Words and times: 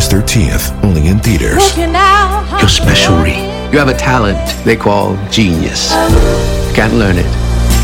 August 0.00 0.12
13th, 0.12 0.82
only 0.82 1.08
in 1.08 1.18
theaters. 1.18 1.76
You're 1.76 2.68
special, 2.70 3.16
Ree. 3.16 3.36
You 3.70 3.78
have 3.78 3.88
a 3.88 3.94
talent 3.94 4.38
they 4.64 4.74
call 4.74 5.14
genius. 5.28 5.92
You 5.92 6.72
can't 6.74 6.94
learn 6.94 7.16
it. 7.18 7.26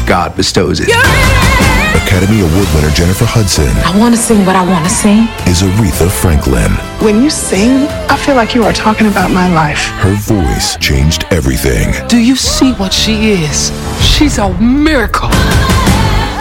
God 0.09 0.35
bestows 0.35 0.81
it. 0.81 0.89
Academy 0.89 2.41
Award 2.41 2.69
winner 2.75 2.89
Jennifer 2.95 3.27
Hudson 3.27 3.69
I 3.85 3.99
want 3.99 4.15
to 4.15 4.21
sing 4.21 4.47
what 4.47 4.57
I 4.57 4.65
want 4.67 4.85
to 4.85 4.91
sing. 4.91 5.29
is 5.47 5.61
Aretha 5.61 6.11
Franklin. 6.11 6.73
When 7.05 7.23
you 7.23 7.29
sing, 7.29 7.87
I 8.09 8.17
feel 8.17 8.35
like 8.35 8.55
you 8.55 8.65
are 8.65 8.73
talking 8.73 9.09
about 9.09 9.31
my 9.31 9.53
life. 9.53 9.85
Her 10.01 10.15
voice 10.15 10.79
changed 10.79 11.27
everything. 11.31 11.93
Do 12.09 12.17
you 12.17 12.35
see 12.35 12.73
what 12.73 12.95
she 12.95 13.33
is? 13.45 13.71
She's 14.01 14.39
a 14.39 14.59
miracle. 14.59 15.29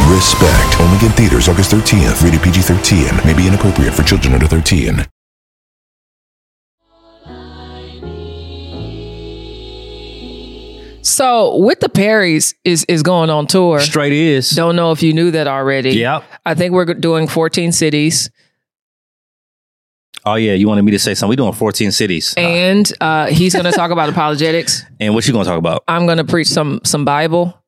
Respect. 0.07 0.80
Only 0.80 1.05
in 1.05 1.12
theaters 1.20 1.50
August 1.50 1.73
13th. 1.73 2.23
Rated 2.23 2.42
PG 2.42 2.62
13. 2.62 3.28
May 3.28 3.34
be 3.36 3.46
inappropriate 3.46 3.94
for 3.94 4.04
children 4.04 4.34
under 4.36 4.48
13. 4.48 5.05
So 11.05 11.58
with 11.58 11.80
the 11.80 11.90
Perrys 11.90 12.55
is 12.64 12.84
is 12.86 13.04
going 13.04 13.30
on 13.30 13.48
tour. 13.48 13.80
Straight 13.80 14.12
is. 14.12 14.50
Don't 14.50 14.76
know 14.76 14.91
if 14.91 15.04
you 15.04 15.14
knew 15.14 15.31
that 15.31 15.48
already. 15.48 15.91
Yep. 15.91 16.23
I 16.45 16.55
think 16.55 16.73
we're 16.73 16.86
doing 16.86 17.28
14 17.28 17.72
cities, 17.72 18.30
Oh 20.28 20.36
yeah, 20.36 20.54
you 20.54 20.68
wanted 20.68 20.81
me 20.81 20.91
to 20.91 21.00
say 21.00 21.14
something. 21.14 21.30
We're 21.30 21.44
doing 21.44 21.54
14 21.54 21.91
cities. 21.91 22.34
and 22.36 22.91
uh, 23.00 23.28
he's 23.28 23.54
going 23.54 23.66
to 23.66 23.72
talk 23.72 23.91
about 23.91 24.09
apologetics. 24.09 24.84
And 25.00 25.14
what 25.14 25.28
you 25.28 25.34
gonna 25.34 25.45
talk 25.45 25.59
about? 25.59 25.84
I'm 25.88 26.05
going 26.05 26.18
to 26.18 26.23
preach 26.23 26.48
some 26.48 26.80
some 26.84 27.06
Bible, 27.06 27.62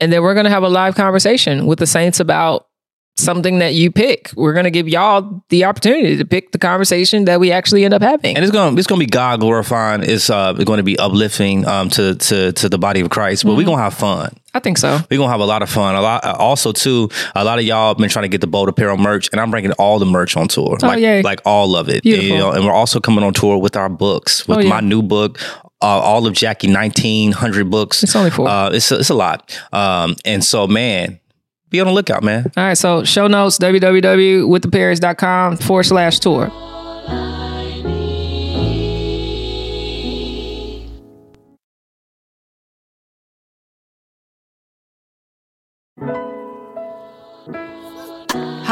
and 0.00 0.12
then 0.12 0.22
we're 0.22 0.34
going 0.34 0.44
to 0.44 0.50
have 0.50 0.62
a 0.62 0.68
live 0.68 0.94
conversation 0.94 1.66
with 1.66 1.78
the 1.78 1.86
saints 1.86 2.20
about 2.20 2.68
something 3.16 3.60
that 3.60 3.74
you 3.74 3.90
pick. 3.90 4.30
We're 4.34 4.52
going 4.52 4.64
to 4.64 4.70
give 4.70 4.88
y'all 4.88 5.44
the 5.48 5.64
opportunity 5.64 6.16
to 6.16 6.24
pick 6.24 6.52
the 6.52 6.58
conversation 6.58 7.26
that 7.26 7.38
we 7.40 7.52
actually 7.52 7.84
end 7.84 7.94
up 7.94 8.02
having. 8.02 8.34
And 8.36 8.44
it's 8.44 8.52
gonna 8.52 8.76
it's 8.76 8.86
gonna 8.88 8.98
be 8.98 9.06
God 9.06 9.40
glorifying. 9.40 10.02
It's 10.02 10.28
uh 10.30 10.52
going 10.54 10.78
to 10.78 10.82
be 10.82 10.98
uplifting 10.98 11.66
um 11.66 11.88
to 11.90 12.14
to 12.16 12.52
to 12.52 12.68
the 12.68 12.78
body 12.78 13.00
of 13.00 13.10
Christ. 13.10 13.44
But 13.44 13.50
Mm-hmm. 13.50 13.58
we're 13.58 13.66
gonna 13.66 13.82
have 13.82 13.94
fun. 13.94 14.36
I 14.52 14.60
think 14.60 14.78
so. 14.78 14.98
We're 15.10 15.18
gonna 15.18 15.30
have 15.30 15.40
a 15.40 15.44
lot 15.46 15.62
of 15.62 15.70
fun. 15.70 15.94
A 15.94 16.00
lot. 16.00 16.24
Also, 16.24 16.72
too, 16.72 17.08
a 17.34 17.44
lot 17.44 17.58
of 17.58 17.64
y'all 17.64 17.88
have 17.88 17.98
been 17.98 18.08
trying 18.08 18.24
to 18.24 18.28
get 18.28 18.40
the 18.40 18.46
bold 18.46 18.68
apparel 18.68 18.96
merch, 18.96 19.28
and 19.32 19.40
I'm 19.40 19.50
bringing 19.50 19.72
all 19.72 19.98
the 19.98 20.06
merch 20.06 20.36
on 20.36 20.46
tour. 20.48 20.76
Oh, 20.82 20.86
like, 20.86 21.00
yay. 21.00 21.22
like 21.22 21.40
all 21.44 21.74
of 21.76 21.88
it. 21.88 22.02
Beautiful. 22.04 22.28
You 22.28 22.38
know, 22.38 22.52
and 22.52 22.64
we're 22.64 22.72
also 22.72 23.00
coming 23.00 23.24
on 23.24 23.32
tour 23.34 23.58
with 23.58 23.76
our 23.76 23.88
books, 23.88 24.46
with 24.46 24.58
Oh, 24.58 24.60
yeah. 24.60 24.68
my 24.68 24.80
new 24.80 25.02
book. 25.02 25.38
Uh, 25.82 25.86
all 25.86 26.26
of 26.26 26.32
Jackie 26.34 26.72
1900 26.72 27.68
books. 27.70 28.02
It's 28.04 28.14
only 28.16 28.30
four. 28.30 28.48
Uh, 28.48 28.70
it's 28.70 28.90
a, 28.92 28.98
it's 29.00 29.10
a 29.10 29.14
lot. 29.14 29.60
Um, 29.72 30.14
and 30.24 30.42
so, 30.44 30.66
man, 30.68 31.18
be 31.74 31.80
on 31.80 31.86
the 31.88 31.92
lookout, 31.92 32.22
man. 32.22 32.52
All 32.56 32.64
right, 32.64 32.78
so 32.78 33.02
show 33.04 33.26
notes 33.26 33.58
www.withtheperrys.com 33.58 35.56
forward 35.56 35.82
slash 35.82 36.20
tour. 36.20 36.52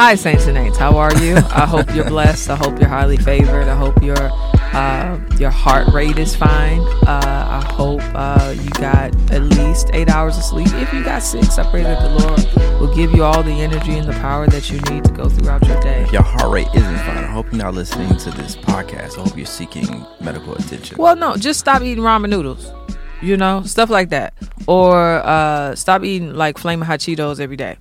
Hi, 0.05 0.17
Saints 0.17 0.49
and. 0.49 0.77
How 0.77 0.97
are 0.97 1.15
you? 1.23 1.37
I 1.37 1.65
hope 1.65 1.95
you're 1.95 2.05
blessed. 2.05 2.51
I 2.51 2.57
hope 2.57 2.81
you're 2.81 2.89
highly 2.89 3.19
favored. 3.19 3.69
I 3.69 3.77
hope 3.77 4.03
your 4.03 4.19
uh, 4.21 5.21
your 5.39 5.51
heart 5.51 5.87
rate 5.95 6.19
is 6.19 6.35
fine. 6.35 6.81
Uh, 7.07 7.63
I 7.63 7.73
hope 7.73 8.01
uh, 8.13 8.53
you 8.61 8.69
got 8.71 9.15
at 9.31 9.43
least 9.43 9.91
eight 9.93 10.09
hours 10.09 10.37
of 10.37 10.43
sleep. 10.43 10.67
If 10.73 10.93
you 10.93 11.05
got 11.05 11.23
six, 11.23 11.57
I 11.57 11.71
pray 11.71 11.85
that 11.85 12.03
the 12.03 12.19
Lord 12.19 12.81
will 12.81 12.93
give 12.97 13.13
you 13.13 13.23
all 13.23 13.45
the 13.45 13.53
energy 13.53 13.93
and 13.93 14.09
the 14.09 14.13
power 14.15 14.49
that 14.49 14.71
you 14.71 14.81
need 14.93 15.05
to 15.05 15.13
go 15.13 15.29
throughout 15.29 15.65
your 15.69 15.81
day. 15.81 16.05
Your 16.11 16.23
heart 16.23 16.53
rate 16.53 16.67
isn't 16.75 16.99
fine. 16.99 17.19
I 17.19 17.31
hope 17.31 17.47
you're 17.53 17.63
not 17.63 17.75
listening 17.75 18.17
to 18.17 18.31
this 18.33 18.57
podcast. 18.57 19.17
I 19.17 19.23
hope 19.23 19.37
you're 19.37 19.47
seeking 19.47 20.05
medical 20.21 20.57
attention. 20.57 20.99
Well, 20.99 21.15
no, 21.15 21.37
just 21.37 21.61
stop 21.61 21.81
eating 21.81 22.03
ramen 22.03 22.31
noodles. 22.31 22.73
You 23.21 23.37
know, 23.37 23.63
stuff 23.63 23.89
like 23.89 24.09
that, 24.09 24.35
or 24.67 25.23
uh, 25.25 25.77
stop 25.77 26.03
eating 26.03 26.35
like 26.35 26.59
flaming 26.59 26.87
hot 26.87 26.99
Cheetos 26.99 27.39
every 27.39 27.57
day. 27.57 27.77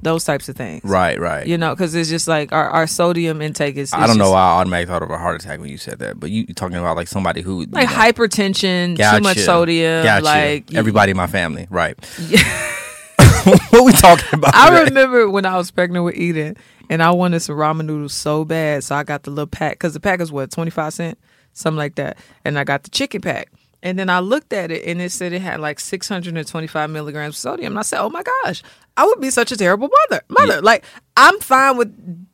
Those 0.00 0.22
types 0.24 0.48
of 0.48 0.54
things. 0.56 0.84
Right, 0.84 1.18
right. 1.18 1.44
You 1.46 1.58
know, 1.58 1.74
because 1.74 1.92
it's 1.94 2.08
just 2.08 2.28
like 2.28 2.52
our, 2.52 2.68
our 2.70 2.86
sodium 2.86 3.42
intake 3.42 3.76
is. 3.76 3.92
I 3.92 4.06
don't 4.06 4.16
know 4.16 4.24
just- 4.24 4.32
why 4.32 4.40
I 4.42 4.50
automatically 4.60 4.92
thought 4.92 5.02
of 5.02 5.10
a 5.10 5.18
heart 5.18 5.42
attack 5.42 5.58
when 5.58 5.70
you 5.70 5.76
said 5.78 5.98
that, 5.98 6.20
but 6.20 6.30
you, 6.30 6.44
you're 6.46 6.54
talking 6.54 6.76
about 6.76 6.94
like 6.96 7.08
somebody 7.08 7.42
who 7.42 7.62
you 7.62 7.66
Like 7.72 7.88
know, 7.88 7.94
hypertension, 7.96 8.96
too 8.96 9.20
much 9.22 9.38
sodium. 9.38 10.04
gotcha. 10.04 10.24
Like 10.24 10.70
you- 10.70 10.78
everybody 10.78 11.10
in 11.10 11.16
my 11.16 11.26
family, 11.26 11.66
right? 11.70 11.96
Yeah. 12.20 12.40
what 13.70 13.84
we 13.84 13.92
talking 13.92 14.28
about? 14.38 14.54
I 14.54 14.70
today? 14.70 14.84
remember 14.84 15.28
when 15.30 15.44
I 15.46 15.56
was 15.56 15.70
pregnant 15.70 16.04
with 16.04 16.14
Eden, 16.16 16.56
and 16.90 17.02
I 17.02 17.10
wanted 17.10 17.40
some 17.40 17.56
ramen 17.56 17.86
noodles 17.86 18.12
so 18.14 18.44
bad, 18.44 18.84
so 18.84 18.94
I 18.94 19.02
got 19.02 19.24
the 19.24 19.30
little 19.30 19.46
pack 19.46 19.72
because 19.72 19.94
the 19.94 20.00
pack 20.00 20.20
is 20.20 20.30
what 20.30 20.50
twenty 20.52 20.70
five 20.70 20.92
cent, 20.94 21.18
something 21.54 21.76
like 21.78 21.96
that, 21.96 22.18
and 22.44 22.58
I 22.58 22.64
got 22.64 22.84
the 22.84 22.90
chicken 22.90 23.20
pack. 23.20 23.50
And 23.82 23.98
then 23.98 24.10
I 24.10 24.18
looked 24.20 24.52
at 24.52 24.70
it, 24.70 24.84
and 24.86 25.00
it 25.00 25.12
said 25.12 25.32
it 25.32 25.40
had 25.40 25.60
like 25.60 25.78
six 25.78 26.08
hundred 26.08 26.36
and 26.36 26.46
twenty 26.46 26.66
five 26.66 26.90
milligrams 26.90 27.36
of 27.36 27.38
sodium. 27.38 27.72
And 27.72 27.78
I 27.78 27.82
said, 27.82 28.00
"Oh 28.00 28.10
my 28.10 28.22
gosh, 28.22 28.62
I 28.96 29.04
would 29.06 29.20
be 29.20 29.30
such 29.30 29.52
a 29.52 29.56
terrible 29.56 29.88
mother. 30.10 30.22
Mother, 30.28 30.60
like 30.60 30.84
I'm 31.16 31.38
fine 31.40 31.76
with 31.76 32.28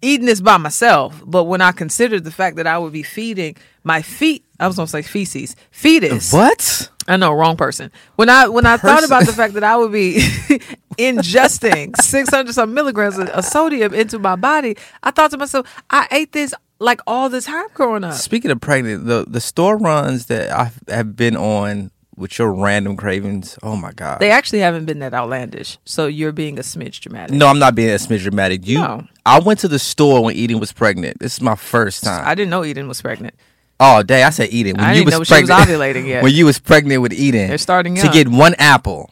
eating 0.00 0.26
this 0.26 0.40
by 0.40 0.56
myself, 0.56 1.22
but 1.26 1.44
when 1.44 1.60
I 1.60 1.72
considered 1.72 2.24
the 2.24 2.30
fact 2.30 2.56
that 2.56 2.66
I 2.66 2.78
would 2.78 2.92
be 2.92 3.02
feeding 3.02 3.56
my 3.84 4.00
feet, 4.02 4.44
I 4.58 4.66
was 4.66 4.76
gonna 4.76 4.86
say 4.86 5.02
feces, 5.02 5.56
fetus. 5.70 6.32
What? 6.32 6.90
I 7.06 7.16
know, 7.16 7.32
wrong 7.32 7.56
person. 7.56 7.90
When 8.16 8.28
I 8.28 8.48
when 8.48 8.66
I 8.66 8.76
thought 8.76 9.04
about 9.04 9.26
the 9.26 9.32
fact 9.32 9.54
that 9.54 9.64
I 9.64 9.76
would 9.76 9.92
be 9.92 10.16
ingesting 10.98 11.96
six 12.00 12.28
hundred 12.30 12.54
some 12.54 12.74
milligrams 12.74 13.18
of, 13.18 13.28
of 13.30 13.44
sodium 13.44 13.94
into 13.94 14.18
my 14.18 14.36
body, 14.36 14.76
I 15.02 15.10
thought 15.10 15.30
to 15.32 15.38
myself, 15.38 15.66
I 15.90 16.06
ate 16.10 16.32
this 16.32 16.54
like 16.78 17.00
all 17.06 17.28
the 17.28 17.40
time 17.40 17.66
growing 17.74 18.04
up. 18.04 18.14
Speaking 18.14 18.50
of 18.50 18.60
pregnant, 18.60 19.06
the 19.06 19.24
the 19.28 19.40
store 19.40 19.76
runs 19.76 20.26
that 20.26 20.50
I 20.50 20.70
have 20.92 21.16
been 21.16 21.36
on 21.36 21.90
with 22.16 22.38
your 22.38 22.52
random 22.52 22.96
cravings. 22.96 23.58
Oh 23.62 23.76
my 23.76 23.92
god! 23.92 24.18
They 24.20 24.30
actually 24.30 24.58
haven't 24.60 24.86
been 24.86 24.98
that 25.00 25.14
outlandish, 25.14 25.78
so 25.84 26.06
you're 26.06 26.32
being 26.32 26.58
a 26.58 26.62
smidge 26.62 27.00
dramatic. 27.00 27.34
no, 27.36 27.46
I'm 27.46 27.58
not 27.58 27.74
being 27.74 27.90
a 27.90 27.94
smidge 27.94 28.22
dramatic. 28.22 28.66
You, 28.66 28.78
No. 28.78 29.06
I 29.24 29.38
went 29.40 29.60
to 29.60 29.68
the 29.68 29.78
store 29.78 30.24
when 30.24 30.34
Eden 30.34 30.58
was 30.58 30.72
pregnant. 30.72 31.18
This 31.20 31.34
is 31.34 31.40
my 31.40 31.54
first 31.54 32.02
time. 32.04 32.26
I 32.26 32.34
didn't 32.34 32.50
know 32.50 32.64
Eden 32.64 32.88
was 32.88 33.00
pregnant. 33.02 33.34
Oh, 33.80 34.02
day! 34.02 34.24
I 34.24 34.30
said 34.30 34.48
Eden. 34.50 34.76
When 34.76 34.84
I 34.84 34.92
you 34.94 35.04
didn't 35.04 35.18
was 35.20 35.30
know 35.30 35.36
she 35.36 35.42
was 35.42 35.48
pregnant, 35.50 35.68
ovulating 35.80 36.06
yet. 36.12 36.22
When 36.24 36.32
you 36.34 36.46
was 36.46 36.58
pregnant 36.58 37.02
with 37.02 37.12
Eden, 37.12 37.48
They're 37.48 37.58
starting 37.58 37.94
to 37.96 38.02
young. 38.04 38.12
get 38.12 38.28
one 38.28 38.54
apple. 38.58 39.10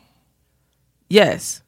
Yes, 1.08 1.62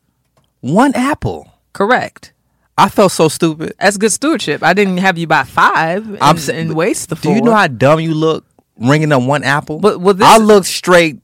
One 0.60 0.92
apple. 0.94 1.52
correct. 1.72 2.32
I 2.78 2.88
felt 2.88 3.10
so 3.10 3.28
stupid. 3.28 3.74
That's 3.80 3.96
good 3.96 4.12
stewardship. 4.12 4.62
I 4.62 4.72
didn't 4.72 4.98
have 4.98 5.18
you 5.18 5.26
buy 5.26 5.42
five 5.42 6.06
and, 6.06 6.22
I'm 6.22 6.36
and 6.50 6.74
waste 6.74 7.08
the 7.08 7.16
Do 7.16 7.32
you 7.32 7.42
know 7.42 7.52
how 7.54 7.66
dumb 7.66 7.98
you 7.98 8.14
look 8.14 8.46
ringing 8.78 9.10
up 9.10 9.22
one 9.22 9.42
apple? 9.42 9.80
But- 9.80 10.00
well, 10.00 10.14
this 10.14 10.26
I 10.26 10.38
look 10.38 10.64
straight. 10.64 11.20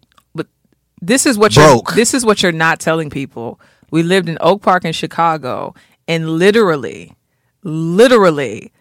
this 1.01 1.27
is 1.27 1.39
what 1.39 1.55
Broke. 1.55 1.91
you're 1.91 1.97
this 1.97 2.13
is 2.13 2.25
what 2.25 2.43
you're 2.43 2.53
not 2.53 2.81
telling 2.81 3.09
people. 3.09 3.61
We 3.91 4.03
lived 4.03 4.29
in 4.29 4.37
Oak 4.41 4.63
Park 4.63 4.85
in 4.85 4.93
Chicago 4.93 5.75
and 6.09 6.29
literally 6.29 7.13
literally 7.63 8.73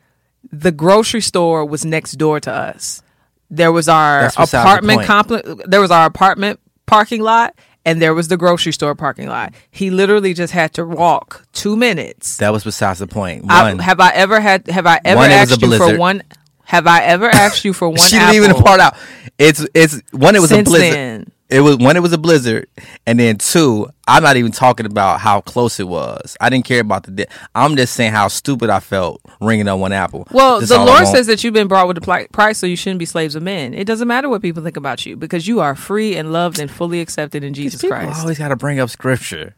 the 0.51 0.72
grocery 0.72 1.22
store 1.22 1.66
was 1.66 1.85
next 1.85 2.13
door 2.13 2.40
to 2.40 2.51
us. 2.51 3.01
There 3.50 3.72
was 3.72 3.88
our 3.88 4.29
the 4.29 4.44
apartment 4.44 5.03
complex 5.03 5.50
there 5.67 5.81
was 5.81 5.91
our 5.91 6.05
apartment 6.05 6.59
parking 6.85 7.22
lot 7.22 7.55
and 7.86 8.02
there 8.02 8.14
was 8.14 8.28
the 8.30 8.38
grocery 8.38 8.72
store 8.74 8.96
parking 8.96 9.28
lot. 9.28 9.54
He 9.72 9.90
literally 9.90 10.34
just 10.34 10.54
had 10.54 10.74
to 10.76 10.86
walk 10.86 11.46
2 11.54 11.76
minutes. 11.76 12.38
That 12.38 12.52
was 12.52 12.64
besides 12.64 13.00
the 13.00 13.08
point. 13.08 13.46
I, 13.50 13.70
One. 13.70 13.80
have 13.80 14.00
I 14.00 14.12
ever 14.14 14.40
had 14.40 14.68
have 14.68 14.86
I 14.86 15.00
ever 15.04 15.20
One, 15.20 15.32
asked 15.32 15.62
you 15.62 15.78
for 15.78 15.98
one 15.98 16.24
have 16.66 16.88
I 16.88 17.04
ever 17.04 17.28
asked 17.28 17.66
you 17.66 17.74
for 17.74 17.90
one 17.90 17.98
she 17.98 18.16
apple? 18.18 18.34
didn't 18.34 18.52
even 18.52 18.64
part 18.64 18.80
out. 18.80 18.96
It's 19.38 19.66
it's 19.74 20.02
one. 20.12 20.36
It 20.36 20.40
was 20.40 20.50
Since 20.50 20.68
a 20.70 20.72
blizzard. 20.72 20.94
then. 20.94 21.32
It 21.50 21.59
was 21.59 21.78
when 21.78 21.96
It 21.98 22.00
was 22.02 22.14
a 22.14 22.18
blizzard, 22.18 22.68
and 23.06 23.20
then 23.20 23.38
two. 23.38 23.88
I'm 24.08 24.24
not 24.24 24.38
even 24.38 24.52
talking 24.52 24.86
about 24.86 25.20
how 25.20 25.42
close 25.42 25.80
it 25.80 25.88
was. 25.88 26.36
I 26.42 26.50
didn't 26.50 26.66
care 26.66 26.81
about 26.81 27.04
the. 27.04 27.12
Di- 27.12 27.26
I'm 27.54 27.76
just 27.76 27.94
saying 27.94 28.12
how 28.12 28.28
stupid 28.28 28.70
I 28.70 28.80
felt 28.80 29.22
ringing 29.40 29.68
on 29.68 29.80
one 29.80 29.92
apple. 29.94 30.28
Well, 30.32 30.59
That's 30.59 30.72
the 30.72 30.80
Lord 30.84 31.06
says 31.08 31.28
that 31.28 31.44
you've 31.44 31.53
been 31.53 31.68
brought 31.68 31.88
with 31.88 31.98
a 31.98 32.28
price, 32.32 32.58
so 32.58 32.66
you 32.66 32.76
shouldn't 32.76 33.00
be 33.00 33.06
slaves 33.06 33.35
of 33.35 33.44
men. 33.44 33.73
It 33.73 33.85
doesn't 33.85 34.08
matter 34.08 34.29
what 34.29 34.41
people 34.41 34.64
think 34.64 34.78
about 34.78 35.06
you 35.06 35.16
because 35.16 35.47
you 35.47 35.59
are 35.59 35.76
free 35.76 36.16
and 36.16 36.34
loved 36.34 36.59
and 36.59 36.72
fully 36.72 37.02
accepted 37.02 37.44
in 37.44 37.53
Jesus 37.53 37.82
People 37.82 37.97
Christ. 37.97 38.22
always 38.22 38.38
got 38.40 38.47
to 38.47 38.56
bring 38.56 38.79
up 38.79 38.90
scripture. 38.90 39.56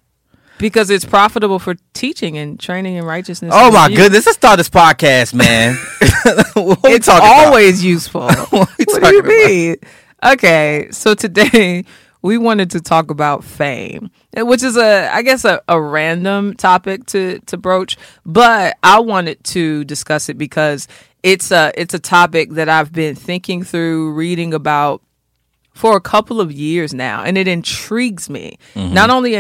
Because 0.58 0.90
it's 0.90 1.04
profitable 1.06 1.60
for 1.60 1.76
teaching 1.94 2.38
and 2.38 2.58
training 2.60 2.96
in 2.96 3.04
righteousness. 3.06 3.52
Oh 3.54 3.72
my 3.72 3.86
rebuke. 3.86 4.00
goodness! 4.04 4.26
Let's 4.26 4.38
start 4.38 4.58
this 4.58 4.70
podcast, 4.70 5.34
man. 5.34 5.78
It's 6.02 7.06
talking 7.06 7.28
about? 7.28 7.48
always 7.48 7.84
useful. 7.84 8.22
What 8.32 8.50
what 8.52 9.04
do 9.04 9.14
you 9.14 9.20
about? 9.20 9.28
mean? 9.28 9.76
Okay, 10.26 10.88
so 10.90 11.14
today 11.14 11.86
we 12.24 12.40
wanted 12.40 12.72
to 12.72 12.82
talk 12.82 13.12
about 13.12 13.44
fame, 13.44 14.10
which 14.36 14.64
is 14.64 14.76
a, 14.76 15.08
I 15.14 15.22
guess, 15.22 15.46
a, 15.46 15.62
a 15.68 15.80
random 15.80 16.56
topic 16.56 17.06
to 17.08 17.40
to 17.42 17.58
broach, 17.58 17.96
but 18.26 18.76
I 18.82 19.00
wanted 19.02 19.44
to 19.46 19.84
discuss 19.84 20.28
it 20.28 20.38
because 20.38 20.88
it's 21.22 21.52
a 21.52 21.72
it's 21.76 21.94
a 21.94 22.00
topic 22.00 22.52
that 22.52 22.70
I've 22.70 22.92
been 22.92 23.14
thinking 23.14 23.64
through, 23.64 24.14
reading 24.14 24.56
about 24.56 25.04
for 25.76 25.96
a 25.96 26.02
couple 26.02 26.42
of 26.42 26.52
years 26.52 26.92
now, 26.92 27.22
and 27.22 27.38
it 27.38 27.48
intrigues 27.48 28.28
me. 28.28 28.58
Mm-hmm. 28.74 28.96
Not 28.96 29.12
only 29.12 29.36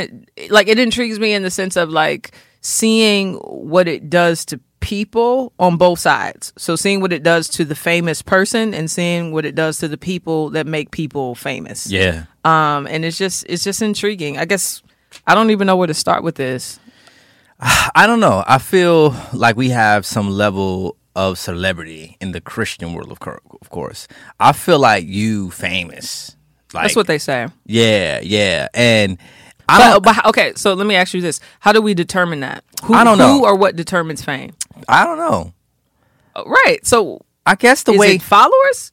like 0.49 0.67
it 0.67 0.77
intrigues 0.77 1.17
me 1.19 1.33
in 1.33 1.41
the 1.41 1.49
sense 1.49 1.77
of 1.77 1.89
like 1.89 2.35
seeing 2.61 3.35
what 3.35 3.87
it 3.87 4.07
does 4.07 4.45
to 4.45 4.59
people 4.85 5.51
on 5.57 5.77
both 5.77 5.97
sides. 5.97 6.53
So 6.59 6.75
seeing 6.75 7.01
what 7.01 7.11
it 7.11 7.23
does 7.23 7.49
to 7.49 7.65
the 7.65 7.73
famous 7.73 8.21
person 8.21 8.75
and 8.75 8.89
seeing 8.89 9.31
what 9.31 9.43
it 9.43 9.55
does 9.55 9.79
to 9.79 9.87
the 9.87 9.97
people 9.97 10.51
that 10.51 10.67
make 10.67 10.91
people 10.91 11.33
famous. 11.33 11.89
Yeah. 11.89 12.25
Um, 12.43 12.85
and 12.85 13.03
it's 13.03 13.17
just 13.17 13.47
it's 13.49 13.63
just 13.63 13.81
intriguing. 13.81 14.37
I 14.37 14.45
guess 14.45 14.83
I 15.25 15.33
don't 15.33 15.49
even 15.49 15.65
know 15.65 15.75
where 15.75 15.87
to 15.87 15.95
start 15.95 16.21
with 16.21 16.35
this. 16.35 16.79
I 17.59 18.05
don't 18.05 18.19
know. 18.19 18.43
I 18.45 18.59
feel 18.59 19.15
like 19.33 19.57
we 19.57 19.69
have 19.69 20.05
some 20.05 20.29
level 20.29 20.97
of 21.15 21.39
celebrity 21.39 22.15
in 22.21 22.31
the 22.31 22.41
Christian 22.41 22.93
world, 22.93 23.11
of, 23.11 23.17
of 23.61 23.69
course. 23.71 24.07
I 24.39 24.51
feel 24.53 24.77
like 24.77 25.07
you 25.07 25.49
famous. 25.49 26.35
Like, 26.73 26.83
That's 26.83 26.95
what 26.95 27.07
they 27.07 27.17
say. 27.17 27.47
Yeah, 27.65 28.19
yeah, 28.21 28.67
and 28.75 29.17
I 29.67 29.77
But, 29.77 29.91
don't. 29.91 30.03
but 30.03 30.25
okay, 30.27 30.53
so 30.55 30.73
let 30.73 30.85
me 30.87 30.95
ask 30.95 31.13
you 31.13 31.21
this: 31.21 31.39
How 31.59 31.71
do 31.71 31.81
we 31.81 31.93
determine 31.93 32.41
that? 32.41 32.63
Who, 32.83 32.93
I 32.93 33.03
don't 33.03 33.17
know. 33.17 33.39
Who 33.39 33.45
or 33.45 33.55
what 33.55 33.75
determines 33.75 34.23
fame? 34.23 34.53
I 34.87 35.03
don't 35.05 35.17
know. 35.17 35.53
Uh, 36.35 36.43
Right. 36.45 36.85
So 36.85 37.21
I 37.45 37.55
guess 37.55 37.83
the 37.83 37.93
is 37.93 37.99
way 37.99 38.15
it 38.15 38.21
followers? 38.21 38.91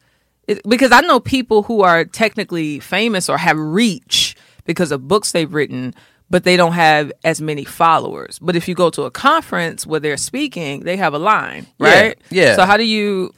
It, 0.48 0.60
because 0.68 0.92
I 0.92 1.00
know 1.02 1.20
people 1.20 1.62
who 1.64 1.82
are 1.82 2.04
technically 2.04 2.80
famous 2.80 3.28
or 3.28 3.38
have 3.38 3.58
reach 3.58 4.34
because 4.64 4.90
of 4.92 5.06
books 5.08 5.32
they've 5.32 5.52
written, 5.52 5.94
but 6.30 6.44
they 6.44 6.56
don't 6.56 6.72
have 6.72 7.12
as 7.24 7.40
many 7.40 7.64
followers. 7.64 8.38
But 8.40 8.56
if 8.56 8.66
you 8.68 8.74
go 8.74 8.90
to 8.90 9.02
a 9.02 9.10
conference 9.10 9.86
where 9.86 10.00
they're 10.00 10.16
speaking, 10.16 10.80
they 10.80 10.96
have 10.96 11.14
a 11.14 11.18
line, 11.18 11.66
Yeah, 11.78 12.00
right? 12.00 12.18
yeah. 12.30 12.56
So 12.56 12.64
how 12.64 12.76
do 12.76 12.84
you? 12.84 13.32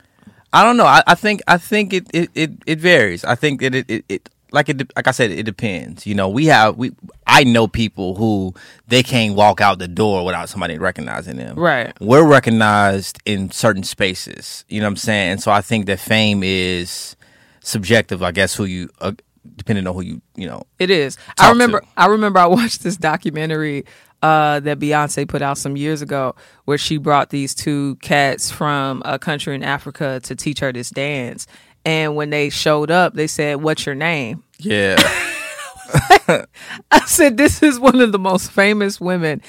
I 0.53 0.63
don't 0.65 0.77
know. 0.77 0.87
I, 0.87 1.03
I 1.07 1.15
think 1.15 1.43
I 1.49 1.59
think 1.59 1.93
it, 1.93 2.07
it, 2.15 2.31
it, 2.35 2.51
it 2.67 2.79
varies. 2.81 3.25
I 3.25 3.35
think 3.35 3.61
that 3.61 3.75
it, 3.75 3.91
it, 3.91 4.05
it 4.09 4.29
like 4.55 4.69
it 4.69 4.93
like 4.97 5.09
I 5.09 5.11
said, 5.11 5.31
it 5.31 5.43
depends. 5.43 6.07
You 6.07 6.15
know, 6.15 6.29
we 6.29 6.47
have 6.47 6.77
we 6.77 6.93
I 7.27 7.45
know 7.45 7.67
people 7.67 8.15
who 8.15 8.55
they 8.89 9.03
can't 9.03 9.35
walk 9.35 9.61
out 9.61 9.79
the 9.79 9.89
door 9.89 10.25
without 10.25 10.49
somebody 10.49 10.79
recognizing 10.79 11.37
them. 11.37 11.59
Right. 11.59 11.93
We're 12.01 12.27
recognized 12.27 13.21
in 13.27 13.51
certain 13.51 13.83
spaces. 13.83 14.65
You 14.69 14.81
know 14.81 14.87
what 14.87 14.93
I'm 14.93 14.97
saying? 14.97 15.33
And 15.33 15.43
so 15.43 15.51
I 15.51 15.61
think 15.61 15.87
that 15.87 15.99
fame 15.99 16.43
is 16.43 17.17
subjective. 17.61 18.23
I 18.23 18.31
guess 18.31 18.55
who 18.55 18.65
you 18.65 18.91
uh, 19.01 19.13
depending 19.57 19.87
on 19.87 19.95
who 19.95 20.03
you 20.03 20.23
you 20.37 20.47
know. 20.47 20.63
It 20.79 20.91
is. 20.91 21.19
I 21.39 21.51
remember. 21.51 21.81
to. 21.81 21.87
I 21.97 22.07
remember. 22.07 22.39
I 22.39 22.47
watched 22.61 22.83
this 22.83 22.97
documentary 22.97 23.85
uh, 24.23 24.61
that 24.61 24.79
Beyonce 24.79 25.29
put 25.29 25.43
out 25.43 25.59
some 25.59 25.77
years 25.77 26.01
ago, 26.01 26.35
where 26.65 26.79
she 26.79 26.97
brought 26.97 27.31
these 27.31 27.55
two 27.55 27.97
cats 27.97 28.51
from 28.51 29.03
a 29.05 29.19
country 29.19 29.55
in 29.55 29.65
Africa 29.65 30.21
to 30.23 30.37
teach 30.37 30.61
her 30.61 30.73
this 30.73 30.91
dance. 30.91 31.47
And 31.85 32.17
when 32.17 32.31
they 32.31 32.51
showed 32.51 32.91
up, 32.91 33.15
they 33.15 33.27
said, 33.27 33.63
"What's 33.63 33.85
your 33.85 33.95
name?" 33.95 34.44
Yeah. 34.59 34.97
I 36.91 37.01
said, 37.07 37.37
"This 37.37 37.63
is 37.63 37.79
one 37.79 38.01
of 38.01 38.13
the 38.13 38.19
most 38.19 38.51
famous 38.51 39.01
women." 39.01 39.43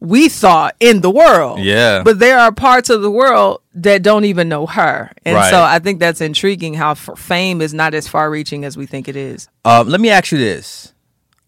We 0.00 0.28
saw 0.28 0.70
in 0.80 1.00
the 1.00 1.10
world, 1.10 1.60
Yeah. 1.60 2.02
But 2.02 2.18
there 2.18 2.36
are 2.36 2.50
parts 2.50 2.90
of 2.90 3.02
the 3.02 3.10
world 3.10 3.60
that 3.74 4.02
don't 4.02 4.24
even 4.24 4.48
know 4.48 4.66
her, 4.66 5.12
and 5.24 5.36
Right. 5.36 5.48
so 5.50 5.62
I 5.62 5.78
think 5.78 6.00
that's 6.00 6.20
intriguing. 6.20 6.74
How 6.74 6.90
f- 6.92 7.10
fame 7.16 7.60
is 7.60 7.72
not 7.72 7.94
as 7.94 8.08
far-reaching 8.08 8.64
as 8.64 8.76
we 8.76 8.84
think 8.84 9.06
it 9.06 9.14
is. 9.14 9.48
Um, 9.64 9.88
let 9.88 10.00
me 10.00 10.10
ask 10.10 10.32
you 10.32 10.38
this. 10.38 10.92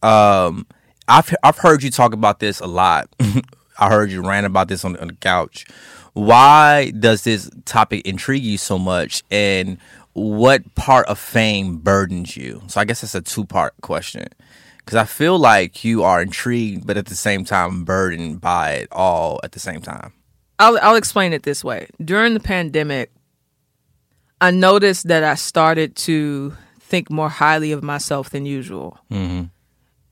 Um, 0.05 0.69
I've 1.09 1.35
I've 1.43 1.59
heard 1.59 1.83
you 1.83 1.91
talk 1.91 2.13
about 2.13 2.39
this 2.39 2.61
a 2.61 2.67
lot. 2.69 3.09
I 3.79 3.89
heard 3.89 4.13
you 4.13 4.23
rant 4.23 4.47
about 4.47 4.69
this 4.69 4.85
on, 4.85 4.97
on 4.99 5.09
the 5.09 5.15
couch. 5.15 5.67
Why 6.13 6.93
does 6.97 7.25
this 7.25 7.51
topic 7.65 8.07
intrigue 8.07 8.45
you 8.45 8.57
so 8.57 8.79
much, 8.79 9.25
and 9.33 9.79
what 10.15 10.75
part 10.75 11.07
of 11.07 11.19
fame 11.19 11.79
burdens 11.79 12.37
you? 12.37 12.63
So 12.69 12.81
I 12.81 12.85
guess 12.85 13.03
that's 13.03 13.15
a 13.15 13.21
two 13.21 13.45
part 13.45 13.75
question. 13.83 14.27
Because 14.79 14.97
I 14.97 15.05
feel 15.05 15.39
like 15.39 15.83
you 15.83 16.03
are 16.03 16.21
intrigued, 16.21 16.87
but 16.87 16.97
at 16.97 17.07
the 17.07 17.15
same 17.15 17.45
time 17.45 17.85
burdened 17.85 18.41
by 18.41 18.73
it 18.73 18.89
all 18.93 19.41
at 19.43 19.53
the 19.53 19.61
same 19.61 19.81
time. 19.81 20.13
I'll 20.59 20.79
I'll 20.83 20.97
explain 20.97 21.33
it 21.33 21.43
this 21.43 21.65
way. 21.65 21.89
During 22.03 22.35
the 22.35 22.41
pandemic, 22.41 23.11
I 24.41 24.51
noticed 24.51 25.09
that 25.09 25.25
I 25.25 25.35
started 25.35 25.97
to 25.97 26.55
think 26.81 27.11
more 27.11 27.29
highly 27.29 27.73
of 27.73 27.83
myself 27.83 28.31
than 28.31 28.47
usual, 28.47 28.99
mm-hmm. 29.11 29.45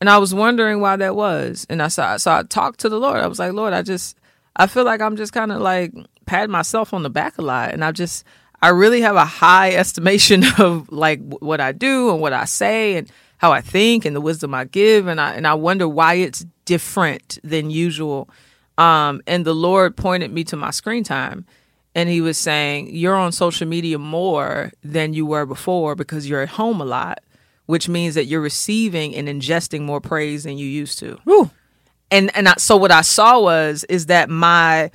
and 0.00 0.10
I 0.10 0.18
was 0.18 0.34
wondering 0.34 0.80
why 0.80 0.96
that 0.96 1.14
was. 1.14 1.66
And 1.70 1.82
I 1.82 1.88
saw 1.88 2.16
so 2.16 2.32
I 2.32 2.42
talked 2.42 2.80
to 2.80 2.88
the 2.88 2.98
Lord. 2.98 3.20
I 3.20 3.26
was 3.26 3.38
like, 3.38 3.52
Lord, 3.52 3.72
I 3.72 3.82
just 3.82 4.16
I 4.56 4.66
feel 4.66 4.84
like 4.84 5.00
I'm 5.00 5.16
just 5.16 5.32
kind 5.32 5.52
of 5.52 5.60
like 5.60 5.92
patting 6.26 6.50
myself 6.50 6.92
on 6.92 7.02
the 7.02 7.10
back 7.10 7.38
a 7.38 7.42
lot, 7.42 7.72
and 7.72 7.84
I 7.84 7.92
just 7.92 8.24
I 8.62 8.68
really 8.68 9.00
have 9.00 9.16
a 9.16 9.24
high 9.24 9.72
estimation 9.74 10.44
of 10.58 10.90
like 10.90 11.20
what 11.40 11.60
I 11.60 11.72
do 11.72 12.10
and 12.10 12.20
what 12.20 12.32
I 12.32 12.44
say 12.44 12.96
and 12.96 13.10
how 13.38 13.52
I 13.52 13.60
think 13.60 14.04
and 14.04 14.14
the 14.14 14.20
wisdom 14.20 14.54
I 14.54 14.64
give, 14.64 15.08
and 15.08 15.20
I 15.20 15.34
and 15.34 15.46
I 15.46 15.54
wonder 15.54 15.88
why 15.88 16.14
it's 16.14 16.46
different 16.64 17.38
than 17.42 17.70
usual. 17.70 18.30
Um, 18.78 19.20
and 19.26 19.44
the 19.44 19.54
Lord 19.54 19.96
pointed 19.96 20.32
me 20.32 20.44
to 20.44 20.56
my 20.56 20.70
screen 20.70 21.02
time, 21.02 21.44
and 21.94 22.08
He 22.08 22.20
was 22.20 22.38
saying, 22.38 22.94
"You're 22.94 23.16
on 23.16 23.32
social 23.32 23.66
media 23.66 23.98
more 23.98 24.70
than 24.84 25.12
you 25.12 25.26
were 25.26 25.44
before 25.44 25.96
because 25.96 26.28
you're 26.28 26.42
at 26.42 26.50
home 26.50 26.80
a 26.80 26.84
lot, 26.84 27.18
which 27.66 27.88
means 27.88 28.14
that 28.14 28.26
you're 28.26 28.40
receiving 28.40 29.14
and 29.16 29.26
ingesting 29.28 29.82
more 29.82 30.00
praise 30.00 30.44
than 30.44 30.56
you 30.56 30.66
used 30.66 31.00
to." 31.00 31.18
and 32.12 32.30
and 32.36 32.48
I, 32.48 32.54
so 32.58 32.76
what 32.76 32.92
I 32.92 33.00
saw 33.00 33.40
was 33.40 33.82
is 33.84 34.06
that 34.06 34.30
my 34.30 34.92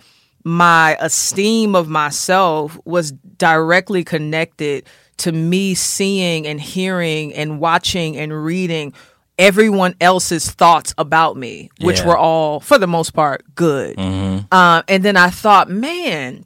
my 0.48 0.96
esteem 1.02 1.76
of 1.76 1.90
myself 1.90 2.80
was 2.86 3.12
directly 3.12 4.04
connected 4.04 4.86
to 5.18 5.32
me 5.32 5.76
seeing 5.76 6.48
and 6.48 6.62
hearing 6.62 7.34
and 7.34 7.60
watching 7.60 8.16
and 8.18 8.46
reading 8.46 8.94
everyone 9.38 9.94
else's 10.02 10.50
thoughts 10.50 10.94
about 10.98 11.36
me, 11.38 11.70
which 11.82 12.00
Yeah. 12.00 12.08
were 12.08 12.18
all 12.18 12.60
for 12.60 12.78
the 12.78 12.88
most 12.88 13.12
part 13.14 13.44
good. 13.56 14.00
Um, 14.00 14.46
and 14.88 15.04
then 15.04 15.18
I 15.18 15.30
thought, 15.30 15.70
man, 15.70 16.46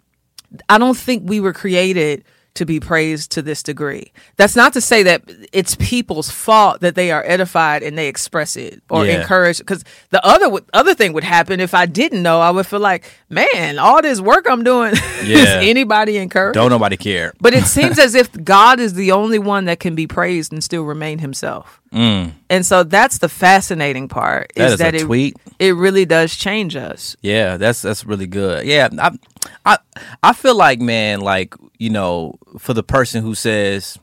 I 0.68 0.78
don't 0.78 0.98
think 0.98 1.24
we 1.30 1.40
were 1.40 1.54
created 1.54 2.24
to 2.54 2.66
be 2.66 2.80
praised 2.82 3.32
to 3.32 3.42
this 3.42 3.64
degree. 3.64 4.12
That's 4.36 4.58
not 4.58 4.74
to 4.74 4.82
say 4.82 5.04
that 5.04 5.22
it's 5.54 5.76
people's 5.76 6.30
fault 6.30 6.82
that 6.82 6.96
they 6.96 7.10
are 7.12 7.24
edified 7.26 7.82
and 7.82 7.98
they 7.98 8.08
express 8.10 8.58
it 8.58 8.82
or 8.90 9.06
Yeah. 9.06 9.22
encourage. 9.22 9.60
Because 9.60 9.86
the 10.10 10.24
other 10.26 10.60
other 10.74 10.94
thing 10.94 11.14
would 11.14 11.24
happen 11.24 11.60
if 11.62 11.74
I 11.74 11.86
didn't 11.86 12.22
know. 12.22 12.42
I 12.42 12.50
would 12.52 12.68
feel 12.68 12.82
like, 12.82 13.10
man, 13.30 13.80
all 13.80 14.02
this 14.02 14.20
work 14.20 14.48
I'm 14.50 14.64
doing 14.66 14.92
is 15.22 15.28
Yeah. 15.30 15.60
anybody 15.64 16.18
encouraged? 16.18 16.56
Don't 16.56 16.70
nobody 16.72 16.98
care. 16.98 17.34
But 17.40 17.54
it 17.54 17.64
seems 17.64 17.98
as 18.06 18.16
if 18.16 18.30
God 18.44 18.82
is 18.82 18.96
the 18.96 19.14
only 19.14 19.40
one 19.40 19.66
that 19.66 19.80
can 19.80 19.96
be 19.96 20.06
praised 20.06 20.52
and 20.52 20.62
still 20.62 20.84
remain 20.84 21.20
Himself. 21.20 21.78
And 21.94 22.66
so 22.66 22.84
that's 22.84 23.18
the 23.18 23.28
fascinating 23.30 24.08
part. 24.08 24.52
Mm. 24.56 24.58
That 24.58 24.66
is 24.68 24.74
is 24.74 24.80
that 24.80 24.96
it, 24.96 25.02
tweet. 25.06 25.36
it 25.60 25.76
really 25.76 26.06
does 26.06 26.36
change 26.36 26.76
us. 26.76 27.16
Yeah, 27.22 27.58
that's 27.58 27.82
that's 27.82 28.06
really 28.06 28.28
good. 28.28 28.66
Yeah, 28.66 28.88
I 28.98 29.12
I 29.66 29.78
I 30.24 30.34
feel 30.34 30.56
like 30.56 30.80
man, 30.80 31.20
like 31.22 31.54
you 31.82 31.90
know, 31.90 32.36
for 32.60 32.74
the 32.76 32.84
person 32.84 33.24
who 33.24 33.34
says 33.34 33.98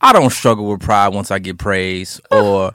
I 0.00 0.12
don't 0.12 0.30
struggle 0.30 0.66
with 0.70 0.80
pride 0.80 1.08
once 1.08 1.30
I 1.32 1.38
get 1.40 1.58
praise, 1.58 2.20
or 2.30 2.72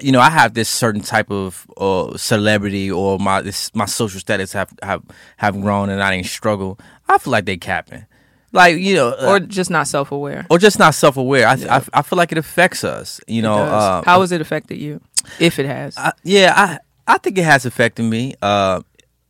you 0.00 0.10
know, 0.10 0.18
I 0.20 0.30
have 0.30 0.54
this 0.54 0.68
certain 0.68 1.02
type 1.02 1.30
of 1.30 1.70
uh, 1.76 2.16
celebrity 2.16 2.90
or 2.90 3.18
my 3.20 3.42
this, 3.42 3.72
my 3.74 3.84
social 3.86 4.18
status 4.18 4.52
have 4.54 4.70
have 4.82 5.02
have 5.36 5.60
grown 5.60 5.88
and 5.88 6.02
I 6.02 6.16
didn't 6.16 6.26
struggle. 6.26 6.78
I 7.08 7.18
feel 7.18 7.30
like 7.30 7.44
they 7.44 7.56
capping, 7.58 8.04
like 8.50 8.78
you 8.78 8.96
know, 8.96 9.12
Or 9.12 9.36
or 9.36 9.40
just 9.40 9.70
not 9.70 9.86
self 9.86 10.10
aware. 10.10 10.46
or 10.50 10.58
just 10.58 10.80
not 10.80 10.94
self 10.96 11.16
aware. 11.16 11.46
I, 11.46 11.52
I 11.70 11.82
I 11.92 12.02
feel 12.02 12.16
like 12.16 12.32
it 12.32 12.38
affects 12.38 12.82
us. 12.82 13.20
You 13.28 13.42
know, 13.42 13.54
uh, 13.58 14.02
How 14.04 14.20
has 14.20 14.32
it 14.32 14.40
affected 14.40 14.78
you? 14.78 15.00
If 15.38 15.60
it 15.60 15.66
has. 15.66 15.96
I, 15.96 16.12
yeah, 16.24 16.52
I 16.56 16.78
I 17.14 17.18
think 17.18 17.38
it 17.38 17.44
has 17.44 17.64
affected 17.66 18.02
me 18.04 18.34
uh, 18.42 18.80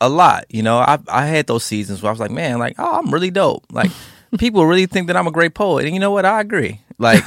a 0.00 0.08
lot. 0.08 0.46
You 0.48 0.62
know, 0.62 0.78
I 0.78 0.98
I 1.08 1.26
had 1.26 1.46
those 1.46 1.64
seasons 1.64 2.00
where 2.02 2.08
I 2.08 2.12
was 2.12 2.20
like, 2.20 2.30
man, 2.30 2.58
like, 2.58 2.76
oh, 2.78 2.98
I'm 2.98 3.12
really 3.12 3.30
dope. 3.30 3.66
Like, 3.70 3.90
people 4.38 4.66
really 4.66 4.86
think 4.86 5.06
that 5.08 5.16
I'm 5.16 5.26
a 5.26 5.32
great 5.32 5.54
poet, 5.54 5.84
and 5.84 5.94
you 5.94 6.00
know 6.00 6.10
what? 6.10 6.24
I 6.24 6.40
agree. 6.40 6.80
Like, 6.98 7.24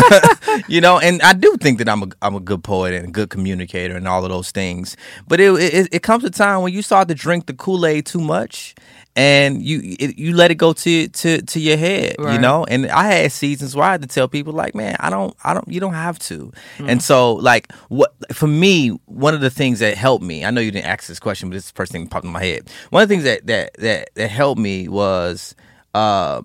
you 0.68 0.80
know, 0.80 0.98
and 0.98 1.20
I 1.22 1.34
do 1.34 1.56
think 1.60 1.78
that 1.78 1.88
I'm 1.88 2.02
a 2.02 2.06
I'm 2.22 2.34
a 2.34 2.40
good 2.40 2.64
poet 2.64 2.94
and 2.94 3.08
a 3.08 3.10
good 3.10 3.30
communicator 3.30 3.96
and 3.96 4.08
all 4.08 4.24
of 4.24 4.30
those 4.30 4.50
things. 4.50 4.96
But 5.28 5.38
it 5.40 5.52
it, 5.52 5.88
it 5.92 6.02
comes 6.02 6.24
a 6.24 6.30
time 6.30 6.62
when 6.62 6.72
you 6.72 6.82
start 6.82 7.08
to 7.08 7.14
drink 7.14 7.46
the 7.46 7.54
Kool 7.54 7.86
Aid 7.86 8.06
too 8.06 8.20
much. 8.20 8.74
And 9.14 9.62
you 9.62 9.80
it, 9.82 10.18
you 10.18 10.34
let 10.34 10.50
it 10.50 10.54
go 10.54 10.72
to 10.72 11.08
to 11.08 11.42
to 11.42 11.60
your 11.60 11.76
head, 11.76 12.16
you 12.18 12.38
know. 12.38 12.64
And 12.64 12.86
I 12.86 13.12
had 13.12 13.30
seasons 13.30 13.76
where 13.76 13.84
I 13.84 13.92
had 13.92 14.00
to 14.00 14.08
tell 14.08 14.26
people 14.26 14.54
like, 14.54 14.74
man, 14.74 14.96
I 15.00 15.10
don't 15.10 15.36
I 15.44 15.52
don't 15.52 15.68
you 15.68 15.80
don't 15.80 15.92
have 15.92 16.18
to. 16.20 16.50
Hmm. 16.78 16.88
And 16.88 17.02
so 17.02 17.34
like 17.34 17.70
what 17.90 18.14
for 18.32 18.46
me, 18.46 18.88
one 19.04 19.34
of 19.34 19.42
the 19.42 19.50
things 19.50 19.80
that 19.80 19.98
helped 19.98 20.24
me, 20.24 20.46
I 20.46 20.50
know 20.50 20.62
you 20.62 20.70
didn't 20.70 20.86
ask 20.86 21.08
this 21.08 21.20
question, 21.20 21.50
but 21.50 21.56
this 21.56 21.64
is 21.64 21.72
the 21.72 21.76
first 21.76 21.92
thing 21.92 22.04
that 22.04 22.10
popped 22.10 22.24
in 22.24 22.32
my 22.32 22.42
head. 22.42 22.70
One 22.88 23.02
of 23.02 23.08
the 23.10 23.12
things 23.12 23.24
that 23.24 23.46
that 23.48 23.74
that, 23.74 24.14
that 24.14 24.28
helped 24.30 24.58
me 24.58 24.88
was 24.88 25.54
uh, 25.94 26.42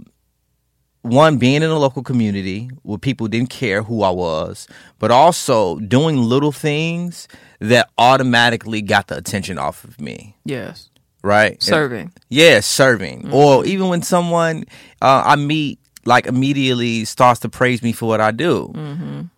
one 1.02 1.38
being 1.38 1.64
in 1.64 1.70
a 1.70 1.78
local 1.78 2.04
community 2.04 2.70
where 2.84 2.98
people 2.98 3.28
didn't 3.28 3.50
care 3.50 3.84
who 3.84 4.04
I 4.04 4.10
was, 4.10 4.68
but 5.00 5.12
also 5.12 5.78
doing 5.80 6.18
little 6.18 6.52
things 6.52 7.28
that 7.60 7.90
automatically 7.98 8.82
got 8.82 9.08
the 9.08 9.18
attention 9.18 9.58
off 9.58 9.84
of 9.84 10.00
me. 10.02 10.36
yes. 10.46 10.90
Right? 11.24 11.62
Serving. 11.62 12.14
Yeah, 12.30 12.62
serving. 12.62 13.32
Or 13.34 13.66
even 13.66 13.90
when 13.90 14.02
someone 14.02 14.64
uh, 15.02 15.24
I 15.26 15.36
meet, 15.36 15.80
like 16.06 16.26
immediately 16.26 17.04
starts 17.04 17.42
to 17.42 17.50
praise 17.50 17.82
me 17.84 17.92
for 17.92 18.08
what 18.08 18.22
I 18.22 18.32
do, 18.32 18.72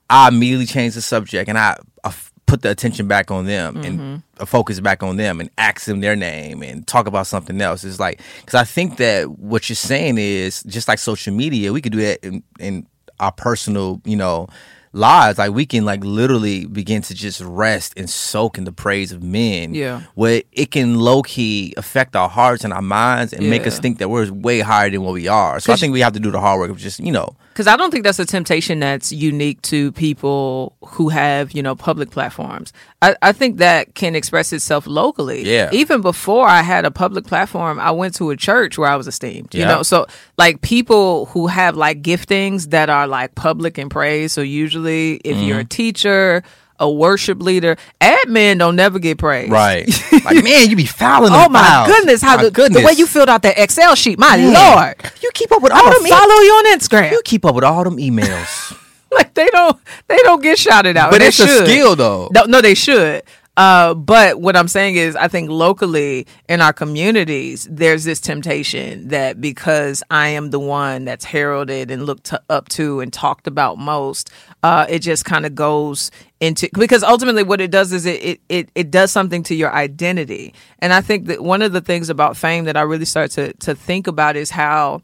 I 0.08 0.28
immediately 0.28 0.68
change 0.68 0.94
the 0.94 1.02
subject 1.02 1.50
and 1.50 1.58
I, 1.58 1.78
I 2.04 2.14
put 2.50 2.62
the 2.64 2.70
attention 2.72 3.08
back 3.08 3.32
on 3.32 3.46
them 3.46 3.76
Mm-hmm. 3.76 3.86
and 3.86 4.24
uh, 4.40 4.46
focus 4.46 4.80
back 4.80 5.04
on 5.04 5.18
them 5.18 5.40
and 5.40 5.50
ask 5.58 5.86
them 5.86 6.00
their 6.02 6.16
name 6.16 6.64
and 6.64 6.86
talk 6.88 7.08
about 7.08 7.28
something 7.28 7.60
else. 7.62 7.84
It's 7.84 8.00
like 8.00 8.22
because 8.42 8.56
I 8.56 8.64
think 8.64 8.98
that 8.98 9.30
what 9.30 9.70
you're 9.70 9.76
saying 9.76 10.18
is 10.18 10.64
just 10.64 10.88
like 10.88 11.00
social 11.00 11.34
media, 11.34 11.72
we 11.74 11.82
could 11.82 11.92
do 11.94 12.02
that 12.02 12.24
in, 12.26 12.44
in 12.60 12.88
our 13.20 13.32
personal, 13.32 14.02
you 14.06 14.16
know, 14.16 14.48
lives. 14.94 15.38
Like 15.38 15.52
we 15.52 15.66
can 15.66 15.86
like 15.86 16.04
literally 16.04 16.66
begin 16.66 17.02
to 17.04 17.14
just 17.14 17.42
rest 17.42 17.94
and 17.98 18.10
soak 18.10 18.58
in 18.58 18.64
the 18.64 18.72
praise 18.72 19.12
of 19.12 19.22
men. 19.22 19.74
Yeah. 19.76 20.02
where 20.16 20.42
it 20.52 20.72
can 20.72 20.98
low 21.00 21.22
key 21.22 21.74
affect 21.78 22.16
our 22.16 22.30
hearts 22.30 22.64
and 22.64 22.74
our 22.74 22.82
minds 22.82 23.34
and 23.34 23.50
make 23.50 23.68
us 23.68 23.78
think 23.80 24.00
that 24.00 24.10
we're 24.10 24.32
way 24.32 24.62
higher 24.62 24.90
than 24.90 25.04
what 25.04 25.14
we 25.14 25.28
are. 25.28 25.60
So 25.60 25.72
I 25.74 25.76
think 25.76 25.94
we 25.94 26.00
have 26.02 26.14
to 26.14 26.20
do 26.20 26.32
the 26.32 26.40
hard 26.40 26.60
work 26.60 26.72
of 26.72 26.78
just 26.78 27.00
you 27.00 27.12
know. 27.12 27.36
Because 27.50 27.68
I 27.68 27.76
don't 27.76 27.92
think 27.92 28.04
that's 28.04 28.20
a 28.20 28.26
temptation 28.26 28.80
that's 28.80 29.12
unique 29.12 29.62
to 29.64 29.92
people 29.92 30.76
who 30.86 31.10
have 31.10 31.52
you 31.52 31.62
know 31.62 31.76
public 31.76 32.10
platforms. 32.12 32.72
I, 33.02 33.16
I 33.22 33.32
think 33.32 33.58
that 33.58 33.96
can 33.96 34.16
express 34.16 34.52
itself 34.54 34.86
locally. 34.88 35.44
Yeah. 35.44 35.70
Even 35.72 36.02
before 36.02 36.48
I 36.48 36.62
had 36.62 36.86
a 36.86 36.92
public 36.92 37.26
platform, 37.26 37.80
I 37.80 37.92
went 37.92 38.16
to 38.16 38.30
a 38.30 38.36
church 38.38 38.78
where 38.78 38.90
I 38.90 38.96
was 38.96 39.08
esteemed. 39.08 39.54
You 39.54 39.62
Yeah. 39.62 39.68
know, 39.76 39.84
so 39.84 40.06
like 40.38 40.62
people 40.62 41.26
who 41.28 41.48
have 41.48 41.76
like 41.78 42.02
giftings 42.02 42.70
that 42.72 42.90
are 42.90 43.08
like 43.08 43.36
public 43.36 43.78
and 43.78 43.90
praise. 43.92 44.32
So 44.34 44.42
usually, 44.42 45.16
if 45.24 45.38
you're 45.38 45.58
Mm-hmm. 45.58 45.60
a 45.60 45.66
teacher. 45.66 46.44
A 46.80 46.90
worship 46.90 47.42
leader, 47.42 47.76
admin 48.00 48.60
don't 48.60 48.76
never 48.78 49.00
get 49.00 49.18
praised. 49.18 49.52
Right. 49.52 49.86
like, 50.26 50.44
man, 50.44 50.70
you 50.70 50.76
be 50.76 50.86
fouling 50.86 51.32
Oh 51.34 51.50
my 51.50 51.62
fouls. 51.62 51.88
goodness! 51.90 52.22
How 52.22 52.38
My 52.38 52.44
the, 52.44 52.52
goodness. 52.52 52.82
the 52.82 52.86
way 52.86 52.94
you 52.94 53.06
filled 53.06 53.28
out 53.30 53.42
that 53.42 53.58
Excel 53.60 53.96
sheet, 53.96 54.18
my 54.18 54.38
Man, 54.38 54.54
lord! 54.54 55.12
You 55.22 55.30
keep 55.34 55.52
up 55.52 55.62
with 55.62 55.72
all 55.74 55.84
them 55.84 55.94
gonna 55.94 56.08
e- 56.08 56.10
follow 56.10 56.36
you 56.42 56.52
on 56.54 56.78
Instagram. 56.80 57.12
You 57.12 57.22
keep 57.26 57.44
up 57.46 57.54
with 57.56 57.64
all 57.66 57.84
them 57.84 57.98
emails. 57.98 58.76
like 59.12 59.34
they 59.34 59.48
don't 59.48 59.78
they 60.08 60.18
don't 60.20 60.42
get 60.42 60.58
shouted 60.58 60.96
out. 60.96 61.12
But 61.12 61.20
they 61.20 61.28
it's 61.28 61.40
a 61.40 61.48
should. 61.48 61.68
skill, 61.68 61.96
though. 61.96 62.30
No, 62.34 62.46
no, 62.46 62.62
they 62.62 62.76
should. 62.76 63.24
Uh, 63.60 63.94
but 63.94 64.40
what 64.40 64.56
I'm 64.56 64.70
saying 64.70 64.96
is, 64.96 65.18
I 65.18 65.28
think 65.28 65.50
locally 65.50 66.26
in 66.48 66.62
our 66.62 66.72
communities, 66.72 67.68
there's 67.70 68.06
this 68.06 68.22
temptation 68.22 69.10
that 69.10 69.42
because 69.42 70.02
I 70.10 70.30
am 70.30 70.52
the 70.52 70.60
one 70.62 71.04
that's 71.04 71.26
heralded 71.26 71.92
and 71.92 72.06
looked 72.06 72.24
to, 72.28 72.42
up 72.50 72.70
to 72.70 73.02
and 73.02 73.12
talked 73.12 73.48
about 73.48 73.78
most, 73.78 74.30
uh, 74.64 74.86
it 74.88 75.00
just 75.00 75.26
kind 75.26 75.46
of 75.46 75.56
goes 75.56 76.10
into 76.40 76.70
because 76.72 77.04
ultimately 77.04 77.44
what 77.44 77.60
it 77.60 77.70
does 77.70 77.92
is 77.92 78.06
it, 78.06 78.24
it 78.24 78.42
it 78.48 78.70
it 78.76 78.92
does 78.92 79.12
something 79.12 79.44
to 79.44 79.56
your 79.56 79.74
identity. 79.74 80.54
And 80.80 80.94
I 80.94 81.02
think 81.02 81.26
that 81.26 81.44
one 81.44 81.62
of 81.62 81.74
the 81.74 81.82
things 81.82 82.10
about 82.10 82.38
fame 82.38 82.64
that 82.64 82.78
I 82.78 82.84
really 82.84 83.04
start 83.04 83.32
to 83.32 83.52
to 83.52 83.76
think 83.76 84.08
about 84.08 84.38
is 84.38 84.52
how 84.52 85.02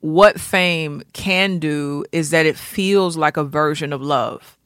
what 0.00 0.40
fame 0.40 1.04
can 1.12 1.60
do 1.60 2.04
is 2.10 2.30
that 2.30 2.44
it 2.44 2.56
feels 2.56 3.16
like 3.16 3.36
a 3.36 3.44
version 3.44 3.92
of 3.92 4.02
love. 4.02 4.58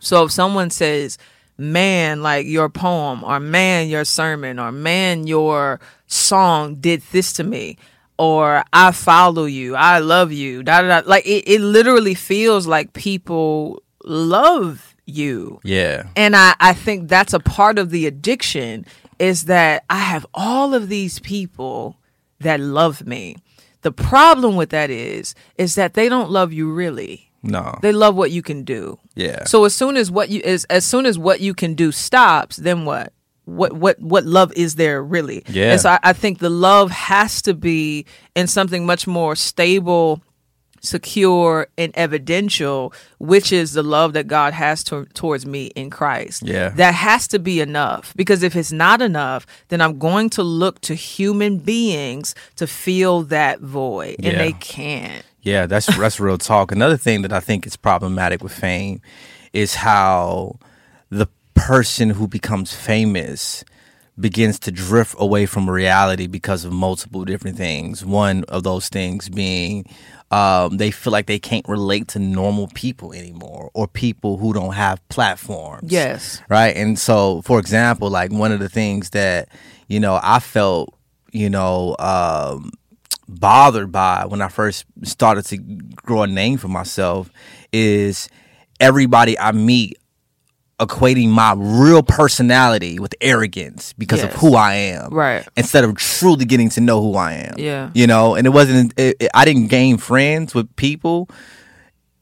So 0.00 0.24
if 0.24 0.32
someone 0.32 0.70
says, 0.70 1.18
man, 1.56 2.22
like 2.22 2.46
your 2.46 2.68
poem, 2.68 3.22
or 3.24 3.40
man, 3.40 3.88
your 3.88 4.04
sermon, 4.04 4.58
or 4.58 4.72
man, 4.72 5.26
your 5.26 5.80
song 6.06 6.76
did 6.76 7.02
this 7.12 7.32
to 7.34 7.44
me, 7.44 7.78
or 8.18 8.64
I 8.72 8.92
follow 8.92 9.44
you, 9.44 9.74
I 9.74 9.98
love 9.98 10.32
you, 10.32 10.62
da 10.62 10.82
da 10.82 11.00
da. 11.00 11.08
Like 11.08 11.26
it, 11.26 11.44
it 11.46 11.60
literally 11.60 12.14
feels 12.14 12.66
like 12.66 12.92
people 12.92 13.82
love 14.04 14.94
you. 15.06 15.60
yeah. 15.64 16.04
And 16.16 16.34
I, 16.34 16.54
I 16.60 16.72
think 16.72 17.08
that's 17.08 17.32
a 17.34 17.40
part 17.40 17.78
of 17.78 17.90
the 17.90 18.06
addiction 18.06 18.86
is 19.18 19.44
that 19.44 19.84
I 19.90 19.98
have 19.98 20.26
all 20.34 20.74
of 20.74 20.88
these 20.88 21.18
people 21.20 21.98
that 22.40 22.58
love 22.60 23.06
me. 23.06 23.36
The 23.82 23.92
problem 23.92 24.56
with 24.56 24.70
that 24.70 24.90
is 24.90 25.34
is 25.58 25.74
that 25.74 25.94
they 25.94 26.08
don't 26.08 26.30
love 26.30 26.52
you 26.52 26.72
really. 26.72 27.30
No. 27.44 27.78
They 27.82 27.92
love 27.92 28.16
what 28.16 28.30
you 28.30 28.42
can 28.42 28.64
do. 28.64 28.98
Yeah. 29.14 29.44
So 29.44 29.64
as 29.64 29.74
soon 29.74 29.96
as 29.96 30.10
what 30.10 30.28
you 30.30 30.40
is 30.44 30.64
as 30.70 30.84
soon 30.84 31.06
as 31.06 31.18
what 31.18 31.40
you 31.40 31.54
can 31.54 31.74
do 31.74 31.92
stops, 31.92 32.56
then 32.56 32.84
what? 32.84 33.12
What 33.46 33.74
what 33.74 34.00
what 34.00 34.24
love 34.24 34.52
is 34.54 34.76
there 34.76 35.02
really? 35.02 35.44
Yeah. 35.48 35.72
And 35.72 35.80
so 35.80 35.90
I, 35.90 35.98
I 36.02 36.12
think 36.14 36.38
the 36.38 36.48
love 36.50 36.90
has 36.90 37.42
to 37.42 37.52
be 37.54 38.06
in 38.34 38.46
something 38.46 38.86
much 38.86 39.06
more 39.06 39.36
stable, 39.36 40.22
secure, 40.80 41.66
and 41.76 41.92
evidential, 41.94 42.92
which 43.18 43.52
is 43.52 43.72
the 43.72 43.82
love 43.82 44.12
that 44.14 44.26
God 44.26 44.52
has 44.54 44.84
to, 44.84 45.04
towards 45.14 45.44
me 45.46 45.66
in 45.74 45.90
Christ. 45.90 46.42
Yeah. 46.42 46.70
That 46.70 46.94
has 46.94 47.26
to 47.28 47.38
be 47.38 47.60
enough 47.60 48.14
because 48.16 48.42
if 48.42 48.56
it's 48.56 48.72
not 48.72 49.02
enough, 49.02 49.46
then 49.68 49.80
I'm 49.80 49.98
going 49.98 50.30
to 50.30 50.42
look 50.42 50.80
to 50.82 50.94
human 50.94 51.58
beings 51.58 52.34
to 52.56 52.66
fill 52.66 53.22
that 53.24 53.60
void, 53.60 54.16
and 54.18 54.26
Yeah. 54.32 54.38
they 54.38 54.52
can't. 54.52 55.24
Yeah, 55.44 55.66
that's 55.66 55.86
that's 55.96 56.18
real 56.18 56.38
talk. 56.38 56.72
Another 56.72 56.96
thing 56.96 57.22
that 57.22 57.32
I 57.32 57.40
think 57.40 57.66
is 57.66 57.76
problematic 57.76 58.42
with 58.42 58.52
fame 58.52 59.00
is 59.52 59.76
how 59.76 60.58
the 61.10 61.28
person 61.54 62.10
who 62.10 62.26
becomes 62.26 62.74
famous 62.74 63.64
begins 64.18 64.58
to 64.60 64.70
drift 64.70 65.14
away 65.18 65.44
from 65.44 65.68
reality 65.68 66.26
because 66.26 66.64
of 66.64 66.72
multiple 66.72 67.24
different 67.24 67.56
things. 67.56 68.04
One 68.04 68.44
of 68.44 68.62
those 68.62 68.88
things 68.88 69.28
being 69.28 69.86
um, 70.30 70.78
they 70.78 70.90
feel 70.90 71.12
like 71.12 71.26
they 71.26 71.38
can't 71.38 71.68
relate 71.68 72.08
to 72.08 72.18
normal 72.18 72.68
people 72.74 73.12
anymore 73.12 73.70
or 73.72 73.86
people 73.86 74.36
who 74.36 74.52
don't 74.52 74.72
have 74.72 75.06
platforms. 75.08 75.92
Yes. 75.92 76.42
Right. 76.48 76.74
And 76.76 76.98
so, 76.98 77.42
for 77.42 77.60
example, 77.60 78.10
like 78.10 78.32
one 78.32 78.50
of 78.50 78.58
the 78.58 78.68
things 78.68 79.10
that, 79.10 79.48
you 79.86 80.00
know, 80.00 80.18
I 80.20 80.40
felt, 80.40 80.92
you 81.30 81.50
know, 81.50 81.94
um, 82.00 82.72
bothered 83.28 83.90
by 83.90 84.26
when 84.26 84.42
I 84.42 84.48
first 84.48 84.84
started 85.02 85.46
to 85.46 85.56
grow 85.56 86.22
a 86.22 86.26
name 86.26 86.58
for 86.58 86.68
myself 86.68 87.30
is 87.72 88.28
everybody 88.80 89.38
I 89.38 89.52
meet 89.52 89.98
equating 90.80 91.28
my 91.28 91.54
real 91.56 92.02
personality 92.02 92.98
with 92.98 93.14
arrogance 93.20 93.92
because 93.94 94.22
of 94.24 94.32
who 94.34 94.56
I 94.56 94.74
am. 94.74 95.14
Right. 95.14 95.46
Instead 95.56 95.84
of 95.84 95.94
truly 95.96 96.44
getting 96.44 96.68
to 96.70 96.80
know 96.80 97.00
who 97.00 97.14
I 97.14 97.34
am. 97.34 97.54
Yeah. 97.58 97.90
You 97.94 98.06
know, 98.08 98.34
and 98.34 98.46
it 98.46 98.50
wasn't, 98.50 98.92
it, 98.98 99.16
it- 99.20 99.30
I 99.34 99.44
didn't 99.44 99.68
gain 99.68 99.98
friends 99.98 100.54
with 100.54 100.74
people 100.76 101.28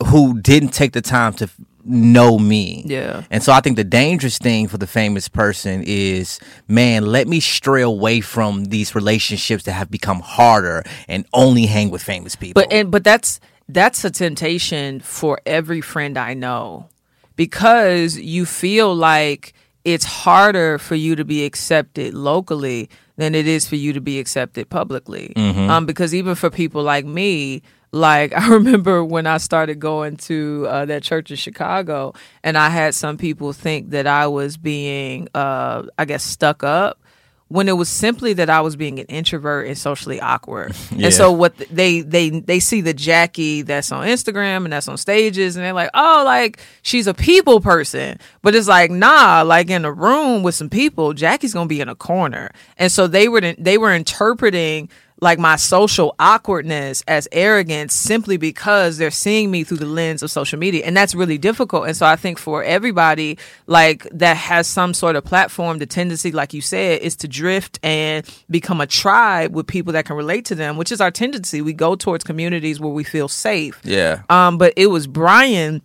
who 0.07 0.41
didn't 0.41 0.71
take 0.71 0.93
the 0.93 1.01
time 1.01 1.33
to 1.35 1.49
know 1.85 2.39
me. 2.39 2.83
Yeah. 2.87 3.25
And 3.31 3.43
so 3.43 3.53
I 3.53 3.61
think 3.61 3.77
the 3.77 3.85
dangerous 3.85 4.39
thing 4.39 4.69
for 4.69 4.79
the 4.79 4.87
famous 4.87 5.29
person 5.29 5.83
is, 5.87 6.39
man, 6.69 7.07
let 7.07 7.29
me 7.29 7.41
stray 7.41 7.83
away 7.83 8.21
from 8.21 8.67
these 8.67 8.95
relationships 8.95 9.65
that 9.65 9.73
have 9.73 9.91
become 9.91 10.21
harder 10.21 10.85
and 11.09 11.27
only 11.33 11.67
hang 11.67 11.91
with 11.91 12.03
famous 12.03 12.37
people. 12.37 12.61
But 12.61 12.73
and 12.73 12.91
but 12.91 13.05
that's 13.05 13.41
that's 13.69 14.05
a 14.05 14.11
temptation 14.11 15.01
for 15.01 15.41
every 15.47 15.81
friend 15.81 16.19
I 16.19 16.35
know 16.35 16.89
because 17.37 18.19
you 18.19 18.45
feel 18.47 18.95
like 18.95 19.55
it's 19.85 20.05
harder 20.05 20.79
for 20.79 20.95
you 20.95 21.17
to 21.17 21.25
be 21.25 21.45
accepted 21.45 22.15
locally 22.15 22.89
than 23.17 23.35
it 23.35 23.47
is 23.47 23.69
for 23.69 23.77
you 23.77 23.93
to 23.93 24.01
be 24.01 24.19
accepted 24.19 24.71
publicly. 24.71 25.33
Um, 25.37 25.87
because 25.87 26.15
even 26.15 26.35
for 26.35 26.51
people 26.51 26.83
like 26.83 27.05
me, 27.05 27.63
like 27.93 28.33
I 28.37 28.49
remember 28.49 29.05
when 29.05 29.27
I 29.27 29.39
started 29.39 29.79
going 29.79 30.17
to 30.19 30.67
uh, 30.69 30.85
that 30.87 31.03
church 31.03 31.31
in 31.31 31.37
Chicago, 31.37 32.15
and 32.43 32.59
I 32.59 32.71
had 32.71 32.95
some 32.95 33.17
people 33.17 33.53
think 33.53 33.91
that 33.91 34.07
I 34.07 34.27
was 34.27 34.57
being, 34.57 35.29
uh, 35.35 35.85
I 35.99 36.05
guess, 36.05 36.25
stuck 36.25 36.65
up 36.65 36.99
when 37.53 37.69
it 37.69 37.73
was 37.73 37.91
simply 37.91 38.33
that 38.33 38.49
I 38.49 38.63
was 38.63 38.77
being 38.77 38.99
an 38.99 39.05
introvert 39.07 39.67
and 39.67 39.77
socially 39.77 40.21
awkward. 40.21 40.75
Yeah. 40.93 41.07
And 41.07 41.15
so 41.15 41.33
what 41.33 41.57
they 41.57 42.03
they 42.03 42.29
they 42.29 42.61
see 42.61 42.81
the 42.83 42.93
Jackie 42.93 43.63
that's 43.63 43.91
on 43.93 44.07
Instagram 44.07 44.65
and 44.65 44.73
that's 44.73 44.89
on 44.89 44.99
stages 44.99 45.57
and 45.57 45.65
they're 45.65 45.73
like, 45.73 45.91
"Oh, 45.95 46.23
like 46.25 46.61
she's 46.83 47.07
a 47.07 47.15
people 47.15 47.61
person." 47.61 48.19
But 48.43 48.55
it's 48.55 48.69
like, 48.69 48.91
"Nah, 48.91 49.43
like 49.43 49.71
in 49.71 49.85
a 49.87 49.93
room 49.93 50.43
with 50.43 50.55
some 50.55 50.69
people, 50.69 51.13
Jackie's 51.15 51.55
going 51.55 51.67
to 51.67 51.75
be 51.75 51.81
in 51.81 51.89
a 51.89 51.95
corner." 51.95 52.53
And 52.77 52.93
so 52.93 53.07
they 53.07 53.27
were 53.27 53.41
they 53.41 53.79
were 53.79 53.93
interpreting 53.93 54.91
like 55.23 55.39
my 55.39 55.55
social 55.55 56.15
awkwardness 56.19 57.03
as 57.07 57.29
arrogance 57.31 57.95
simply 57.95 58.37
because 58.37 58.99
they're 58.99 59.11
seeing 59.11 59.53
me 59.53 59.63
through 59.63 59.77
the 59.77 59.87
lens 59.87 60.21
of 60.23 60.31
social 60.31 60.59
media 60.59 60.85
and 60.85 60.97
that's 60.97 61.15
really 61.15 61.39
difficult 61.39 61.87
and 61.87 61.97
so 61.97 62.05
i 62.05 62.17
think 62.17 62.39
for 62.39 62.63
everybody 62.65 63.39
like 63.67 64.03
that 64.11 64.37
has 64.37 64.67
some 64.67 64.93
sort 64.93 65.15
of 65.15 65.25
platform 65.25 65.79
the 65.79 65.87
tendency 65.87 66.33
like 66.33 66.53
you 66.53 66.61
said 66.61 67.01
is 67.01 67.15
to 67.15 67.29
drift 67.29 67.79
and 67.85 68.29
become 68.51 68.81
a 68.81 68.87
tribe 68.87 69.55
with 69.55 69.67
people 69.67 69.93
that 69.93 70.05
can 70.05 70.17
relate 70.17 70.45
to 70.45 70.57
them 70.57 70.77
which 70.77 70.91
is 70.91 71.01
our 71.01 71.11
tendency 71.11 71.63
we 71.63 71.73
go 71.73 71.95
towards 71.95 72.25
communities 72.25 72.81
where 72.81 72.93
we 72.93 73.05
feel 73.05 73.29
safe 73.29 73.81
yeah. 73.85 74.23
um 74.29 74.59
but 74.59 74.75
it 74.77 74.89
was 74.89 75.07
brian 75.07 75.81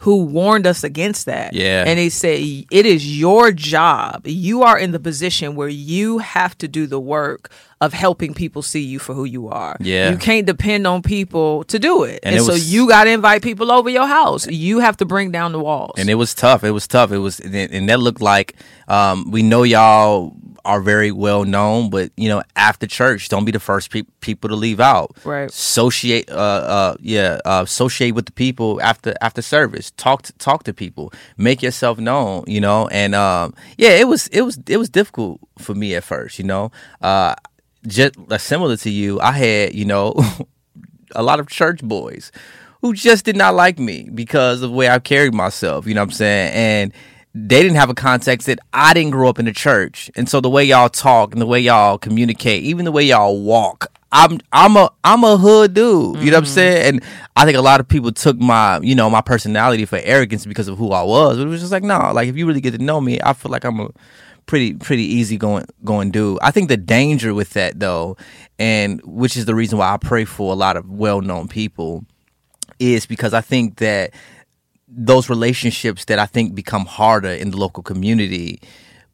who 0.00 0.24
warned 0.24 0.66
us 0.66 0.82
against 0.82 1.26
that. 1.26 1.52
Yeah. 1.52 1.84
And 1.86 1.98
he 1.98 2.08
said, 2.08 2.40
It 2.40 2.86
is 2.86 3.18
your 3.18 3.52
job. 3.52 4.26
You 4.26 4.62
are 4.62 4.78
in 4.78 4.92
the 4.92 4.98
position 4.98 5.54
where 5.56 5.68
you 5.68 6.18
have 6.18 6.56
to 6.58 6.68
do 6.68 6.86
the 6.86 6.98
work 6.98 7.50
of 7.80 7.94
helping 7.94 8.34
people 8.34 8.60
see 8.60 8.80
you 8.80 8.98
for 8.98 9.14
who 9.14 9.24
you 9.24 9.48
are. 9.48 9.74
Yeah. 9.80 10.10
You 10.10 10.18
can't 10.18 10.46
depend 10.46 10.86
on 10.86 11.00
people 11.00 11.64
to 11.64 11.78
do 11.78 12.02
it. 12.04 12.20
And 12.22 12.34
And, 12.34 12.42
it 12.42 12.46
so 12.46 12.52
was- 12.52 12.70
you 12.72 12.86
got 12.86 13.04
to 13.04 13.10
invite 13.10 13.42
people 13.42 13.72
over 13.72 13.88
your 13.88 14.06
house. 14.06 14.46
You 14.46 14.80
have 14.80 14.98
to 14.98 15.06
bring 15.06 15.30
down 15.30 15.52
the 15.52 15.60
walls. 15.60 15.94
And 15.96 16.10
it 16.10 16.16
was 16.16 16.34
tough. 16.34 16.62
It 16.62 16.72
was 16.72 16.86
tough. 16.86 17.10
It 17.10 17.18
was, 17.18 17.40
and 17.40 17.88
that 17.88 18.00
looked 18.00 18.20
like 18.20 18.54
um, 18.88 19.30
we 19.30 19.42
know 19.42 19.62
y'all 19.62 20.34
are 20.66 20.82
very 20.82 21.10
well 21.10 21.44
known, 21.44 21.88
but 21.88 22.10
you 22.18 22.28
know, 22.28 22.42
after 22.54 22.86
church, 22.86 23.30
don't 23.30 23.46
be 23.46 23.52
the 23.52 23.58
first 23.60 23.90
pe- 23.90 24.02
people 24.20 24.50
to 24.50 24.56
leave 24.56 24.78
out. 24.78 25.16
Right. 25.24 25.48
Associate, 25.48 26.28
uh, 26.30 26.34
uh, 26.34 26.94
yeah, 27.00 27.38
uh, 27.46 27.62
associate 27.64 28.10
with 28.10 28.26
the 28.26 28.32
people 28.32 28.78
after 28.82 29.14
after 29.22 29.40
service. 29.40 29.90
Talk 29.96 30.20
to 30.22 30.34
talk 30.34 30.64
to 30.64 30.74
people. 30.74 31.14
Make 31.38 31.62
yourself 31.62 31.98
known. 31.98 32.44
You 32.46 32.60
know, 32.60 32.88
and 32.88 33.14
um, 33.14 33.54
yeah, 33.78 33.90
it 33.90 34.06
was 34.06 34.26
it 34.28 34.42
was 34.42 34.58
it 34.66 34.76
was 34.76 34.90
difficult 34.90 35.40
for 35.58 35.74
me 35.74 35.94
at 35.94 36.04
first. 36.04 36.38
You 36.38 36.44
know, 36.44 36.70
uh, 37.00 37.36
just 37.86 38.14
similar 38.38 38.76
to 38.78 38.90
you, 38.90 39.20
I 39.20 39.32
had 39.32 39.74
you 39.74 39.84
know 39.84 40.14
a 41.14 41.22
lot 41.22 41.40
of 41.40 41.48
church 41.48 41.82
boys 41.82 42.32
who 42.82 42.94
just 42.94 43.24
did 43.24 43.36
not 43.36 43.54
like 43.54 43.78
me 43.78 44.08
because 44.14 44.62
of 44.62 44.70
the 44.70 44.76
way 44.76 44.88
I 44.88 44.98
carried 44.98 45.34
myself. 45.34 45.86
You 45.86 45.94
know 45.94 46.00
what 46.00 46.10
I'm 46.10 46.12
saying? 46.12 46.52
And 46.54 46.92
they 47.34 47.62
didn't 47.62 47.76
have 47.76 47.90
a 47.90 47.94
context 47.94 48.46
that 48.46 48.58
I 48.72 48.94
didn't 48.94 49.10
grow 49.10 49.28
up 49.28 49.38
in 49.38 49.44
the 49.44 49.52
church. 49.52 50.10
And 50.16 50.28
so 50.28 50.40
the 50.40 50.50
way 50.50 50.64
y'all 50.64 50.88
talk 50.88 51.32
and 51.32 51.40
the 51.40 51.46
way 51.46 51.60
y'all 51.60 51.98
communicate, 51.98 52.64
even 52.64 52.84
the 52.84 52.92
way 52.92 53.04
y'all 53.04 53.40
walk, 53.40 53.86
I'm 54.12 54.40
I'm 54.52 54.76
a 54.76 54.90
I'm 55.04 55.22
a 55.22 55.36
hood 55.36 55.74
dude. 55.74 56.18
You 56.18 56.30
know 56.30 56.38
what 56.38 56.38
I'm 56.38 56.44
mm-hmm. 56.44 56.52
saying? 56.52 56.86
And 56.86 57.04
I 57.36 57.44
think 57.44 57.56
a 57.56 57.62
lot 57.62 57.78
of 57.78 57.86
people 57.86 58.10
took 58.10 58.38
my, 58.38 58.80
you 58.80 58.96
know, 58.96 59.08
my 59.08 59.20
personality 59.20 59.84
for 59.84 60.00
arrogance 60.02 60.46
because 60.46 60.66
of 60.66 60.78
who 60.78 60.90
I 60.90 61.02
was. 61.02 61.36
But 61.36 61.46
it 61.46 61.50
was 61.50 61.60
just 61.60 61.70
like, 61.70 61.84
no, 61.84 62.10
like 62.12 62.28
if 62.28 62.36
you 62.36 62.46
really 62.46 62.60
get 62.60 62.72
to 62.72 62.78
know 62.78 63.00
me, 63.00 63.20
I 63.22 63.32
feel 63.34 63.52
like 63.52 63.64
I'm 63.64 63.78
a 63.78 63.90
pretty 64.46 64.74
pretty 64.74 65.04
easy 65.04 65.36
going 65.36 65.66
going 65.84 66.10
dude. 66.10 66.38
I 66.42 66.50
think 66.50 66.68
the 66.68 66.76
danger 66.76 67.34
with 67.34 67.50
that 67.50 67.78
though, 67.78 68.16
and 68.58 69.00
which 69.04 69.36
is 69.36 69.44
the 69.44 69.54
reason 69.54 69.78
why 69.78 69.92
I 69.92 69.96
pray 69.96 70.24
for 70.24 70.52
a 70.52 70.56
lot 70.56 70.76
of 70.76 70.88
well 70.90 71.20
known 71.20 71.48
people, 71.48 72.04
is 72.78 73.06
because 73.06 73.34
I 73.34 73.40
think 73.40 73.76
that 73.76 74.12
those 74.88 75.28
relationships 75.30 76.06
that 76.06 76.18
I 76.18 76.26
think 76.26 76.54
become 76.54 76.84
harder 76.86 77.28
in 77.30 77.50
the 77.52 77.56
local 77.56 77.82
community 77.82 78.60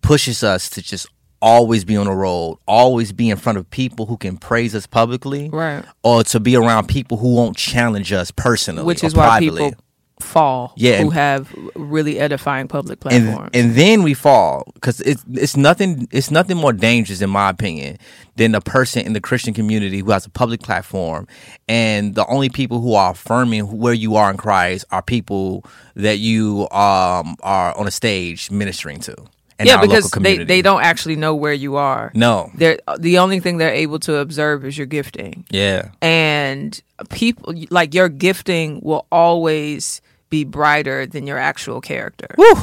pushes 0.00 0.42
us 0.42 0.71
to 0.71 0.83
just 0.83 1.06
always 1.42 1.85
be 1.85 1.97
on 1.97 2.06
the 2.06 2.12
road, 2.12 2.59
always 2.66 3.12
be 3.12 3.28
in 3.28 3.37
front 3.37 3.59
of 3.59 3.68
people 3.71 4.06
who 4.06 4.16
can 4.16 4.38
praise 4.38 4.75
us 4.75 4.87
publicly, 4.87 5.50
Right. 5.50 5.85
Or 6.02 6.25
to 6.25 6.40
be 6.40 6.56
around 6.56 6.88
people 6.88 7.18
who 7.18 7.35
won't 7.35 7.56
challenge 7.59 8.11
us 8.12 8.30
personally, 8.30 8.85
Which 8.85 9.02
or 9.04 9.09
is 9.09 9.14
why 9.14 9.26
privately. 9.26 9.71
people 9.71 9.85
fall 10.20 10.73
Yeah, 10.76 10.96
who 10.99 11.04
and- 11.04 11.12
have 11.12 11.52
really 11.75 12.18
edifying 12.18 12.68
public 12.68 13.00
platforms. 13.00 13.50
and 13.52 13.75
then 13.75 14.02
we 14.02 14.14
fall 14.14 14.64
because 14.75 15.00
it's 15.02 15.23
it's 15.35 15.56
nothing 15.56 16.08
it's 16.11 16.30
nothing 16.30 16.56
more 16.56 16.73
dangerous 16.73 17.20
in 17.20 17.28
my 17.28 17.50
opinion 17.50 17.99
than 18.37 18.54
a 18.54 18.61
person 18.62 19.04
in 19.04 19.12
the 19.12 19.20
Christian 19.20 19.52
community 19.52 19.99
who 20.00 20.11
has 20.11 20.25
a 20.25 20.30
public 20.30 20.61
platform 20.62 21.26
and 21.68 22.14
the 22.14 22.26
only 22.28 22.49
people 22.49 22.80
who 22.80 22.94
are 22.94 23.11
affirming 23.12 23.78
where 23.78 23.92
you 23.94 24.16
are 24.16 24.30
in 24.30 24.38
Christ 24.38 24.87
are 24.90 25.02
people 25.02 25.64
that 25.94 26.18
you 26.18 26.62
um 26.70 27.37
are 27.42 27.76
on 27.76 27.87
a 27.87 27.90
stage 27.90 28.50
ministering 28.50 29.00
to. 29.00 29.14
in 29.58 29.66
yeah, 29.66 29.80
because 29.80 30.04
local 30.04 30.23
they, 30.23 30.44
they 30.44 30.62
don't 30.62 30.82
actually 30.82 31.16
know 31.16 31.35
where 31.35 31.52
you 31.54 31.76
are. 31.76 32.11
No. 32.14 32.50
They're 32.54 32.78
the 32.99 33.18
only 33.18 33.40
thing 33.40 33.58
they're 33.58 33.70
able 33.85 33.99
to 34.00 34.16
observe 34.16 34.64
is 34.64 34.76
your 34.78 34.87
gifting. 34.87 35.44
Yeah. 35.50 35.90
And 36.02 36.80
people 37.11 37.54
like 37.70 37.92
your 37.94 38.08
gifting 38.11 38.80
will 38.82 39.06
always 39.11 40.00
be 40.37 40.45
brighter 40.45 41.07
than 41.07 41.26
your 41.26 41.38
actual 41.38 41.81
character. 41.81 42.28
Woo. 42.37 42.55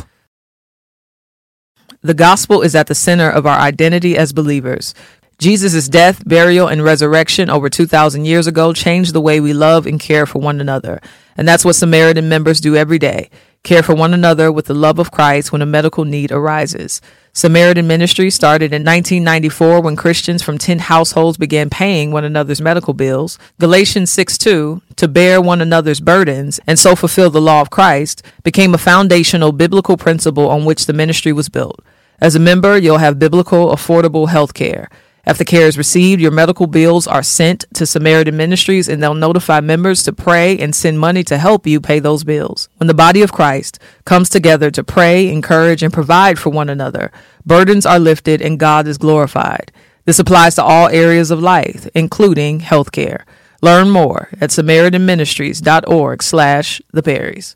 The 2.01 2.13
gospel 2.13 2.61
is 2.61 2.75
at 2.75 2.87
the 2.87 2.95
center 2.95 3.29
of 3.29 3.47
our 3.47 3.57
identity 3.57 4.15
as 4.15 4.31
believers. 4.31 4.93
Jesus' 5.39 5.89
death, 5.89 6.23
burial, 6.27 6.67
and 6.67 6.83
resurrection 6.83 7.49
over 7.49 7.69
2,000 7.69 8.25
years 8.25 8.45
ago 8.45 8.73
changed 8.73 9.13
the 9.13 9.21
way 9.21 9.39
we 9.39 9.53
love 9.53 9.87
and 9.87 9.99
care 9.99 10.25
for 10.27 10.39
one 10.39 10.61
another. 10.61 11.01
And 11.35 11.47
that's 11.47 11.65
what 11.65 11.75
Samaritan 11.75 12.29
members 12.29 12.61
do 12.61 12.75
every 12.75 12.99
day 12.99 13.29
care 13.63 13.81
for 13.81 13.95
one 13.95 14.13
another 14.13 14.51
with 14.51 14.65
the 14.65 14.73
love 14.73 14.99
of 14.99 15.11
Christ 15.11 15.51
when 15.51 15.61
a 15.61 15.65
medical 15.65 16.03
need 16.03 16.31
arises. 16.31 17.01
Samaritan 17.31 17.87
Ministry 17.87 18.29
started 18.29 18.73
in 18.73 18.83
1994 18.83 19.81
when 19.81 19.95
Christians 19.95 20.43
from 20.43 20.57
10 20.57 20.79
households 20.79 21.37
began 21.37 21.69
paying 21.69 22.11
one 22.11 22.23
another's 22.23 22.61
medical 22.61 22.93
bills. 22.93 23.39
Galatians 23.59 24.11
6 24.11 24.37
2, 24.37 24.81
to 24.97 25.07
bear 25.07 25.41
one 25.41 25.61
another's 25.61 25.99
burdens 25.99 26.59
and 26.67 26.77
so 26.77 26.95
fulfill 26.95 27.29
the 27.29 27.41
law 27.41 27.61
of 27.61 27.69
Christ, 27.69 28.21
became 28.43 28.73
a 28.75 28.77
foundational 28.77 29.51
biblical 29.51 29.97
principle 29.97 30.49
on 30.49 30.65
which 30.65 30.85
the 30.85 30.93
ministry 30.93 31.33
was 31.33 31.49
built. 31.49 31.79
As 32.21 32.35
a 32.35 32.39
member, 32.39 32.77
you'll 32.77 32.99
have 32.99 33.17
biblical, 33.17 33.69
affordable 33.69 34.29
health 34.29 34.53
care. 34.53 34.89
After 35.25 35.45
care 35.45 35.67
is 35.67 35.77
received, 35.77 36.21
your 36.21 36.31
medical 36.31 36.67
bills 36.67 37.07
are 37.07 37.23
sent 37.23 37.63
to 37.75 37.85
Samaritan 37.85 38.35
Ministries 38.35 38.89
and 38.89 39.01
they'll 39.01 39.13
notify 39.13 39.61
members 39.61 40.03
to 40.03 40.11
pray 40.11 40.57
and 40.57 40.75
send 40.75 40.99
money 40.99 41.23
to 41.23 41.37
help 41.37 41.65
you 41.65 41.79
pay 41.79 41.99
those 41.99 42.25
bills. 42.25 42.67
When 42.75 42.87
the 42.87 42.93
body 42.93 43.21
of 43.21 43.31
Christ 43.31 43.79
comes 44.03 44.29
together 44.29 44.69
to 44.71 44.83
pray, 44.83 45.29
encourage, 45.29 45.81
and 45.81 45.93
provide 45.93 46.39
for 46.39 46.49
one 46.49 46.67
another, 46.67 47.09
burdens 47.45 47.85
are 47.85 47.99
lifted 47.99 48.41
and 48.41 48.59
God 48.59 48.85
is 48.85 48.97
glorified. 48.97 49.71
This 50.03 50.19
applies 50.19 50.55
to 50.55 50.63
all 50.63 50.89
areas 50.89 51.31
of 51.31 51.39
life, 51.39 51.87
including 51.95 52.59
healthcare. 52.59 53.23
Learn 53.61 53.89
more 53.89 54.27
at 54.41 54.49
samaritanministries.org 54.49 56.21
slash 56.21 56.81
the 56.91 57.01
Perrys. 57.01 57.55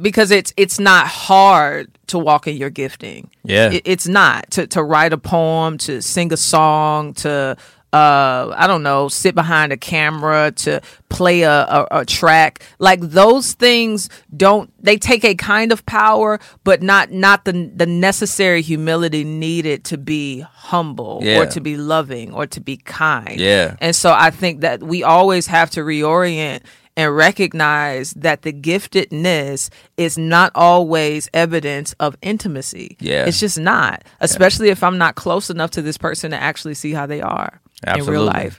Because 0.00 0.30
it's 0.30 0.52
it's 0.56 0.78
not 0.78 1.06
hard 1.06 1.90
to 2.08 2.18
walk 2.18 2.46
in 2.46 2.56
your 2.56 2.70
gifting. 2.70 3.30
Yeah. 3.44 3.70
It- 3.72 3.82
it's 3.84 4.06
not 4.08 4.50
to 4.52 4.66
to 4.68 4.82
write 4.82 5.12
a 5.12 5.18
poem, 5.18 5.78
to 5.78 6.00
sing 6.02 6.32
a 6.32 6.36
song, 6.36 7.14
to 7.14 7.56
uh 7.90 8.52
I 8.54 8.66
don't 8.66 8.82
know, 8.82 9.08
sit 9.08 9.34
behind 9.34 9.72
a 9.72 9.76
camera, 9.78 10.52
to 10.56 10.82
play 11.08 11.40
a, 11.42 11.60
a, 11.62 11.86
a 12.00 12.04
track. 12.04 12.62
Like 12.78 13.00
those 13.00 13.52
things 13.54 14.10
don't 14.36 14.70
they 14.84 14.98
take 14.98 15.24
a 15.24 15.34
kind 15.34 15.72
of 15.72 15.86
power, 15.86 16.38
but 16.64 16.82
not 16.82 17.10
not 17.12 17.46
the 17.46 17.70
the 17.74 17.86
necessary 17.86 18.60
humility 18.60 19.24
needed 19.24 19.84
to 19.84 19.96
be 19.96 20.40
humble 20.40 21.20
Yeah. 21.22 21.38
or 21.40 21.46
to 21.46 21.60
be 21.62 21.78
loving 21.78 22.32
or 22.34 22.46
to 22.48 22.60
be 22.60 22.76
kind. 22.76 23.40
Yeah. 23.40 23.76
And 23.80 23.96
so 23.96 24.12
I 24.12 24.30
think 24.30 24.60
that 24.60 24.82
we 24.82 25.02
always 25.02 25.46
have 25.46 25.70
to 25.70 25.80
reorient 25.80 26.60
and 26.98 27.14
recognize 27.14 28.10
that 28.14 28.42
the 28.42 28.52
giftedness 28.52 29.70
is 29.96 30.18
not 30.18 30.50
always 30.56 31.30
evidence 31.32 31.92
of 32.00 32.16
intimacy. 32.22 32.96
Yeah. 32.98 33.24
It's 33.24 33.38
just 33.38 33.56
not, 33.56 34.02
especially 34.20 34.70
if 34.70 34.82
I'm 34.82 34.98
not 34.98 35.14
close 35.14 35.48
enough 35.48 35.70
to 35.72 35.82
this 35.82 35.96
person 35.96 36.32
to 36.32 36.36
actually 36.36 36.74
see 36.74 36.92
how 36.92 37.06
they 37.06 37.22
are 37.22 37.62
in 37.86 38.04
real 38.04 38.24
life. 38.24 38.58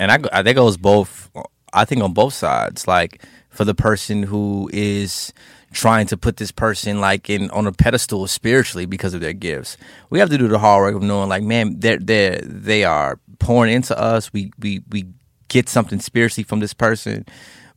And 0.00 0.10
I, 0.10 0.18
I 0.32 0.42
think 0.42 0.48
it 0.48 0.54
goes 0.54 0.76
both. 0.76 1.30
I 1.72 1.84
think 1.84 2.02
on 2.02 2.12
both 2.12 2.34
sides. 2.34 2.88
Like 2.88 3.22
for 3.50 3.64
the 3.64 3.74
person 3.74 4.24
who 4.24 4.68
is 4.72 5.32
trying 5.72 6.06
to 6.06 6.16
put 6.16 6.38
this 6.38 6.50
person 6.50 7.00
like 7.00 7.30
in 7.30 7.50
on 7.50 7.68
a 7.68 7.72
pedestal 7.72 8.26
spiritually 8.26 8.86
because 8.86 9.14
of 9.14 9.20
their 9.20 9.32
gifts, 9.32 9.76
we 10.10 10.18
have 10.18 10.30
to 10.30 10.38
do 10.38 10.48
the 10.48 10.58
hard 10.58 10.82
work 10.82 11.00
of 11.00 11.06
knowing 11.06 11.28
like, 11.28 11.44
man, 11.44 11.78
they're 11.78 11.98
they 11.98 12.40
they 12.42 12.82
are 12.82 13.20
pouring 13.38 13.72
into 13.72 13.96
us. 13.96 14.32
We 14.32 14.50
we 14.58 14.82
we 14.90 15.06
get 15.48 15.68
something 15.68 16.00
spiritually 16.00 16.44
from 16.44 16.60
this 16.60 16.74
person. 16.74 17.26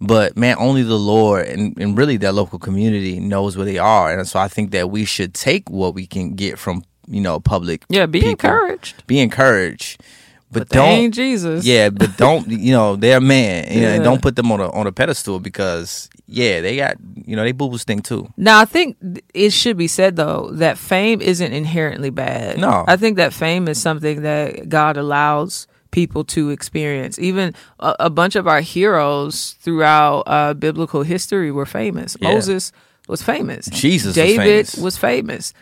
But 0.01 0.37
man, 0.37 0.55
only 0.59 0.83
the 0.83 0.97
Lord 0.97 1.45
and, 1.47 1.77
and 1.77 1.97
really 1.97 2.17
their 2.17 2.31
local 2.31 2.57
community 2.57 3.19
knows 3.19 3.57
where 3.57 3.65
they 3.65 3.77
are. 3.77 4.17
And 4.17 4.27
so 4.27 4.39
I 4.39 4.47
think 4.47 4.71
that 4.71 4.89
we 4.89 5.05
should 5.05 5.33
take 5.33 5.69
what 5.69 5.93
we 5.93 6.07
can 6.07 6.35
get 6.35 6.57
from, 6.57 6.83
you 7.07 7.19
know, 7.19 7.39
public. 7.39 7.83
Yeah, 7.89 8.05
be 8.05 8.19
people. 8.19 8.31
encouraged. 8.31 9.05
Be 9.07 9.19
encouraged. 9.19 10.01
But, 10.51 10.61
But 10.61 10.69
don't 10.69 10.87
ain't 10.87 11.13
Jesus. 11.13 11.63
Yeah, 11.63 11.89
but 11.89 12.17
don't 12.17 12.47
you 12.49 12.71
know, 12.71 12.95
they're 12.95 13.21
man. 13.21 13.71
You 13.71 13.81
know, 13.81 13.87
and 13.89 14.03
don't 14.03 14.21
put 14.21 14.35
them 14.35 14.51
on 14.51 14.59
a 14.59 14.69
on 14.71 14.87
a 14.87 14.91
pedestal 14.91 15.39
because 15.39 16.09
yeah, 16.27 16.61
they 16.61 16.75
got 16.75 16.95
you 17.25 17.35
know, 17.35 17.43
they 17.43 17.51
boo 17.51 17.69
boo 17.69 17.77
stink 17.77 18.03
too. 18.03 18.27
Now, 18.35 18.59
I 18.59 18.65
think 18.65 18.97
it 19.33 19.51
should 19.51 19.77
be 19.77 19.87
said 19.87 20.15
though 20.15 20.49
that 20.53 20.77
fame 20.77 21.21
isn't 21.21 21.53
inherently 21.53 22.09
bad. 22.09 22.57
No. 22.57 22.83
I 22.87 22.97
think 22.97 23.17
that 23.17 23.33
fame 23.33 23.67
is 23.67 23.79
something 23.79 24.23
that 24.23 24.69
God 24.69 24.97
allows 24.97 25.67
people 25.91 26.23
to 26.23 26.49
experience. 26.49 27.17
Even 27.19 27.53
a, 27.79 27.95
a 28.01 28.09
bunch 28.09 28.35
of 28.35 28.47
our 28.47 28.61
heroes 28.61 29.53
throughout 29.59 30.21
uh, 30.27 30.53
biblical 30.53 31.03
history 31.03 31.51
were 31.51 31.65
famous. 31.65 32.15
Yeah. 32.19 32.33
Moses 32.33 32.71
was 33.07 33.21
famous. 33.21 33.65
Jesus 33.67 34.07
was 34.07 34.15
David 34.15 34.67
famous. 34.67 34.77
was 34.77 34.97
famous. 34.97 35.53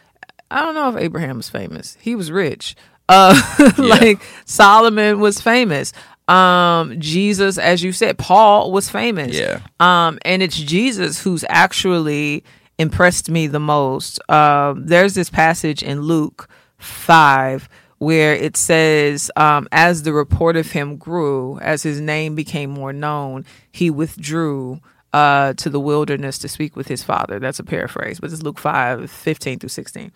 I 0.49 0.61
don't 0.61 0.75
know 0.75 0.89
if 0.89 1.03
Abraham 1.03 1.37
was 1.37 1.49
famous. 1.49 1.97
He 1.99 2.15
was 2.15 2.31
rich. 2.31 2.75
Uh, 3.09 3.71
like 3.77 4.21
Solomon 4.43 5.21
was 5.21 5.39
famous. 5.39 5.93
Um, 6.27 6.99
Jesus, 6.99 7.57
as 7.57 7.81
you 7.81 7.93
said, 7.93 8.17
Paul 8.17 8.73
was 8.73 8.89
famous. 8.89 9.33
Yeah. 9.33 9.61
Um, 9.79 10.19
and 10.25 10.43
it's 10.43 10.57
Jesus 10.57 11.21
who's 11.21 11.45
actually 11.47 12.43
impressed 12.77 13.29
me 13.29 13.47
the 13.47 13.61
most. 13.61 14.19
Um, 14.29 14.85
there's 14.85 15.13
this 15.13 15.29
passage 15.29 15.81
in 15.81 16.01
Luke 16.01 16.49
5 16.79 17.69
where 17.99 18.33
it 18.33 18.55
says, 18.55 19.31
um, 19.35 19.67
as 19.71 20.03
the 20.03 20.13
report 20.13 20.55
of 20.55 20.71
him 20.71 20.97
grew, 20.97 21.57
as 21.59 21.83
his 21.83 21.99
name 21.99 22.35
became 22.35 22.69
more 22.69 22.93
known, 22.93 23.45
he 23.71 23.89
withdrew 23.89 24.79
uh, 25.13 25.53
to 25.53 25.69
the 25.69 25.79
wilderness 25.79 26.37
to 26.39 26.47
speak 26.47 26.75
with 26.75 26.87
his 26.87 27.01
father. 27.01 27.39
That's 27.39 27.59
a 27.59 27.63
paraphrase, 27.63 28.19
but 28.19 28.31
it's 28.31 28.43
Luke 28.43 28.59
5 28.59 29.09
15 29.09 29.59
through 29.59 29.69
16. 29.69 30.11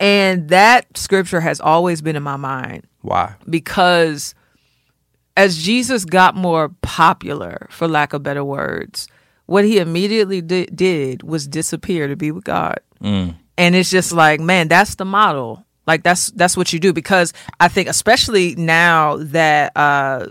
And 0.00 0.48
that 0.48 0.96
scripture 0.96 1.40
has 1.40 1.60
always 1.60 2.02
been 2.02 2.16
in 2.16 2.22
my 2.22 2.36
mind 2.36 2.86
Why? 3.02 3.34
because 3.48 4.34
as 5.36 5.62
Jesus 5.62 6.04
got 6.04 6.34
more 6.34 6.70
popular, 6.82 7.68
for 7.70 7.86
lack 7.86 8.12
of 8.12 8.22
better 8.22 8.44
words, 8.44 9.06
what 9.46 9.64
he 9.64 9.78
immediately 9.78 10.40
di- 10.42 10.66
did 10.66 11.22
was 11.22 11.46
disappear 11.46 12.08
to 12.08 12.16
be 12.16 12.30
with 12.32 12.44
God. 12.44 12.80
And 13.56 13.74
it's 13.76 13.90
just 13.90 14.12
like, 14.12 14.40
man, 14.40 14.68
that's 14.68 14.96
the 14.96 15.04
model. 15.04 15.64
Like 15.90 16.04
that's 16.04 16.30
that's 16.30 16.56
what 16.56 16.72
you 16.72 16.78
do 16.78 16.92
because 16.92 17.32
I 17.58 17.66
think 17.66 17.88
especially 17.88 18.54
now 18.54 19.16
that 19.16 19.72
uh, 19.74 20.26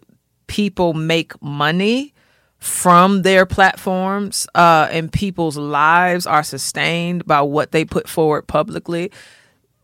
people 0.48 0.93
make 0.93 1.34
money 1.41 2.13
from 2.60 3.24
their 3.24 3.45
platforms 3.45 4.48
uh, 4.56 4.88
and 4.89 5.12
people's 5.12 5.58
lives 5.58 6.26
are 6.26 6.43
sustained 6.43 7.26
by 7.26 7.41
what 7.41 7.74
they 7.74 7.84
put 7.84 8.08
forward 8.08 8.43
publicly. 8.48 9.12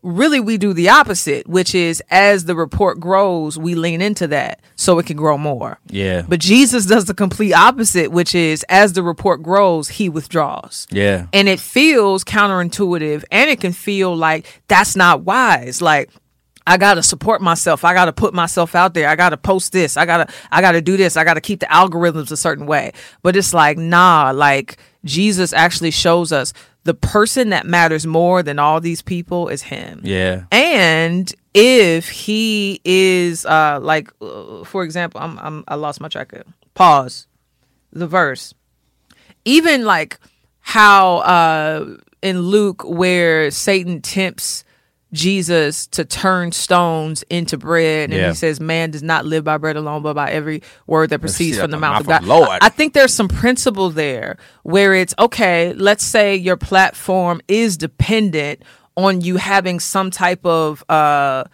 Really, 0.06 0.38
we 0.38 0.56
do 0.56 0.72
the 0.72 0.88
opposite, 0.88 1.48
which 1.48 1.74
is 1.74 2.00
as 2.10 2.44
the 2.44 2.54
report 2.54 3.00
grows, 3.00 3.58
we 3.58 3.74
lean 3.74 4.00
into 4.00 4.28
that 4.28 4.60
so 4.76 5.00
it 5.00 5.06
can 5.06 5.16
grow 5.16 5.36
more. 5.36 5.80
Yeah. 5.88 6.22
But 6.28 6.38
Jesus 6.38 6.86
does 6.86 7.06
the 7.06 7.14
complete 7.14 7.52
opposite, 7.52 8.12
which 8.12 8.32
is 8.32 8.64
as 8.68 8.92
the 8.92 9.02
report 9.02 9.42
grows, 9.42 9.88
he 9.88 10.08
withdraws. 10.08 10.86
Yeah. 10.92 11.26
And 11.32 11.48
it 11.48 11.58
feels 11.58 12.22
counterintuitive 12.22 13.24
and 13.32 13.50
it 13.50 13.60
can 13.60 13.72
feel 13.72 14.14
like 14.14 14.62
that's 14.68 14.94
not 14.94 15.22
wise. 15.22 15.82
Like, 15.82 16.10
I 16.68 16.76
gotta 16.76 17.02
support 17.02 17.40
myself. 17.40 17.84
I 17.84 17.92
gotta 17.92 18.12
put 18.12 18.32
myself 18.32 18.76
out 18.76 18.94
there. 18.94 19.08
I 19.08 19.16
gotta 19.16 19.36
post 19.36 19.72
this. 19.72 19.96
I 19.96 20.06
gotta 20.06 20.32
I 20.52 20.60
gotta 20.60 20.80
do 20.80 20.96
this. 20.96 21.16
I 21.16 21.24
gotta 21.24 21.40
keep 21.40 21.60
the 21.60 21.66
algorithms 21.66 22.30
a 22.30 22.36
certain 22.36 22.66
way. 22.66 22.92
But 23.22 23.34
it's 23.34 23.52
like, 23.52 23.76
nah, 23.76 24.30
like 24.32 24.78
Jesus 25.04 25.52
actually 25.52 25.90
shows 25.92 26.30
us 26.30 26.52
the 26.86 26.94
person 26.94 27.48
that 27.50 27.66
matters 27.66 28.06
more 28.06 28.44
than 28.44 28.60
all 28.60 28.80
these 28.80 29.02
people 29.02 29.48
is 29.48 29.60
him. 29.60 30.00
Yeah. 30.04 30.44
And 30.52 31.32
if 31.52 32.08
he 32.08 32.80
is 32.84 33.44
uh 33.44 33.80
like 33.82 34.10
uh, 34.22 34.62
for 34.64 34.84
example, 34.84 35.20
I'm, 35.20 35.36
I'm 35.38 35.64
I 35.66 35.74
lost 35.74 36.00
my 36.00 36.08
track 36.08 36.32
of 36.32 36.44
pause. 36.74 37.26
The 37.92 38.06
verse. 38.06 38.54
Even 39.44 39.84
like 39.84 40.18
how 40.60 41.18
uh 41.18 41.96
in 42.22 42.40
Luke 42.40 42.84
where 42.84 43.50
Satan 43.50 44.00
tempts 44.00 44.62
Jesus 45.12 45.86
to 45.88 46.04
turn 46.04 46.52
stones 46.52 47.22
into 47.30 47.56
bread. 47.56 48.10
And 48.10 48.18
Yeah. 48.20 48.28
he 48.28 48.34
says, 48.34 48.60
Man 48.60 48.90
does 48.90 49.02
not 49.02 49.24
live 49.24 49.44
by 49.44 49.56
bread 49.56 49.76
alone, 49.76 50.02
but 50.02 50.14
by 50.14 50.30
every 50.30 50.62
word 50.86 51.10
that 51.10 51.20
proceeds 51.20 51.58
from 51.58 51.70
the 51.70 51.78
mouth 51.78 52.00
of 52.00 52.06
God. 52.06 52.24
Lord. 52.24 52.58
I 52.60 52.68
think 52.68 52.92
there's 52.92 53.14
some 53.14 53.28
principle 53.28 53.90
there 53.90 54.36
where 54.62 54.94
it's 54.94 55.14
okay, 55.18 55.72
let's 55.74 56.04
say 56.04 56.34
your 56.36 56.56
platform 56.56 57.40
is 57.48 57.76
dependent 57.76 58.62
on 58.96 59.20
you 59.20 59.36
having 59.36 59.78
some 59.80 60.10
type 60.10 60.44
of 60.44 60.82
uh 60.88 61.44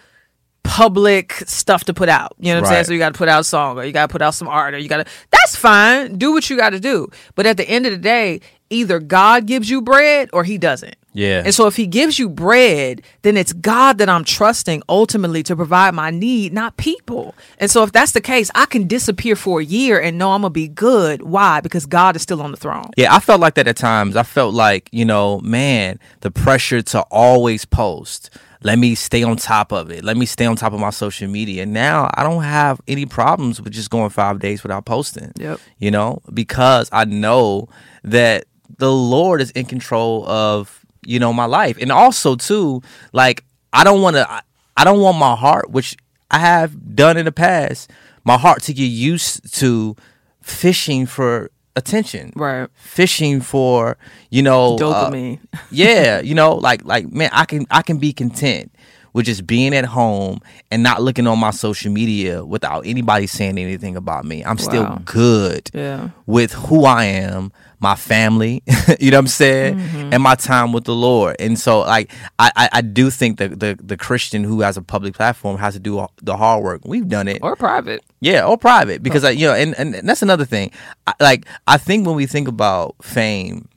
public 0.65 1.33
stuff 1.47 1.85
to 1.85 1.93
put 1.95 2.09
out. 2.09 2.35
You 2.39 2.55
know 2.55 2.61
what 2.61 2.69
I'm 2.69 2.75
saying? 2.75 2.85
So 2.85 2.93
you 2.93 2.99
got 2.99 3.13
to 3.13 3.19
put 3.19 3.29
out 3.29 3.41
a 3.41 3.45
song 3.45 3.79
or 3.79 3.85
you 3.85 3.93
got 3.93 4.09
to 4.09 4.13
put 4.13 4.23
out 4.23 4.35
some 4.35 4.49
art 4.49 4.75
or 4.75 4.79
you 4.79 4.89
got 4.89 5.05
to 5.05 5.13
That's 5.31 5.57
fine. 5.57 6.17
Do 6.19 6.33
what 6.33 6.49
you 6.49 6.57
got 6.57 6.71
to 6.71 6.81
do. 6.81 7.09
But 7.35 7.47
at 7.47 7.57
the 7.57 7.69
end 7.69 7.85
of 7.85 7.93
the 7.93 7.99
day, 7.99 8.41
either 8.73 8.99
God 8.99 9.47
gives 9.47 9.71
you 9.71 9.83
bread 9.83 10.31
or 10.33 10.45
he 10.45 10.59
doesn't. 10.59 10.97
Yeah. 11.15 11.43
And 11.45 11.55
so 11.55 11.67
if 11.67 11.77
he 11.77 11.87
gives 11.87 12.19
you 12.19 12.29
bread, 12.29 13.03
then 13.21 13.37
it's 13.37 13.53
God 13.53 13.99
that 13.99 14.09
I'm 14.09 14.25
trusting 14.25 14.83
ultimately 14.89 15.43
to 15.45 15.55
provide 15.55 15.95
my 15.95 16.11
need, 16.11 16.53
not 16.53 16.77
people. 16.79 17.35
And 17.59 17.71
so 17.71 17.83
if 17.83 17.93
that's 17.93 18.13
the 18.13 18.21
case, 18.21 18.51
I 18.55 18.67
can 18.67 18.87
disappear 18.87 19.37
for 19.37 19.61
a 19.61 19.65
year 19.65 20.01
and 20.01 20.17
know 20.17 20.33
I'm 20.33 20.41
going 20.41 20.51
to 20.51 20.55
be 20.55 20.69
good. 20.69 21.23
Why? 21.23 21.61
Because 21.61 21.85
God 21.87 22.17
is 22.17 22.23
still 22.23 22.41
on 22.41 22.51
the 22.51 22.57
throne. 22.57 22.91
Yeah, 22.97 23.15
I 23.15 23.21
felt 23.21 23.41
like 23.41 23.55
that 23.55 23.69
at 23.69 23.77
times. 23.77 24.17
I 24.17 24.23
felt 24.23 24.55
like, 24.55 24.89
you 24.91 25.05
know, 25.05 25.39
man, 25.41 25.99
the 26.21 26.31
pressure 26.31 26.81
to 26.81 27.03
always 27.11 27.67
post. 27.67 28.31
Let 28.65 28.79
me 28.79 28.95
stay 28.95 29.25
on 29.25 29.37
top 29.37 29.73
of 29.73 29.91
it. 29.91 30.05
Let 30.05 30.17
me 30.17 30.25
stay 30.25 30.47
on 30.47 30.55
top 30.55 30.73
of 30.73 30.79
my 30.79 30.91
social 30.91 31.29
media. 31.29 31.67
Now 31.67 32.11
I 32.15 32.23
don't 32.23 32.45
have 32.45 32.81
any 32.87 33.07
problems 33.07 33.61
with 33.61 33.73
just 33.73 33.91
going 33.91 34.11
five 34.11 34.39
days 34.39 34.63
without 34.63 34.85
posting. 34.85 35.33
Yep. 35.37 35.59
You 35.79 35.91
know, 35.91 36.23
because 36.33 36.89
I 36.93 37.05
know 37.05 37.69
that 38.05 38.45
the 38.79 38.91
Lord 38.93 39.41
is 39.41 39.51
in 39.53 39.65
control 39.67 40.27
of, 40.29 40.85
you 41.05 41.19
know, 41.19 41.33
my 41.33 41.45
life. 41.47 41.77
And 41.81 41.91
also 41.93 42.37
too, 42.37 42.83
like 43.13 43.45
I 43.73 43.85
don't 43.85 44.03
want 44.03 44.17
to 44.17 44.43
I 44.77 44.85
don't 44.85 45.01
want 45.01 45.19
my 45.19 45.35
heart, 45.37 45.71
which 45.71 45.97
I 46.31 46.39
have 46.39 46.95
done 46.97 47.17
in 47.17 47.25
the 47.27 47.33
past, 47.33 47.91
my 48.25 48.39
heart 48.39 48.63
to 48.65 48.73
get 48.73 48.85
used 48.87 49.55
to 49.61 49.97
fishing 50.41 51.07
for 51.07 51.51
attention 51.75 52.33
Right. 52.37 52.69
fishing 52.75 53.41
for 53.41 53.97
you 54.31 54.43
know 54.43 54.75
uh, 54.75 54.79
Dopamine. 54.79 55.39
yeah 55.71 56.21
you 56.21 56.35
know 56.35 56.55
like 56.57 56.85
like 56.85 57.11
man 57.11 57.31
i 57.33 57.47
can 57.47 57.65
i 57.71 57.81
can 57.81 57.97
be 57.97 58.13
content 58.13 58.71
with 59.15 59.25
just 59.25 59.47
being 59.47 59.75
at 59.75 59.87
home 59.87 60.41
and 60.71 60.83
not 60.83 61.01
looking 61.01 61.27
on 61.27 61.39
my 61.39 61.51
social 61.51 61.91
media 61.91 62.45
without 62.45 62.85
anybody 62.87 63.27
saying 63.27 63.57
anything 63.57 63.97
about 63.97 64.27
me 64.27 64.45
i'm 64.45 64.59
still 64.59 64.83
Wow. 64.83 65.01
good 65.07 65.71
Yeah. 65.73 66.11
with 66.27 66.53
who 66.53 66.85
i 66.85 67.05
am 67.05 67.53
my 67.83 67.97
family 67.97 68.63
you 69.01 69.11
know 69.11 69.17
what 69.17 69.23
i'm 69.23 69.27
saying? 69.27 69.75
Mm-hmm. 69.77 70.13
and 70.13 70.23
my 70.23 70.37
time 70.37 70.73
with 70.73 70.85
the 70.85 70.95
lord. 70.95 71.37
And 71.41 71.59
so 71.59 71.81
like 71.81 72.11
i 72.39 72.51
i, 72.57 72.69
I 72.75 72.81
do 72.81 73.11
think 73.11 73.39
that 73.39 73.59
the 73.59 73.79
the 73.83 73.97
christian 73.97 74.45
who 74.45 74.61
has 74.61 74.77
a 74.77 74.83
public 74.83 75.15
platform 75.15 75.59
has 75.59 75.75
to 75.75 75.81
do 75.81 76.07
the 76.23 76.37
hard 76.37 76.63
work. 76.63 76.83
We've 76.85 77.09
done 77.09 77.29
it. 77.29 77.41
Or 77.43 77.57
private. 77.57 78.05
yeah, 78.21 78.47
or 78.47 78.57
private. 78.57 79.03
Because 79.03 79.25
I, 79.25 79.31
you 79.31 79.47
know, 79.47 79.55
and, 79.55 79.75
and 79.79 80.09
that's 80.09 80.23
another 80.23 80.45
thing. 80.45 80.71
I, 81.07 81.15
like 81.21 81.47
I 81.67 81.77
think 81.77 82.07
when 82.07 82.17
we 82.17 82.27
think 82.27 82.47
about 82.49 82.95
fame, 83.03 83.69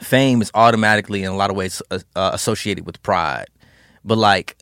fame 0.00 0.40
is 0.40 0.50
automatically 0.54 1.22
in 1.22 1.30
a 1.30 1.36
lot 1.36 1.50
of 1.50 1.56
ways 1.56 1.82
uh, 1.90 2.00
associated 2.16 2.86
with 2.86 3.02
pride, 3.02 3.48
but 4.04 4.16
like 4.16 4.56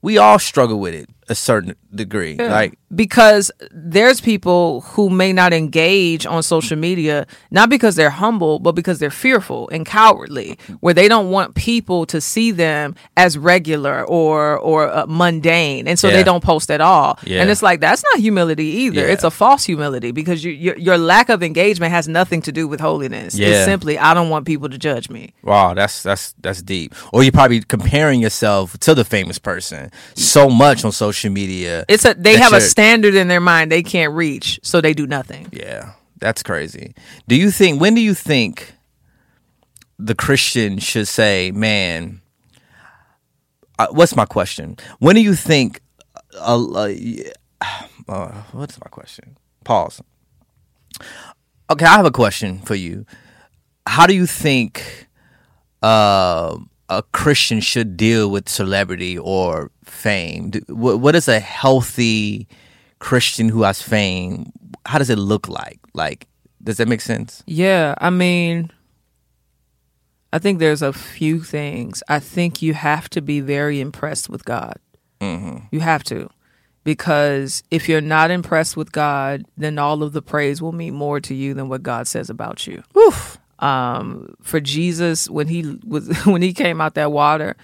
we 0.00 0.18
all 0.18 0.38
struggle 0.38 0.78
with 0.78 0.94
it 0.94 1.10
a 1.28 1.34
certain 1.34 1.74
degree. 1.94 2.36
Like 2.36 2.78
because 2.94 3.50
there's 3.72 4.20
people 4.20 4.82
who 4.82 5.10
may 5.10 5.32
not 5.32 5.52
engage 5.52 6.24
on 6.24 6.40
social 6.42 6.76
media 6.78 7.26
not 7.50 7.68
because 7.68 7.96
they're 7.96 8.10
humble 8.10 8.60
but 8.60 8.72
because 8.76 9.00
they're 9.00 9.10
fearful 9.10 9.68
and 9.70 9.84
cowardly 9.84 10.56
where 10.80 10.94
they 10.94 11.08
don't 11.08 11.30
want 11.32 11.56
people 11.56 12.06
to 12.06 12.20
see 12.20 12.52
them 12.52 12.94
as 13.16 13.36
regular 13.36 14.04
or 14.06 14.56
or 14.58 14.88
uh, 14.88 15.04
mundane 15.08 15.88
and 15.88 15.98
so 15.98 16.06
Yeah. 16.06 16.16
they 16.18 16.22
don't 16.22 16.44
post 16.44 16.70
at 16.70 16.80
all 16.80 17.18
Yeah. 17.24 17.40
and 17.42 17.50
it's 17.50 17.60
like 17.62 17.80
that's 17.80 18.04
not 18.12 18.20
humility 18.20 18.66
either 18.84 19.00
Yeah. 19.00 19.12
it's 19.12 19.24
a 19.24 19.30
false 19.32 19.64
humility 19.64 20.12
because 20.12 20.44
you, 20.44 20.52
your, 20.52 20.78
your 20.78 20.96
lack 20.96 21.28
of 21.28 21.42
engagement 21.42 21.90
has 21.90 22.06
nothing 22.06 22.40
to 22.42 22.52
do 22.52 22.68
with 22.68 22.78
holiness 22.80 23.34
Yeah. 23.36 23.48
it's 23.48 23.64
simply 23.64 23.98
i 23.98 24.14
don't 24.14 24.30
want 24.30 24.46
people 24.46 24.68
to 24.68 24.78
judge 24.78 25.10
me 25.10 25.32
Wow, 25.42 25.74
that's 25.74 26.02
that's 26.04 26.34
that's 26.40 26.62
deep. 26.62 26.94
Or 27.12 27.22
you're 27.22 27.32
probably 27.40 27.60
comparing 27.62 28.20
yourself 28.20 28.78
to 28.86 28.94
the 28.94 29.04
famous 29.04 29.38
person 29.38 29.90
so 30.14 30.48
much 30.48 30.84
on 30.84 30.92
social 30.92 31.15
media. 31.24 31.84
it's 31.88 32.04
a 32.04 32.14
they 32.14 32.36
have 32.36 32.52
a 32.52 32.60
standard 32.60 33.14
in 33.14 33.28
their 33.28 33.40
mind 33.40 33.72
they 33.72 33.82
can't 33.82 34.12
reach 34.12 34.60
so 34.62 34.80
they 34.80 34.94
do 34.94 35.06
nothing 35.06 35.48
Yeah, 35.52 35.92
that's 36.18 36.42
crazy. 36.42 36.94
Do 37.28 37.36
you 37.36 37.50
think 37.50 37.80
when 37.80 37.94
do 37.94 38.00
you 38.00 38.14
think 38.14 38.74
the 39.98 40.14
Christian 40.14 40.78
should 40.78 41.08
say, 41.08 41.50
"Man, 41.52 42.20
uh, 43.78 43.88
what's 43.90 44.14
my 44.14 44.26
question? 44.26 44.76
When 44.98 45.14
do 45.14 45.22
you 45.22 45.34
think 45.34 45.80
uh, 46.38 46.72
uh, 46.72 46.92
uh, 48.08 48.42
what's 48.52 48.78
my 48.78 48.88
question? 48.90 49.36
Pause. 49.64 50.02
Okay, 51.70 51.84
I 51.84 51.96
have 51.96 52.06
a 52.06 52.10
question 52.10 52.60
for 52.60 52.74
you. 52.74 53.06
How 53.86 54.06
do 54.06 54.14
you 54.14 54.26
think 54.26 55.08
uh, 55.82 56.56
a 56.88 57.02
Christian 57.02 57.60
should 57.60 57.96
deal 57.96 58.30
with 58.30 58.48
celebrity 58.48 59.18
or 59.18 59.70
fame? 59.84 60.52
What, 60.68 61.00
what 61.00 61.14
is 61.14 61.28
a 61.28 61.40
healthy 61.40 62.48
Christian 62.98 63.48
who 63.48 63.62
has 63.62 63.82
fame? 63.82 64.52
How 64.84 64.98
does 64.98 65.10
it 65.10 65.18
look 65.18 65.48
like? 65.48 65.80
Like, 65.94 66.28
does 66.62 66.76
that 66.78 66.88
make 66.88 67.00
sense? 67.00 67.42
Yeah, 67.46 67.94
I 67.98 68.10
mean, 68.10 68.70
I 70.32 70.38
think 70.38 70.58
there's 70.58 70.82
a 70.82 70.92
few 70.92 71.42
things. 71.42 72.02
I 72.08 72.18
think 72.18 72.62
you 72.62 72.74
have 72.74 73.08
to 73.10 73.22
be 73.22 73.40
very 73.40 73.80
impressed 73.80 74.28
with 74.28 74.44
God. 74.44 74.78
Mm-hmm. 75.20 75.66
You 75.70 75.80
have 75.80 76.04
to. 76.04 76.28
Because 76.84 77.64
if 77.70 77.88
you're 77.88 78.00
not 78.00 78.30
impressed 78.30 78.76
with 78.76 78.92
God, 78.92 79.44
then 79.56 79.78
all 79.78 80.04
of 80.04 80.12
the 80.12 80.22
praise 80.22 80.62
will 80.62 80.72
mean 80.72 80.94
more 80.94 81.18
to 81.20 81.34
you 81.34 81.52
than 81.52 81.68
what 81.68 81.82
God 81.82 82.06
says 82.06 82.30
about 82.30 82.66
you. 82.66 82.84
Um, 83.58 84.34
for 84.42 84.60
Jesus, 84.60 85.30
when 85.30 85.48
he 85.48 85.78
was 85.86 86.08
when 86.26 86.42
he 86.42 86.52
came 86.52 86.80
out 86.80 86.94
that 86.94 87.12
water, 87.12 87.56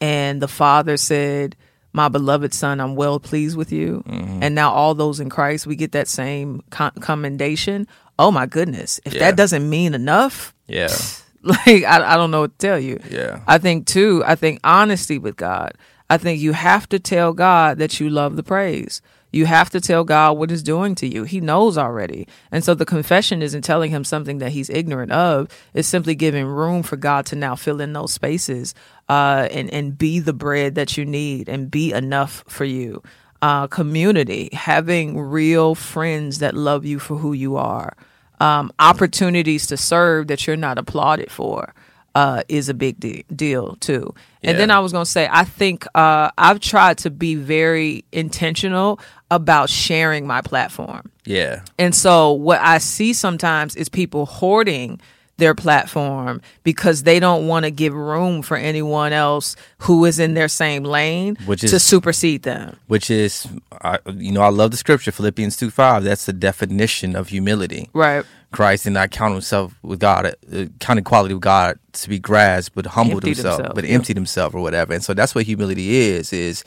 and 0.00 0.42
the 0.42 0.48
Father 0.48 0.96
said, 0.96 1.56
"My 1.92 2.08
beloved 2.08 2.52
Son, 2.52 2.80
I'm 2.80 2.96
well 2.96 3.18
pleased 3.18 3.56
with 3.56 3.72
you," 3.72 4.02
and 4.06 4.54
now 4.54 4.72
all 4.72 4.94
those 4.94 5.20
in 5.20 5.30
Christ, 5.30 5.66
we 5.66 5.74
get 5.76 5.92
that 5.92 6.08
same 6.08 6.62
con- 6.70 6.92
commendation. 7.00 7.86
Oh 8.18 8.30
my 8.30 8.46
goodness! 8.46 9.00
If 9.04 9.14
Yeah. 9.14 9.20
that 9.20 9.36
doesn't 9.36 9.68
mean 9.68 9.94
enough, 9.94 10.54
Yeah. 10.66 10.88
like 11.42 11.84
I, 11.84 12.14
I 12.14 12.16
don't 12.16 12.30
know 12.30 12.40
what 12.42 12.58
to 12.58 12.66
tell 12.66 12.78
you. 12.78 13.00
Yeah. 13.10 13.40
I 13.46 13.58
think 13.58 13.86
too. 13.86 14.22
I 14.26 14.34
think 14.34 14.60
honesty 14.64 15.18
with 15.18 15.36
God. 15.36 15.72
I 16.10 16.16
think 16.18 16.40
you 16.40 16.52
have 16.52 16.88
to 16.90 16.98
tell 16.98 17.32
God 17.32 17.78
that 17.78 18.00
you 18.00 18.08
love 18.10 18.36
the 18.36 18.42
praise. 18.42 19.00
You 19.30 19.46
have 19.46 19.70
to 19.70 19.80
tell 19.80 20.04
God 20.04 20.38
what 20.38 20.50
it's 20.50 20.62
doing 20.62 20.94
to 20.96 21.06
you. 21.06 21.24
He 21.24 21.40
knows 21.40 21.76
already. 21.76 22.26
And 22.50 22.64
so 22.64 22.74
the 22.74 22.86
confession 22.86 23.42
isn't 23.42 23.62
telling 23.62 23.90
him 23.90 24.04
something 24.04 24.38
that 24.38 24.52
he's 24.52 24.70
ignorant 24.70 25.12
of. 25.12 25.48
It's 25.74 25.88
simply 25.88 26.14
giving 26.14 26.46
room 26.46 26.82
for 26.82 26.96
God 26.96 27.26
to 27.26 27.36
now 27.36 27.54
fill 27.54 27.80
in 27.80 27.92
those 27.92 28.12
spaces 28.12 28.74
uh, 29.08 29.48
and, 29.50 29.72
and 29.72 29.98
be 29.98 30.18
the 30.18 30.32
bread 30.32 30.74
that 30.76 30.96
you 30.96 31.04
need 31.04 31.48
and 31.48 31.70
be 31.70 31.92
enough 31.92 32.44
for 32.48 32.64
you. 32.64 33.02
Uh, 33.40 33.66
community, 33.68 34.48
having 34.52 35.18
real 35.18 35.74
friends 35.74 36.38
that 36.40 36.54
love 36.54 36.84
you 36.84 36.98
for 36.98 37.18
who 37.18 37.32
you 37.32 37.56
are, 37.56 37.96
um, 38.40 38.72
opportunities 38.80 39.66
to 39.66 39.76
serve 39.76 40.26
that 40.28 40.46
you're 40.46 40.56
not 40.56 40.78
applauded 40.78 41.30
for 41.30 41.74
uh, 42.18 42.42
is 42.48 42.68
a 42.68 42.74
big 42.74 42.98
de- 42.98 43.24
deal 43.32 43.76
too. 43.76 44.12
And 44.42 44.58
then 44.58 44.72
I 44.72 44.80
was 44.80 44.90
gonna 44.90 45.06
say, 45.06 45.28
I 45.30 45.44
think 45.44 45.86
uh, 45.94 46.32
I've 46.36 46.58
tried 46.58 46.98
to 46.98 47.10
be 47.10 47.36
very 47.36 48.04
intentional 48.10 48.98
about 49.30 49.70
sharing 49.70 50.26
my 50.26 50.40
platform. 50.40 51.12
Yeah. 51.24 51.62
And 51.78 51.94
so 51.94 52.32
what 52.32 52.60
I 52.60 52.78
see 52.78 53.12
sometimes 53.12 53.76
is 53.76 53.88
people 53.88 54.26
hoarding 54.26 55.00
their 55.38 55.54
platform 55.54 56.42
because 56.62 57.04
they 57.04 57.18
don't 57.18 57.46
want 57.46 57.64
to 57.64 57.70
give 57.70 57.94
room 57.94 58.42
for 58.42 58.56
anyone 58.56 59.12
else 59.12 59.56
who 59.78 60.04
is 60.04 60.18
in 60.18 60.34
their 60.34 60.48
same 60.48 60.84
lane 60.84 61.36
Which 61.46 61.62
to 61.62 61.80
supersede 61.80 62.42
them. 62.42 62.76
Which 62.88 63.10
is, 63.10 63.48
I, 63.80 63.98
you 64.14 64.32
know, 64.32 64.42
I 64.42 64.50
love 64.50 64.72
the 64.72 64.76
scripture, 64.76 65.10
Philippians 65.12 65.56
2 65.56 65.70
5. 65.70 66.04
That's 66.04 66.26
the 66.26 66.32
definition 66.32 67.16
of 67.16 67.28
humility. 67.28 67.88
Right. 67.94 68.24
Christ 68.50 68.84
did 68.84 68.94
not 68.94 69.10
count 69.10 69.34
himself 69.34 69.74
with 69.82 70.00
God, 70.00 70.26
uh, 70.26 70.64
count 70.80 70.98
equality 70.98 71.34
with 71.34 71.42
God 71.42 71.78
to 71.92 72.08
be 72.08 72.18
grasped, 72.18 72.74
but 72.74 72.86
humbled 72.86 73.24
Emptied 73.24 73.36
himself, 73.36 73.56
himself, 73.58 73.74
but 73.74 73.84
yeah. 73.84 73.90
emptied 73.90 74.16
himself 74.16 74.54
or 74.54 74.60
whatever. 74.60 74.94
And 74.94 75.04
so 75.04 75.12
that's 75.12 75.34
what 75.34 75.44
humility 75.44 75.96
is: 75.96 76.32
is 76.32 76.64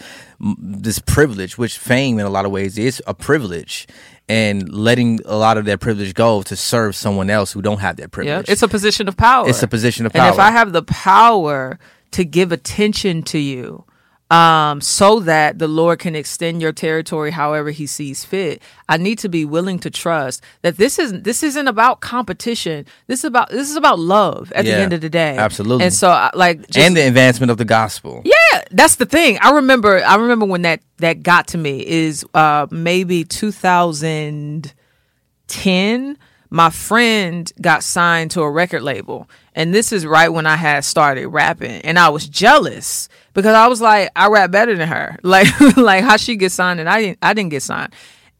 this 0.59 0.99
privilege, 0.99 1.57
which 1.57 1.79
fame 1.79 2.19
in 2.19 2.25
a 2.25 2.29
lot 2.29 2.45
of 2.45 2.51
ways 2.51 2.77
is 2.77 3.01
a 3.07 3.15
privilege, 3.15 3.87
and 4.29 4.71
letting 4.71 5.19
a 5.25 5.35
lot 5.35 5.57
of 5.57 5.65
that 5.65 5.79
privilege 5.79 6.13
go 6.13 6.41
to 6.43 6.55
serve 6.55 6.95
someone 6.95 7.29
else 7.29 7.51
who 7.51 7.61
don't 7.61 7.79
have 7.79 7.97
that 7.97 8.03
Yeah. 8.03 8.07
privilege. 8.07 8.49
It's 8.49 8.61
a 8.63 8.67
position 8.67 9.07
of 9.07 9.17
power. 9.17 9.49
It's 9.49 9.61
a 9.63 9.67
position 9.67 10.05
of 10.05 10.13
power. 10.13 10.27
And 10.27 10.33
if. 10.35 10.39
I 10.39 10.51
have 10.51 10.71
the 10.71 10.83
power 10.83 11.79
to 12.11 12.23
give 12.25 12.51
attention 12.51 13.23
to 13.23 13.37
you, 13.39 13.83
um, 14.29 14.79
so 14.79 15.19
that 15.19 15.59
the 15.59 15.67
Lord 15.67 15.99
can 15.99 16.15
extend 16.15 16.61
your 16.61 16.71
territory 16.71 17.31
however 17.31 17.71
He 17.71 17.85
sees 17.85 18.23
fit, 18.23 18.61
I 18.87 18.95
need 18.95 19.17
to 19.19 19.27
be 19.29 19.43
willing 19.43 19.77
to 19.79 19.89
trust 19.89 20.41
that 20.61 20.77
this 20.77 20.97
isn't 20.99 21.25
this 21.25 21.43
isn't 21.43 21.67
about 21.67 21.99
competition. 21.99 22.85
This 23.07 23.19
is 23.19 23.25
about 23.25 23.49
this 23.49 23.69
is 23.69 23.75
about 23.75 23.99
love 23.99 24.49
at 24.55 24.63
Yeah, 24.63 24.77
the 24.77 24.81
end 24.83 24.93
of 24.93 25.01
the 25.01 25.09
day. 25.09 25.35
absolutely. 25.37 25.83
And 25.83 25.93
so, 25.93 26.29
like, 26.33 26.65
just, 26.67 26.79
and 26.79 26.95
the 26.95 27.05
advancement 27.05 27.51
of 27.51 27.57
the 27.57 27.65
gospel. 27.65 28.21
yeah, 28.23 28.31
that's 28.73 28.95
the 28.95 29.05
thing. 29.05 29.37
I 29.41 29.51
remember. 29.51 30.03
I 30.03 30.15
remember 30.15 30.45
when 30.45 30.63
that 30.63 30.81
that 30.97 31.23
got 31.23 31.47
to 31.49 31.57
me 31.57 31.85
is 31.85 32.25
uh, 32.33 32.67
maybe 32.69 33.23
2010. 33.23 36.17
My 36.53 36.69
friend 36.69 37.49
got 37.61 37.81
signed 37.81 38.31
to 38.31 38.41
a 38.41 38.51
record 38.51 38.81
label, 38.81 39.29
and 39.55 39.73
this 39.73 39.93
is 39.93 40.05
right 40.05 40.27
when 40.29 40.45
I 40.45 40.57
had 40.57 40.83
started 40.83 41.27
rapping, 41.27 41.79
and 41.81 41.97
I 41.97 42.09
was 42.09 42.27
jealous 42.27 43.07
because 43.33 43.55
I 43.55 43.67
was 43.67 43.79
like, 43.79 44.09
I 44.17 44.27
rap 44.27 44.51
better 44.51 44.75
than 44.75 44.89
her. 44.89 45.17
Like, 45.23 45.47
like 45.77 46.03
how 46.03 46.17
she 46.17 46.35
get 46.35 46.51
signed 46.51 46.81
and 46.81 46.89
I 46.89 47.01
didn't. 47.01 47.19
I 47.21 47.33
didn't 47.33 47.51
get 47.51 47.63
signed, 47.63 47.93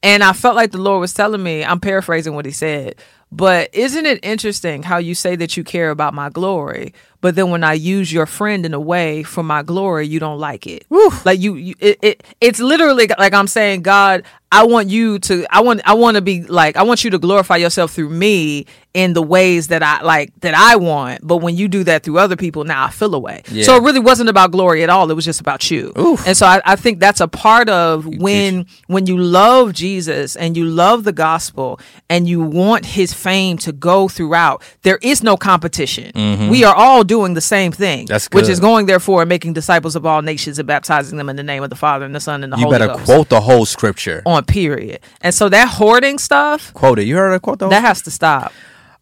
and 0.04 0.24
I 0.24 0.34
felt 0.34 0.56
like 0.56 0.72
the 0.72 0.82
Lord 0.82 1.00
was 1.00 1.14
telling 1.14 1.42
me. 1.42 1.64
I'm 1.64 1.80
paraphrasing 1.80 2.36
what 2.36 2.46
He 2.46 2.52
said. 2.52 2.96
But 3.32 3.74
isn't 3.74 4.06
it 4.06 4.20
interesting 4.24 4.84
how 4.84 4.98
you 4.98 5.16
say 5.16 5.38
that 5.38 5.56
you 5.56 5.64
care 5.64 5.90
about 5.90 6.14
my 6.14 6.30
glory, 6.30 6.94
but 7.22 7.36
then 7.36 7.50
when 7.52 7.64
I 7.64 7.74
use 7.74 8.12
your 8.12 8.26
friend 8.26 8.66
in 8.66 8.74
a 8.74 8.80
way 8.80 9.24
for 9.24 9.44
my 9.44 9.64
glory, 9.64 10.08
you 10.08 10.20
don't 10.20 10.40
like 10.40 10.68
it? 10.68 10.86
Like 11.26 11.40
you, 11.40 11.56
you 11.56 11.76
it, 11.80 12.00
it, 12.02 12.24
it's 12.42 12.60
literally 12.60 13.08
like 13.18 13.34
I'm 13.34 13.48
saying, 13.48 13.84
God, 13.84 14.24
I 14.54 14.66
want 14.66 14.90
you 14.90 15.18
to, 15.20 15.46
I 15.50 15.62
want, 15.62 15.82
I 15.86 15.94
want 15.94 16.16
to 16.16 16.22
be 16.22 16.44
like, 16.44 16.76
I 16.76 16.84
want 16.84 17.06
you 17.06 17.10
to 17.12 17.20
glorify 17.20 17.56
yourself 17.56 17.92
through 17.92 18.10
me 18.10 18.66
in 18.94 19.14
the 19.14 19.22
ways 19.22 19.70
that 19.70 19.82
I 19.82 20.02
like 20.02 20.38
that 20.42 20.54
I 20.54 20.76
want. 20.76 21.26
But 21.26 21.38
when 21.38 21.56
you 21.56 21.70
do 21.70 21.86
that 21.86 22.04
through 22.04 22.18
other 22.18 22.36
people, 22.36 22.66
now 22.66 22.84
I 22.86 22.90
feel 22.90 23.16
away. 23.16 23.44
Yeah. 23.50 23.64
So 23.64 23.78
it 23.78 23.84
really 23.84 24.02
wasn't 24.02 24.28
about 24.28 24.52
glory 24.52 24.84
at 24.84 24.90
all. 24.90 25.10
It 25.10 25.14
was 25.14 25.24
just 25.24 25.40
about 25.40 25.72
you. 25.72 25.94
And 26.26 26.36
so 26.36 26.46
I, 26.46 26.62
I 26.66 26.76
think 26.76 27.00
that's 27.00 27.22
a 27.22 27.30
part 27.30 27.70
of 27.70 28.06
when 28.06 28.66
when 28.88 29.06
you 29.08 29.18
love 29.18 29.72
Jesus 29.72 30.36
and 30.36 30.58
you 30.58 30.66
love 30.66 31.06
the 31.06 31.14
gospel 31.14 31.80
and 32.10 32.28
you 32.28 32.42
want 32.42 32.86
his 32.86 33.14
fame 33.14 33.58
to 33.60 33.72
go 33.72 34.10
throughout, 34.10 34.62
there 34.82 35.00
is 35.02 35.24
no 35.24 35.38
competition. 35.38 36.12
We 36.50 36.66
are 36.66 36.76
all 36.76 37.06
doing 37.12 37.34
the 37.34 37.42
same 37.42 37.74
thing. 37.74 38.08
Which 38.32 38.48
is 38.48 38.62
going 38.62 38.86
therefore 38.86 39.24
and 39.24 39.28
making 39.28 39.52
disciples 39.52 39.98
of 39.98 40.06
all 40.06 40.22
nations 40.22 40.58
and 40.60 40.66
baptizing 40.66 41.18
them 41.18 41.28
in 41.28 41.36
the 41.36 41.44
name 41.44 41.62
of 41.62 41.70
the 41.70 41.76
Father 41.76 42.06
and 42.06 42.16
the 42.16 42.22
Son 42.22 42.42
and 42.42 42.54
the 42.54 42.58
You 42.58 42.64
Holy 42.64 42.78
Ghost. 42.78 42.90
You 42.90 42.96
better 42.98 43.06
quote 43.06 43.28
the 43.28 43.42
whole 43.42 43.66
scripture. 43.66 44.22
on 44.26 44.46
period. 44.46 45.02
And 45.20 45.36
so 45.36 45.50
that 45.50 45.68
hoarding 45.68 46.18
stuff, 46.20 46.74
Quote 46.74 47.00
it. 47.00 47.04
You 47.04 47.18
heard 47.18 47.32
her 47.32 47.40
quote 47.40 47.60
the 47.60 47.66
whole 47.66 47.72
that 47.72 47.82
has 47.82 48.02
to 48.04 48.12
stop. 48.12 48.54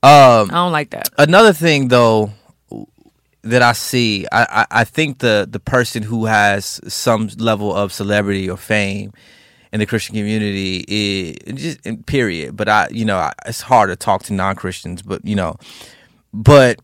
Um, 0.02 0.50
I 0.50 0.56
don't 0.56 0.72
like 0.72 0.90
that. 0.90 1.10
another 1.20 1.54
thing 1.54 1.90
though 1.90 2.32
that 3.44 3.62
I 3.62 3.74
see, 3.74 4.26
I, 4.32 4.44
I, 4.50 4.82
I 4.82 4.84
think 4.84 5.20
the 5.20 5.48
the 5.48 5.60
person 5.60 6.02
who 6.02 6.26
has 6.26 6.82
some 6.88 7.30
level 7.38 7.76
of 7.76 7.94
celebrity 7.94 8.50
or 8.50 8.58
fame 8.58 9.14
in 9.72 9.80
the 9.80 9.86
Christian 9.86 10.16
community 10.16 10.84
is 10.88 11.36
just 11.62 12.06
period. 12.08 12.58
But 12.58 12.70
I, 12.70 12.88
you 12.90 13.06
know, 13.06 13.18
I, 13.18 13.34
it's 13.46 13.62
hard 13.62 13.92
to 13.92 13.96
talk 13.96 14.24
to 14.24 14.34
non 14.34 14.56
Christians, 14.56 15.04
but 15.04 15.24
you 15.24 15.36
know, 15.36 15.58
but 16.34 16.80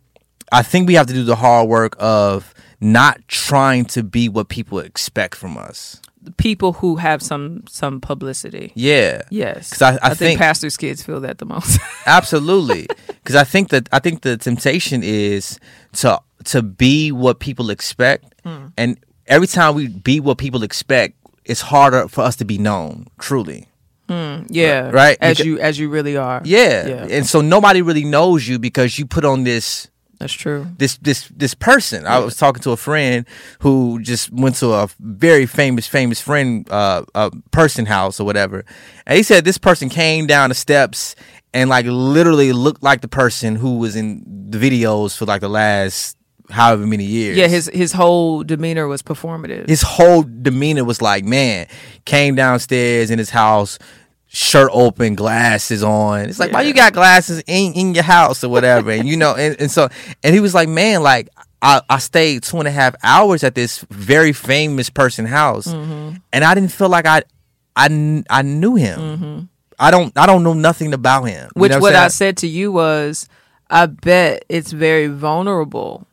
I 0.51 0.61
think 0.61 0.87
we 0.87 0.93
have 0.95 1.07
to 1.07 1.13
do 1.13 1.23
the 1.23 1.35
hard 1.35 1.67
work 1.67 1.95
of 1.99 2.53
not 2.81 3.19
trying 3.27 3.85
to 3.85 4.03
be 4.03 4.29
what 4.29 4.47
people 4.49 4.79
expect 4.79 5.35
from 5.35 5.57
us. 5.57 6.01
People 6.37 6.73
who 6.73 6.95
have 6.95 7.21
some 7.21 7.63
some 7.69 8.01
publicity. 8.01 8.71
Yeah. 8.75 9.21
Yes, 9.29 9.69
'Cause 9.69 9.81
I- 9.83 9.99
I 10.01 10.09
think, 10.09 10.17
think- 10.17 10.39
pastors' 10.39 10.75
kids 10.77 11.03
feel 11.03 11.19
that 11.21 11.37
the 11.37 11.45
most. 11.45 11.79
Absolutely, 12.07 12.87
because 13.07 13.35
I 13.35 13.43
think 13.43 13.69
that 13.69 13.87
I 13.91 13.99
think 13.99 14.21
the 14.23 14.35
temptation 14.37 15.03
is 15.03 15.59
to 15.93 16.19
to 16.45 16.61
be 16.63 17.11
what 17.11 17.39
people 17.39 17.69
expect, 17.69 18.25
Hmm. 18.43 18.67
and 18.77 18.97
every 19.27 19.47
time 19.47 19.75
we 19.75 19.87
be 19.87 20.19
what 20.19 20.37
people 20.39 20.63
expect, 20.63 21.13
it's 21.43 21.61
harder 21.61 22.07
for 22.07 22.21
us 22.23 22.35
to 22.37 22.45
be 22.45 22.57
known. 22.57 23.05
Truly, 23.19 23.67
yeah, 24.09 24.89
Right, 24.89 25.17
As 25.21 25.37
because- 25.37 25.45
you 25.45 25.59
as 25.59 25.77
you 25.79 25.89
really 25.89 26.17
are. 26.17 26.41
yeah. 26.43 26.87
yeah, 26.87 27.07
And 27.17 27.25
so 27.27 27.41
nobody 27.41 27.81
really 27.83 28.03
knows 28.05 28.47
you 28.47 28.57
because 28.59 28.97
you 28.99 29.05
put 29.05 29.25
on 29.25 29.43
this 29.43 29.89
that's 30.19 30.33
true. 30.33 30.67
this 30.77 30.97
this 30.97 31.29
this 31.35 31.53
person. 31.53 32.05
I 32.05 32.19
was 32.19 32.37
talking 32.37 32.61
to 32.63 32.71
a 32.71 32.77
friend 32.77 33.25
who 33.59 33.99
just 34.01 34.31
went 34.31 34.55
to 34.57 34.73
a 34.73 34.89
very 34.99 35.45
famous 35.45 35.87
famous 35.87 36.21
friend 36.21 36.67
uh, 36.69 37.03
uh 37.13 37.29
person 37.51 37.85
house 37.85 38.19
or 38.19 38.25
whatever, 38.25 38.65
and 39.05 39.17
he 39.17 39.23
said 39.23 39.45
this 39.45 39.57
person 39.57 39.89
came 39.89 40.27
down 40.27 40.49
the 40.49 40.55
steps 40.55 41.15
and 41.53 41.69
like 41.69 41.85
literally 41.85 42.51
looked 42.53 42.83
like 42.83 43.01
the 43.01 43.07
person 43.07 43.55
who 43.55 43.77
was 43.77 43.95
in 43.95 44.23
the 44.49 44.57
videos 44.57 45.17
for 45.17 45.25
like 45.25 45.41
the 45.41 45.49
last 45.49 46.17
however 46.49 46.85
many 46.85 47.05
years. 47.05 47.37
Yeah, 47.37 47.47
his 47.47 47.69
his 47.73 47.93
whole 47.93 48.43
demeanor 48.43 48.87
was 48.87 49.01
performative. 49.01 49.67
his 49.67 49.81
whole 49.81 50.23
demeanor 50.23 50.83
was 50.83 51.01
like, 51.01 51.23
man, 51.23 51.67
came 52.05 52.35
downstairs 52.35 53.09
in 53.09 53.19
his 53.19 53.29
house, 53.29 53.79
shirt 54.35 54.69
open, 54.73 55.15
glasses 55.15 55.81
on. 55.81 56.25
It's 56.25 56.39
like, 56.39 56.51
why 56.51 56.63
you 56.63 56.73
got 56.73 56.93
glasses 56.93 57.41
in, 57.47 57.73
in 57.73 57.95
your 57.95 58.03
house 58.03 58.43
or 58.43 58.49
whatever? 58.49 58.91
and 58.91 59.07
you 59.07 59.15
know, 59.15 59.33
and, 59.33 59.55
and 59.59 59.71
so, 59.71 59.87
and 60.23 60.33
he 60.33 60.41
was 60.41 60.53
like, 60.53 60.67
man, 60.67 61.01
like, 61.01 61.29
I, 61.61 61.81
I 61.89 61.99
stayed 61.99 62.43
two 62.43 62.59
and 62.59 62.67
a 62.67 62.71
half 62.71 62.95
hours 63.01 63.43
at 63.43 63.55
this 63.55 63.79
very 63.89 64.33
famous 64.33 64.89
person 64.89 65.25
house, 65.25 65.67
mm-hmm. 65.67 66.17
and 66.33 66.43
I 66.43 66.53
didn't 66.53 66.71
feel 66.71 66.89
like 66.89 67.05
I, 67.05 67.23
I, 67.75 68.23
I 68.29 68.41
knew 68.41 68.75
him. 68.75 68.99
Mm-hmm. 68.99 69.39
I 69.79 69.91
don't, 69.91 70.17
I 70.17 70.25
don't 70.25 70.43
know 70.43 70.53
nothing 70.53 70.93
about 70.93 71.23
him. 71.23 71.49
You 71.55 71.61
Which 71.61 71.71
know 71.71 71.79
what 71.79 71.95
I'm 71.95 72.05
I 72.05 72.07
said 72.09 72.37
to 72.37 72.47
you 72.47 72.71
was, 72.71 73.27
I 73.69 73.85
bet 73.85 74.43
it's 74.49 74.71
very 74.71 75.07
vulnerable 75.07 76.07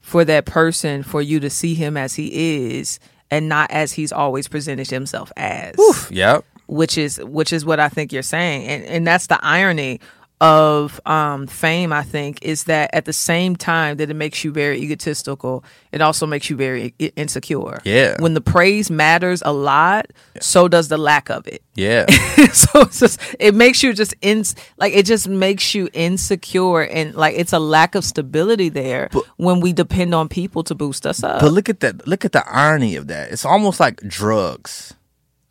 for 0.00 0.24
that 0.26 0.44
person 0.44 1.02
for 1.02 1.22
you 1.22 1.40
to 1.40 1.48
see 1.48 1.74
him 1.74 1.96
as 1.96 2.14
he 2.14 2.76
is 2.76 3.00
and 3.30 3.48
not 3.48 3.70
as 3.70 3.92
he's 3.92 4.12
always 4.12 4.46
presented 4.46 4.90
himself 4.90 5.32
as. 5.36 5.78
Oof, 5.78 6.10
Yep. 6.10 6.44
Which 6.72 6.96
is 6.98 7.20
which 7.22 7.52
is 7.52 7.64
what 7.64 7.78
I 7.80 7.88
think 7.88 8.12
you're 8.12 8.22
saying, 8.22 8.66
and 8.66 8.84
and 8.84 9.06
that's 9.06 9.26
the 9.28 9.38
irony 9.44 10.00
of 10.40 11.00
um, 11.06 11.46
fame. 11.46 11.92
I 11.92 12.02
think 12.02 12.42
is 12.42 12.64
that 12.64 12.90
at 12.92 13.04
the 13.04 13.12
same 13.12 13.54
time 13.54 13.98
that 13.98 14.10
it 14.10 14.14
makes 14.14 14.42
you 14.42 14.50
very 14.50 14.76
egotistical, 14.80 15.62
it 15.92 16.00
also 16.00 16.26
makes 16.26 16.50
you 16.50 16.56
very 16.56 16.94
i- 17.00 17.12
insecure. 17.14 17.78
Yeah. 17.84 18.16
When 18.20 18.34
the 18.34 18.40
praise 18.40 18.90
matters 18.90 19.40
a 19.46 19.52
lot, 19.52 20.06
so 20.40 20.66
does 20.66 20.88
the 20.88 20.98
lack 20.98 21.30
of 21.30 21.46
it. 21.46 21.62
Yeah. 21.76 22.06
so 22.52 22.80
it's 22.80 22.98
just 22.98 23.20
it 23.38 23.54
makes 23.54 23.84
you 23.84 23.92
just 23.94 24.14
in 24.20 24.42
like 24.78 24.92
it 24.94 25.06
just 25.06 25.28
makes 25.28 25.76
you 25.76 25.88
insecure 25.92 26.82
and 26.82 27.14
like 27.14 27.36
it's 27.36 27.52
a 27.52 27.60
lack 27.60 27.94
of 27.94 28.04
stability 28.04 28.68
there 28.68 29.10
when 29.36 29.60
we 29.60 29.72
depend 29.72 30.12
on 30.12 30.28
people 30.28 30.64
to 30.64 30.74
boost 30.74 31.06
us 31.06 31.22
up. 31.22 31.40
but 31.40 31.52
look 31.52 31.68
at 31.68 31.78
that. 31.80 32.08
Look 32.08 32.24
at 32.24 32.32
the 32.32 32.44
irony 32.48 32.96
of 32.96 33.06
that. 33.06 33.30
It's 33.30 33.44
almost 33.44 33.78
like 33.78 34.00
drugs. 34.08 34.94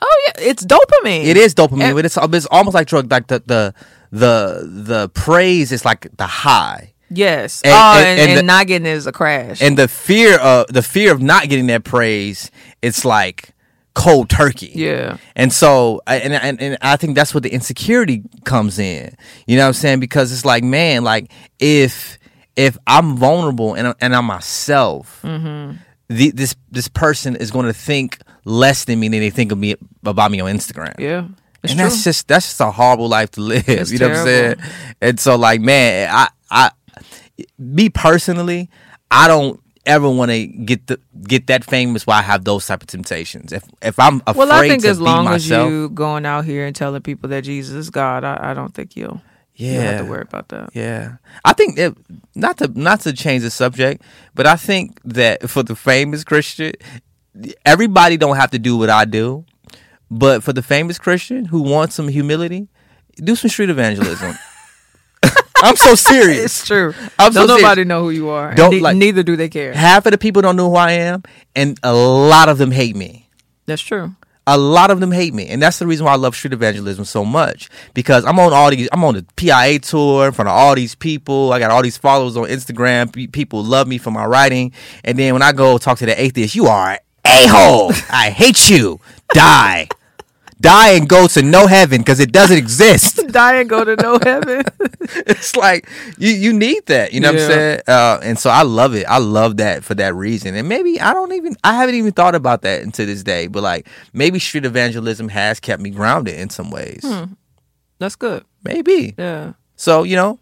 Oh 0.02 0.22
yeah, 0.28 0.44
it's 0.50 0.66
dopamine. 0.66 1.26
It 1.26 1.38
is 1.38 1.54
dopamine, 1.56 1.84
And- 1.84 1.96
but 1.96 2.06
it's 2.06 2.18
it's 2.18 2.46
almost 2.48 2.74
like 2.76 2.88
drug. 2.88 3.12
Like 3.12 3.28
the 3.28 3.42
the 3.46 3.74
the 4.12 4.68
the 4.70 5.10
praise 5.10 5.72
is 5.72 5.86
like 5.86 6.08
the 6.18 6.28
high, 6.28 6.94
Yes. 7.10 7.62
And- 7.64 7.74
oh, 7.74 8.00
and- 8.04 8.20
and, 8.20 8.38
the- 8.38 8.44
not 8.44 8.68
getting 8.68 8.86
it 8.86 8.92
is 8.92 9.08
a 9.08 9.12
crash. 9.12 9.62
and 9.62 9.78
the 9.78 9.88
fear 9.88 10.38
of 10.40 10.68
the 10.68 10.82
fear 10.82 11.12
of 11.12 11.22
not 11.22 11.48
getting 11.50 11.68
that 11.68 11.84
praise. 11.84 12.52
It's 12.82 13.06
like 13.06 13.50
cold 13.94 14.30
turkey. 14.30 14.72
yeah. 14.74 15.18
And 15.36 15.52
so, 15.52 16.02
and, 16.08 16.34
and 16.34 16.62
and 16.62 16.78
I 16.82 16.96
think 16.96 17.16
that's 17.16 17.34
where 17.34 17.42
the 17.42 17.52
insecurity 17.54 18.24
comes 18.46 18.80
in. 18.80 19.14
You 19.48 19.58
know 19.58 19.64
what 19.64 19.68
I'm 19.68 19.74
saying? 19.74 20.00
Because 20.00 20.32
it's 20.32 20.46
like, 20.46 20.64
man, 20.64 21.04
like 21.04 21.30
if 21.60 22.18
if 22.56 22.78
I'm 22.88 23.16
vulnerable 23.18 23.74
and 23.76 23.88
I'm- 23.88 23.96
and 24.02 24.16
I'm 24.16 24.26
myself, 24.26 25.20
Mm-hmm. 25.24 25.78
The, 26.12 26.32
this 26.32 26.56
this 26.70 26.88
person 26.88 27.36
is 27.36 27.52
going 27.52 27.66
to 27.66 27.74
think 27.74 28.20
less 28.46 28.86
than 28.86 29.00
me 29.00 29.08
than 29.08 29.20
they 29.20 29.30
think 29.30 29.52
of 29.52 29.58
me 29.58 29.76
about 30.04 30.32
me 30.32 30.40
on 30.40 30.52
Instagram. 30.52 31.00
Yeah. 31.00 31.28
It's 31.64 31.74
and 31.74 31.80
true. 31.80 31.90
that's 31.90 32.04
just 32.04 32.28
that's 32.28 32.48
just 32.48 32.62
a 32.62 32.72
horrible 32.72 33.08
life 33.08 33.32
to 33.32 33.42
live. 33.42 33.68
It's 33.68 33.92
you 33.92 34.00
know 34.00 34.10
what 34.10 34.18
I'm 34.18 34.26
saying? 34.26 34.56
And 35.00 35.20
so, 35.20 35.36
like, 35.36 35.62
man, 35.62 36.10
I 36.12 36.28
I 36.50 36.72
me 37.58 37.90
personally, 37.90 38.70
I 39.10 39.28
don't 39.28 39.60
ever 39.86 40.10
want 40.10 40.32
to 40.32 40.46
get 40.46 40.88
the 40.88 41.00
get 41.22 41.48
that 41.48 41.64
famous 41.64 42.06
where 42.06 42.18
I 42.18 42.22
have 42.22 42.44
those 42.46 42.66
type 42.66 42.82
of 42.82 42.88
temptations. 42.88 43.54
If 43.54 43.64
if 43.82 44.00
I'm 44.00 44.22
afraid 44.26 44.38
Well, 44.38 44.52
I 44.52 44.68
think 44.68 44.84
as 44.86 45.00
long 45.00 45.26
myself, 45.26 45.68
as 45.68 45.72
you 45.72 45.90
going 45.90 46.26
out 46.26 46.46
here 46.46 46.66
and 46.66 46.76
telling 46.76 47.02
people 47.02 47.30
that 47.30 47.44
Jesus 47.44 47.76
is 47.76 47.90
God, 47.90 48.24
I, 48.24 48.52
I 48.52 48.54
don't 48.54 48.74
think 48.74 48.96
you'll 48.96 49.22
you 49.62 49.74
don't 49.76 49.84
have 49.86 49.94
Yeah. 49.94 50.02
to 50.02 50.10
worry 50.10 50.22
about 50.24 50.50
that. 50.50 50.70
Yeah, 50.74 51.16
I 51.46 51.54
think 51.54 51.76
that 51.78 51.94
not 52.36 52.58
to 52.58 52.72
not 52.76 53.02
to 53.02 53.14
change 53.14 53.44
the 53.44 53.52
subject, 53.52 54.02
but 54.36 54.46
I 54.48 54.56
think 54.56 55.00
that 55.06 55.50
for 55.50 55.64
the 55.64 55.76
famous 55.76 56.24
Christian, 56.24 56.74
everybody 57.66 58.18
don't 58.18 58.36
have 58.38 58.52
to 58.52 58.60
do 58.60 58.78
what 58.78 58.90
I 58.90 59.06
do, 59.06 59.46
but 60.10 60.44
for 60.44 60.54
the 60.54 60.62
famous 60.62 60.98
Christian 60.98 61.46
who 61.46 61.62
wants 61.62 61.96
some 61.96 62.08
humility, 62.08 62.68
do 63.18 63.36
some 63.36 63.50
street 63.50 63.70
evangelism. 63.70 64.36
I'm 65.64 65.76
so 65.76 65.94
serious. 65.94 66.46
It's 66.46 66.66
true. 66.68 66.94
I'm 67.20 67.32
so 67.34 67.42
don't 67.42 67.50
serious. 67.50 67.62
nobody 67.62 67.84
know 67.84 68.02
who 68.02 68.10
you 68.10 68.30
are. 68.30 68.56
Don't, 68.56 68.72
ne- 68.72 68.80
like- 68.80 68.98
neither 68.98 69.22
do 69.22 69.36
they 69.36 69.48
care. 69.48 69.74
Half 69.74 70.08
of 70.08 70.12
the 70.12 70.18
people 70.18 70.42
don't 70.42 70.56
know 70.56 70.72
who 70.72 70.76
I 70.76 70.94
am, 70.94 71.22
and 71.56 71.78
a 71.84 71.94
lot 71.94 72.50
of 72.50 72.58
them 72.58 72.72
hate 72.72 72.96
me. 72.96 73.30
That's 73.68 73.82
true. 73.82 74.16
A 74.54 74.58
lot 74.58 74.92
of 74.92 75.00
them 75.00 75.12
hate 75.12 75.34
me, 75.34 75.48
and 75.48 75.62
that's 75.62 75.80
the 75.80 75.88
reason 75.88 76.06
why 76.06 76.14
I 76.14 76.16
love 76.16 76.36
street 76.36 76.54
evangelism 76.54 77.06
so 77.06 77.24
much. 77.26 77.70
Because 77.94 78.26
I'm 78.26 78.40
on 78.40 78.54
all 78.54 78.70
these, 78.72 78.90
I'm 78.92 79.04
on 79.04 79.16
the 79.16 79.26
PIA 79.36 79.80
tour 79.80 80.28
in 80.28 80.32
front 80.34 80.50
of 80.50 80.56
all 80.56 80.76
these 80.76 80.96
people. 80.96 81.54
I 81.54 81.60
got 81.60 81.72
all 81.72 81.82
these 81.82 81.98
followers 81.98 82.36
on 82.38 82.46
Instagram. 82.46 83.14
Pe- 83.14 83.28
People 83.28 83.64
love 83.64 83.88
me 83.88 83.98
for 83.98 84.12
my 84.12 84.26
writing, 84.26 84.72
and 85.04 85.18
then 85.18 85.34
when 85.34 85.42
I 85.42 85.52
go 85.52 85.78
talk 85.78 85.98
to 86.00 86.06
the 86.06 86.20
atheist, 86.22 86.56
you 86.56 86.66
are 86.68 86.94
a 87.26 87.48
hole. 87.48 87.92
I 88.12 88.30
hate 88.30 88.70
you. 88.70 89.00
Die, 89.34 89.88
die, 90.62 90.92
and 90.92 91.10
go 91.10 91.28
to 91.28 91.42
no 91.42 91.68
heaven 91.68 92.00
because 92.02 92.20
it 92.20 92.32
doesn't 92.32 92.58
exist. 92.66 93.26
Die 93.28 93.56
and 93.56 93.70
go 93.70 93.84
to 93.84 93.96
no 93.98 94.20
heaven. 94.24 94.64
it's 95.28 95.56
like 95.56 95.88
you 96.18 96.30
you 96.32 96.54
need 96.54 96.86
that. 96.86 97.14
You 97.14 97.20
know 97.20 97.32
what 97.34 97.42
I'm 97.42 97.48
saying? 97.48 97.82
Uh, 97.88 98.20
and 98.24 98.40
so 98.40 98.50
I 98.50 98.62
love 98.64 98.94
it. 98.96 99.06
I 99.08 99.18
love 99.18 99.58
that 99.58 99.84
for 99.84 99.96
that 99.96 100.16
reason. 100.16 100.56
And 100.56 100.70
maybe 100.70 101.00
I 101.00 101.14
don't 101.14 101.34
even 101.34 101.56
I 101.64 101.74
haven't 101.74 101.96
even 101.96 102.12
thought 102.12 102.36
about 102.36 102.62
that 102.62 102.84
until 102.84 103.06
this 103.06 103.24
day. 103.24 103.48
But 103.48 103.64
like 103.64 103.88
maybe 104.14 104.40
street 104.40 104.66
evangelism 104.66 105.30
has 105.30 105.60
kept 105.60 105.82
me 105.82 105.90
grounded 105.90 106.36
in 106.40 106.50
some 106.50 106.72
ways. 106.72 107.04
That's 108.00 108.16
good. 108.16 108.46
Maybe. 108.64 109.16
Yeah. 109.18 109.54
So 109.76 110.04
you 110.04 110.16
know, 110.16 110.40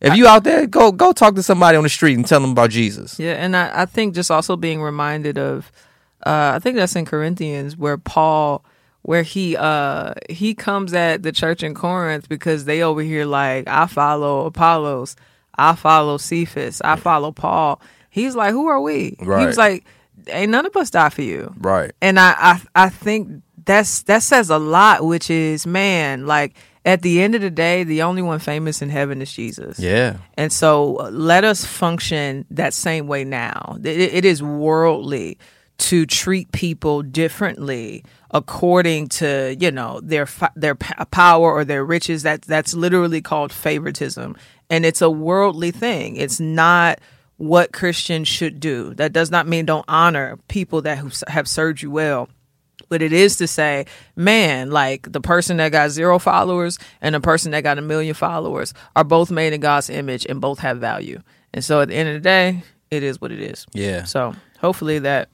if 0.00 0.16
you 0.16 0.26
out 0.26 0.44
there, 0.44 0.66
go 0.66 0.90
go 0.92 1.12
talk 1.12 1.34
to 1.36 1.42
somebody 1.42 1.76
on 1.76 1.84
the 1.84 1.88
street 1.88 2.14
and 2.16 2.26
tell 2.26 2.40
them 2.40 2.50
about 2.50 2.70
Jesus. 2.70 3.18
Yeah, 3.18 3.34
and 3.34 3.56
I, 3.56 3.82
I 3.82 3.86
think 3.86 4.14
just 4.14 4.30
also 4.30 4.56
being 4.56 4.82
reminded 4.82 5.38
of, 5.38 5.70
uh, 6.26 6.52
I 6.54 6.58
think 6.58 6.76
that's 6.76 6.96
in 6.96 7.04
Corinthians 7.04 7.76
where 7.76 7.96
Paul, 7.98 8.64
where 9.02 9.22
he 9.22 9.56
uh 9.56 10.14
he 10.30 10.54
comes 10.54 10.94
at 10.94 11.22
the 11.22 11.32
church 11.32 11.62
in 11.62 11.74
Corinth 11.74 12.28
because 12.28 12.64
they 12.64 12.82
over 12.82 13.02
here 13.02 13.24
like 13.24 13.68
I 13.68 13.86
follow 13.86 14.46
Apollos, 14.46 15.16
I 15.56 15.74
follow 15.74 16.18
Cephas, 16.18 16.80
I 16.82 16.96
follow 16.96 17.32
Paul. 17.32 17.80
He's 18.10 18.36
like, 18.36 18.52
who 18.52 18.66
are 18.68 18.80
we? 18.80 19.16
He 19.18 19.26
was 19.26 19.56
like, 19.56 19.84
ain't 20.28 20.50
none 20.50 20.66
of 20.66 20.76
us 20.76 20.90
die 20.90 21.08
for 21.08 21.22
you. 21.22 21.52
Right. 21.58 21.92
And 22.00 22.18
I, 22.18 22.34
I 22.36 22.62
I 22.84 22.88
think 22.88 23.42
that's 23.64 24.02
that 24.02 24.22
says 24.22 24.50
a 24.50 24.58
lot, 24.58 25.04
which 25.04 25.30
is 25.30 25.66
man, 25.66 26.26
like 26.26 26.54
at 26.84 27.02
the 27.02 27.22
end 27.22 27.34
of 27.34 27.40
the 27.40 27.50
day, 27.50 27.84
the 27.84 28.02
only 28.02 28.22
one 28.22 28.38
famous 28.38 28.82
in 28.82 28.88
heaven 28.88 29.22
is 29.22 29.32
Jesus. 29.32 29.78
Yeah. 29.78 30.18
And 30.36 30.52
so 30.52 30.96
uh, 30.98 31.10
let 31.10 31.44
us 31.44 31.64
function 31.64 32.44
that 32.50 32.74
same 32.74 33.06
way 33.06 33.24
now. 33.24 33.78
It, 33.82 34.00
it 34.00 34.24
is 34.24 34.42
worldly 34.42 35.38
to 35.78 36.06
treat 36.06 36.52
people 36.52 37.02
differently 37.02 38.04
according 38.30 39.08
to, 39.08 39.56
you 39.58 39.70
know, 39.70 40.00
their 40.02 40.26
their 40.54 40.74
power 40.74 41.52
or 41.52 41.64
their 41.64 41.84
riches. 41.84 42.22
That 42.22 42.42
that's 42.42 42.74
literally 42.74 43.20
called 43.20 43.52
favoritism. 43.52 44.36
And 44.70 44.86
it's 44.86 45.02
a 45.02 45.10
worldly 45.10 45.70
thing. 45.70 46.16
It's 46.16 46.40
not 46.40 47.00
what 47.36 47.72
Christians 47.72 48.28
should 48.28 48.60
do. 48.60 48.94
That 48.94 49.12
does 49.12 49.30
not 49.30 49.46
mean 49.46 49.66
don't 49.66 49.84
honor 49.88 50.38
people 50.48 50.82
that 50.82 51.26
have 51.28 51.48
served 51.48 51.82
you 51.82 51.90
well 51.90 52.28
but 52.92 53.00
it 53.00 53.14
is 53.14 53.36
to 53.36 53.46
say, 53.46 53.86
man, 54.16 54.70
like 54.70 55.10
the 55.10 55.20
person 55.22 55.56
that 55.56 55.72
got 55.72 55.88
zero 55.88 56.18
followers 56.18 56.78
and 57.00 57.14
the 57.14 57.20
person 57.20 57.52
that 57.52 57.62
got 57.62 57.78
a 57.78 57.80
million 57.80 58.12
followers 58.12 58.74
are 58.94 59.02
both 59.02 59.30
made 59.30 59.54
in 59.54 59.62
God's 59.62 59.88
image 59.88 60.26
and 60.26 60.42
both 60.42 60.58
have 60.58 60.76
value. 60.76 61.22
And 61.54 61.64
so 61.64 61.80
at 61.80 61.88
the 61.88 61.94
end 61.94 62.10
of 62.10 62.14
the 62.16 62.20
day, 62.20 62.62
it 62.90 63.02
is 63.02 63.18
what 63.18 63.32
it 63.32 63.40
is. 63.40 63.64
Yeah. 63.72 64.04
So 64.04 64.34
hopefully 64.60 64.98
that 64.98 65.30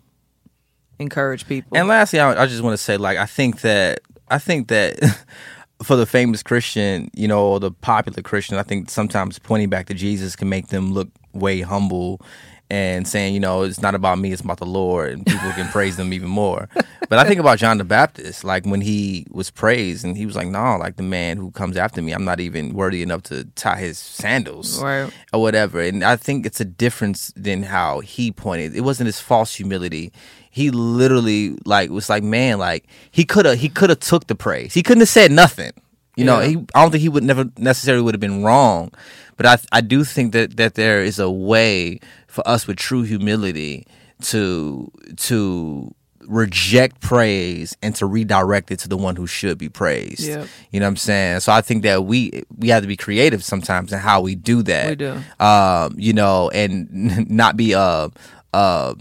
encourage 0.98 1.46
people. 1.46 1.76
And 1.76 1.88
lastly, 1.88 2.20
I, 2.20 2.42
I 2.42 2.46
just 2.46 2.62
want 2.62 2.74
to 2.74 2.82
say, 2.82 2.96
like, 2.96 3.18
I 3.18 3.26
think 3.26 3.60
that 3.60 4.00
I 4.30 4.38
think 4.38 4.68
that 4.68 4.98
for 5.82 5.96
the 5.96 6.06
famous 6.06 6.42
Christian, 6.42 7.10
you 7.14 7.28
know, 7.28 7.46
or 7.46 7.60
the 7.60 7.70
popular 7.70 8.22
Christian, 8.22 8.56
I 8.56 8.62
think 8.62 8.90
sometimes 8.90 9.38
pointing 9.38 9.68
back 9.68 9.86
to 9.86 9.94
Jesus 9.94 10.36
can 10.36 10.48
make 10.48 10.68
them 10.68 10.92
look 10.92 11.08
way 11.32 11.60
humble 11.60 12.20
and 12.70 13.08
saying, 13.08 13.32
you 13.32 13.40
know, 13.40 13.62
it's 13.62 13.80
not 13.80 13.94
about 13.94 14.18
me, 14.18 14.30
it's 14.32 14.42
about 14.42 14.58
the 14.58 14.66
Lord, 14.66 15.12
and 15.12 15.24
people 15.26 15.50
can 15.52 15.68
praise 15.68 15.96
them 15.96 16.12
even 16.12 16.28
more. 16.28 16.68
But 17.08 17.18
I 17.18 17.24
think 17.24 17.40
about 17.40 17.58
John 17.58 17.78
the 17.78 17.84
Baptist, 17.84 18.44
like 18.44 18.66
when 18.66 18.82
he 18.82 19.26
was 19.30 19.50
praised, 19.50 20.04
and 20.04 20.16
he 20.16 20.26
was 20.26 20.36
like, 20.36 20.48
"No, 20.48 20.76
like 20.76 20.96
the 20.96 21.02
man 21.02 21.38
who 21.38 21.50
comes 21.50 21.78
after 21.78 22.02
me, 22.02 22.12
I'm 22.12 22.24
not 22.26 22.40
even 22.40 22.74
worthy 22.74 23.02
enough 23.02 23.22
to 23.24 23.44
tie 23.54 23.78
his 23.78 23.98
sandals." 23.98 24.82
Right. 24.82 25.10
or 25.32 25.40
whatever. 25.40 25.80
And 25.80 26.04
I 26.04 26.16
think 26.16 26.44
it's 26.44 26.60
a 26.60 26.64
difference 26.66 27.32
than 27.34 27.62
how 27.62 28.00
he 28.00 28.30
pointed. 28.30 28.76
It 28.76 28.82
wasn't 28.82 29.06
his 29.06 29.20
false 29.20 29.54
humility. 29.54 30.12
He 30.50 30.70
literally 30.70 31.56
like 31.64 31.88
was 31.90 32.10
like, 32.10 32.22
man, 32.22 32.58
like 32.58 32.84
he 33.10 33.24
could 33.24 33.46
have 33.46 33.58
he 33.58 33.68
could 33.70 33.88
have 33.90 34.00
took 34.00 34.26
the 34.26 34.34
praise. 34.34 34.74
He 34.74 34.82
couldn't 34.82 35.00
have 35.00 35.08
said 35.08 35.30
nothing. 35.32 35.72
You 36.16 36.24
know, 36.24 36.40
Yeah. 36.40 36.46
he, 36.48 36.56
I 36.74 36.82
don't 36.82 36.90
think 36.90 37.00
he 37.02 37.08
would 37.08 37.22
never 37.24 37.44
necessarily 37.56 38.02
would 38.02 38.12
have 38.14 38.20
been 38.20 38.42
wrong, 38.42 38.92
but 39.36 39.46
I 39.46 39.58
I 39.72 39.80
do 39.80 40.04
think 40.04 40.32
that 40.32 40.56
that 40.56 40.74
there 40.74 41.00
is 41.00 41.18
a 41.20 41.30
way 41.30 42.00
for 42.28 42.46
us 42.48 42.66
with 42.68 42.76
true 42.76 43.02
humility 43.02 43.86
to 44.22 44.90
to 45.16 45.92
reject 46.26 47.00
praise 47.00 47.74
and 47.82 47.94
to 47.96 48.04
redirect 48.04 48.70
it 48.70 48.78
to 48.80 48.88
the 48.88 48.96
one 48.98 49.16
who 49.16 49.26
should 49.26 49.56
be 49.56 49.68
praised. 49.70 50.20
Yep. 50.20 50.46
You 50.70 50.80
know 50.80 50.84
what 50.86 50.90
I'm 50.90 50.96
saying? 50.96 51.40
So 51.40 51.52
I 51.52 51.62
think 51.62 51.82
that 51.84 52.04
we 52.04 52.42
we 52.56 52.68
have 52.68 52.82
to 52.82 52.86
be 52.88 52.96
creative 52.96 53.42
sometimes 53.42 53.92
in 53.92 53.98
how 53.98 54.20
we 54.20 54.34
do 54.34 54.62
that. 54.64 54.90
We 54.90 54.94
do. 54.96 55.20
Um, 55.44 55.94
you 55.98 56.12
know, 56.12 56.50
and 56.50 57.28
not 57.30 57.56
be 57.56 57.74
uh 57.74 58.10
uh, 58.52 58.94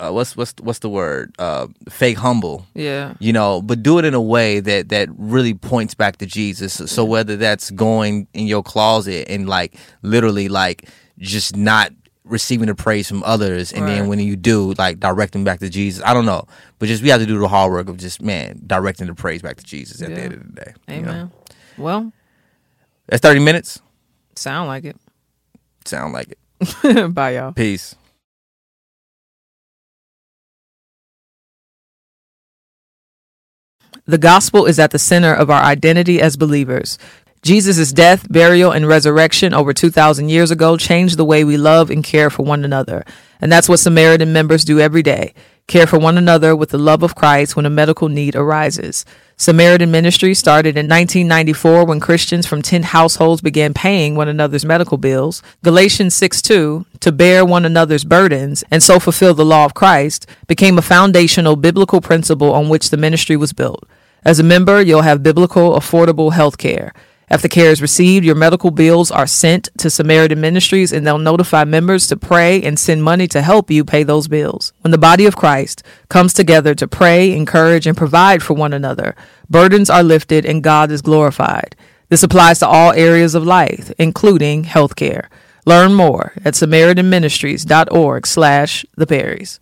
uh 0.00 0.10
what's 0.10 0.36
what's 0.36 0.54
what's 0.60 0.78
the 0.80 0.88
word? 0.88 1.32
Uh 1.38 1.68
fake 1.88 2.16
humble. 2.18 2.66
yeah. 2.74 3.14
You 3.20 3.32
know, 3.32 3.62
but 3.62 3.82
do 3.82 3.98
it 3.98 4.04
in 4.04 4.14
a 4.14 4.20
way 4.20 4.58
that 4.60 4.88
that 4.88 5.08
really 5.18 5.54
points 5.54 5.94
back 5.94 6.16
to 6.18 6.26
Jesus. 6.26 6.72
So- 6.74 6.86
So 6.86 7.04
whether 7.04 7.36
that's 7.36 7.70
going 7.70 8.26
in 8.34 8.46
your 8.46 8.62
closet 8.64 9.26
and 9.30 9.48
like 9.48 9.74
literally 10.02 10.48
like 10.48 10.88
just 11.18 11.54
not 11.56 11.92
receiving 12.30 12.66
the 12.68 12.74
praise 12.74 13.08
from 13.08 13.22
others 13.24 13.72
and 13.72 13.86
then 13.86 14.08
when 14.08 14.18
you 14.20 14.36
do 14.36 14.72
like 14.78 15.00
directing 15.00 15.44
back 15.44 15.60
to 15.60 15.68
Jesus. 15.68 16.02
I 16.04 16.14
don't 16.14 16.26
know. 16.26 16.46
But 16.78 16.86
just 16.86 17.02
we 17.02 17.08
have 17.10 17.20
to 17.20 17.26
do 17.26 17.38
the 17.38 17.48
hard 17.48 17.72
work 17.72 17.88
of 17.88 17.96
just 17.98 18.22
man, 18.22 18.60
directing 18.66 19.06
the 19.06 19.14
praise 19.14 19.42
back 19.42 19.56
to 19.56 19.64
Jesus 19.64 20.00
at 20.00 20.14
the 20.14 20.20
end 20.20 20.32
of 20.34 20.46
the 20.54 20.64
day. 20.64 20.72
you 20.88 21.02
know? 21.02 21.10
Amen. 21.10 21.32
Well, 21.76 22.12
That's 23.06 23.20
30 23.22 23.40
minutes. 23.40 23.80
sound 24.36 24.68
like 24.68 24.84
it. 24.84 24.96
Sound 25.84 26.12
like 26.12 26.28
it. 26.30 27.14
Bye, 27.14 27.36
y'all. 27.36 27.52
Peace. 27.52 27.94
The 34.06 34.18
gospel 34.18 34.66
is 34.66 34.78
at 34.78 34.90
the 34.90 34.98
center 34.98 35.32
of 35.32 35.50
our 35.50 35.62
identity 35.62 36.20
as 36.20 36.36
believers. 36.36 36.98
Jesus' 37.42 37.92
death, 37.92 38.30
burial, 38.30 38.70
and 38.72 38.86
resurrection 38.86 39.54
over 39.54 39.72
2,000 39.72 40.28
years 40.28 40.50
ago 40.50 40.76
changed 40.76 41.16
the 41.16 41.24
way 41.24 41.42
we 41.42 41.56
love 41.56 41.90
and 41.90 42.04
care 42.04 42.30
for 42.30 42.42
one 42.42 42.64
another. 42.64 43.04
And 43.40 43.50
that's 43.50 43.68
what 43.68 43.80
Samaritan 43.80 44.32
members 44.32 44.64
do 44.64 44.78
every 44.78 45.02
day 45.02 45.34
care 45.70 45.86
for 45.86 45.98
one 45.98 46.18
another 46.18 46.54
with 46.54 46.70
the 46.70 46.78
love 46.78 47.02
of 47.02 47.14
Christ 47.14 47.54
when 47.54 47.64
a 47.64 47.70
medical 47.70 48.08
need 48.08 48.34
arises. 48.34 49.06
Samaritan 49.36 49.90
Ministry 49.90 50.34
started 50.34 50.76
in 50.76 50.88
1994 50.88 51.86
when 51.86 52.00
Christians 52.00 52.44
from 52.44 52.60
10 52.60 52.82
households 52.82 53.40
began 53.40 53.72
paying 53.72 54.16
one 54.16 54.28
another's 54.28 54.64
medical 54.64 54.98
bills. 54.98 55.42
Galatians 55.62 56.14
6 56.14 56.42
2, 56.42 56.84
to 56.98 57.12
bear 57.12 57.46
one 57.46 57.64
another's 57.64 58.04
burdens 58.04 58.64
and 58.70 58.82
so 58.82 58.98
fulfill 58.98 59.32
the 59.32 59.44
law 59.44 59.64
of 59.64 59.72
Christ, 59.72 60.26
became 60.46 60.76
a 60.76 60.82
foundational 60.82 61.56
biblical 61.56 62.00
principle 62.00 62.52
on 62.52 62.68
which 62.68 62.90
the 62.90 62.98
ministry 62.98 63.36
was 63.36 63.54
built. 63.54 63.88
As 64.24 64.40
a 64.40 64.42
member, 64.44 64.82
you'll 64.82 65.02
have 65.02 65.22
biblical, 65.22 65.78
affordable 65.78 66.32
health 66.32 66.58
care. 66.58 66.92
After 67.32 67.46
care 67.46 67.70
is 67.70 67.80
received, 67.80 68.26
your 68.26 68.34
medical 68.34 68.72
bills 68.72 69.12
are 69.12 69.26
sent 69.26 69.68
to 69.78 69.88
Samaritan 69.88 70.40
Ministries 70.40 70.92
and 70.92 71.06
they'll 71.06 71.16
notify 71.16 71.62
members 71.62 72.08
to 72.08 72.16
pray 72.16 72.60
and 72.60 72.76
send 72.76 73.04
money 73.04 73.28
to 73.28 73.40
help 73.40 73.70
you 73.70 73.84
pay 73.84 74.02
those 74.02 74.26
bills. 74.26 74.72
When 74.80 74.90
the 74.90 74.98
body 74.98 75.26
of 75.26 75.36
Christ 75.36 75.84
comes 76.08 76.32
together 76.32 76.74
to 76.74 76.88
pray, 76.88 77.32
encourage, 77.32 77.86
and 77.86 77.96
provide 77.96 78.42
for 78.42 78.54
one 78.54 78.72
another, 78.72 79.14
burdens 79.48 79.88
are 79.88 80.02
lifted 80.02 80.44
and 80.44 80.60
God 80.60 80.90
is 80.90 81.02
glorified. 81.02 81.76
This 82.08 82.24
applies 82.24 82.58
to 82.58 82.66
all 82.66 82.92
areas 82.94 83.36
of 83.36 83.44
life, 83.44 83.92
including 83.96 84.64
healthcare. 84.64 85.28
Learn 85.64 85.94
more 85.94 86.32
at 86.44 86.54
SamaritanMinistries.org 86.54 88.26
slash 88.26 88.84
the 88.96 89.06
Perrys. 89.06 89.60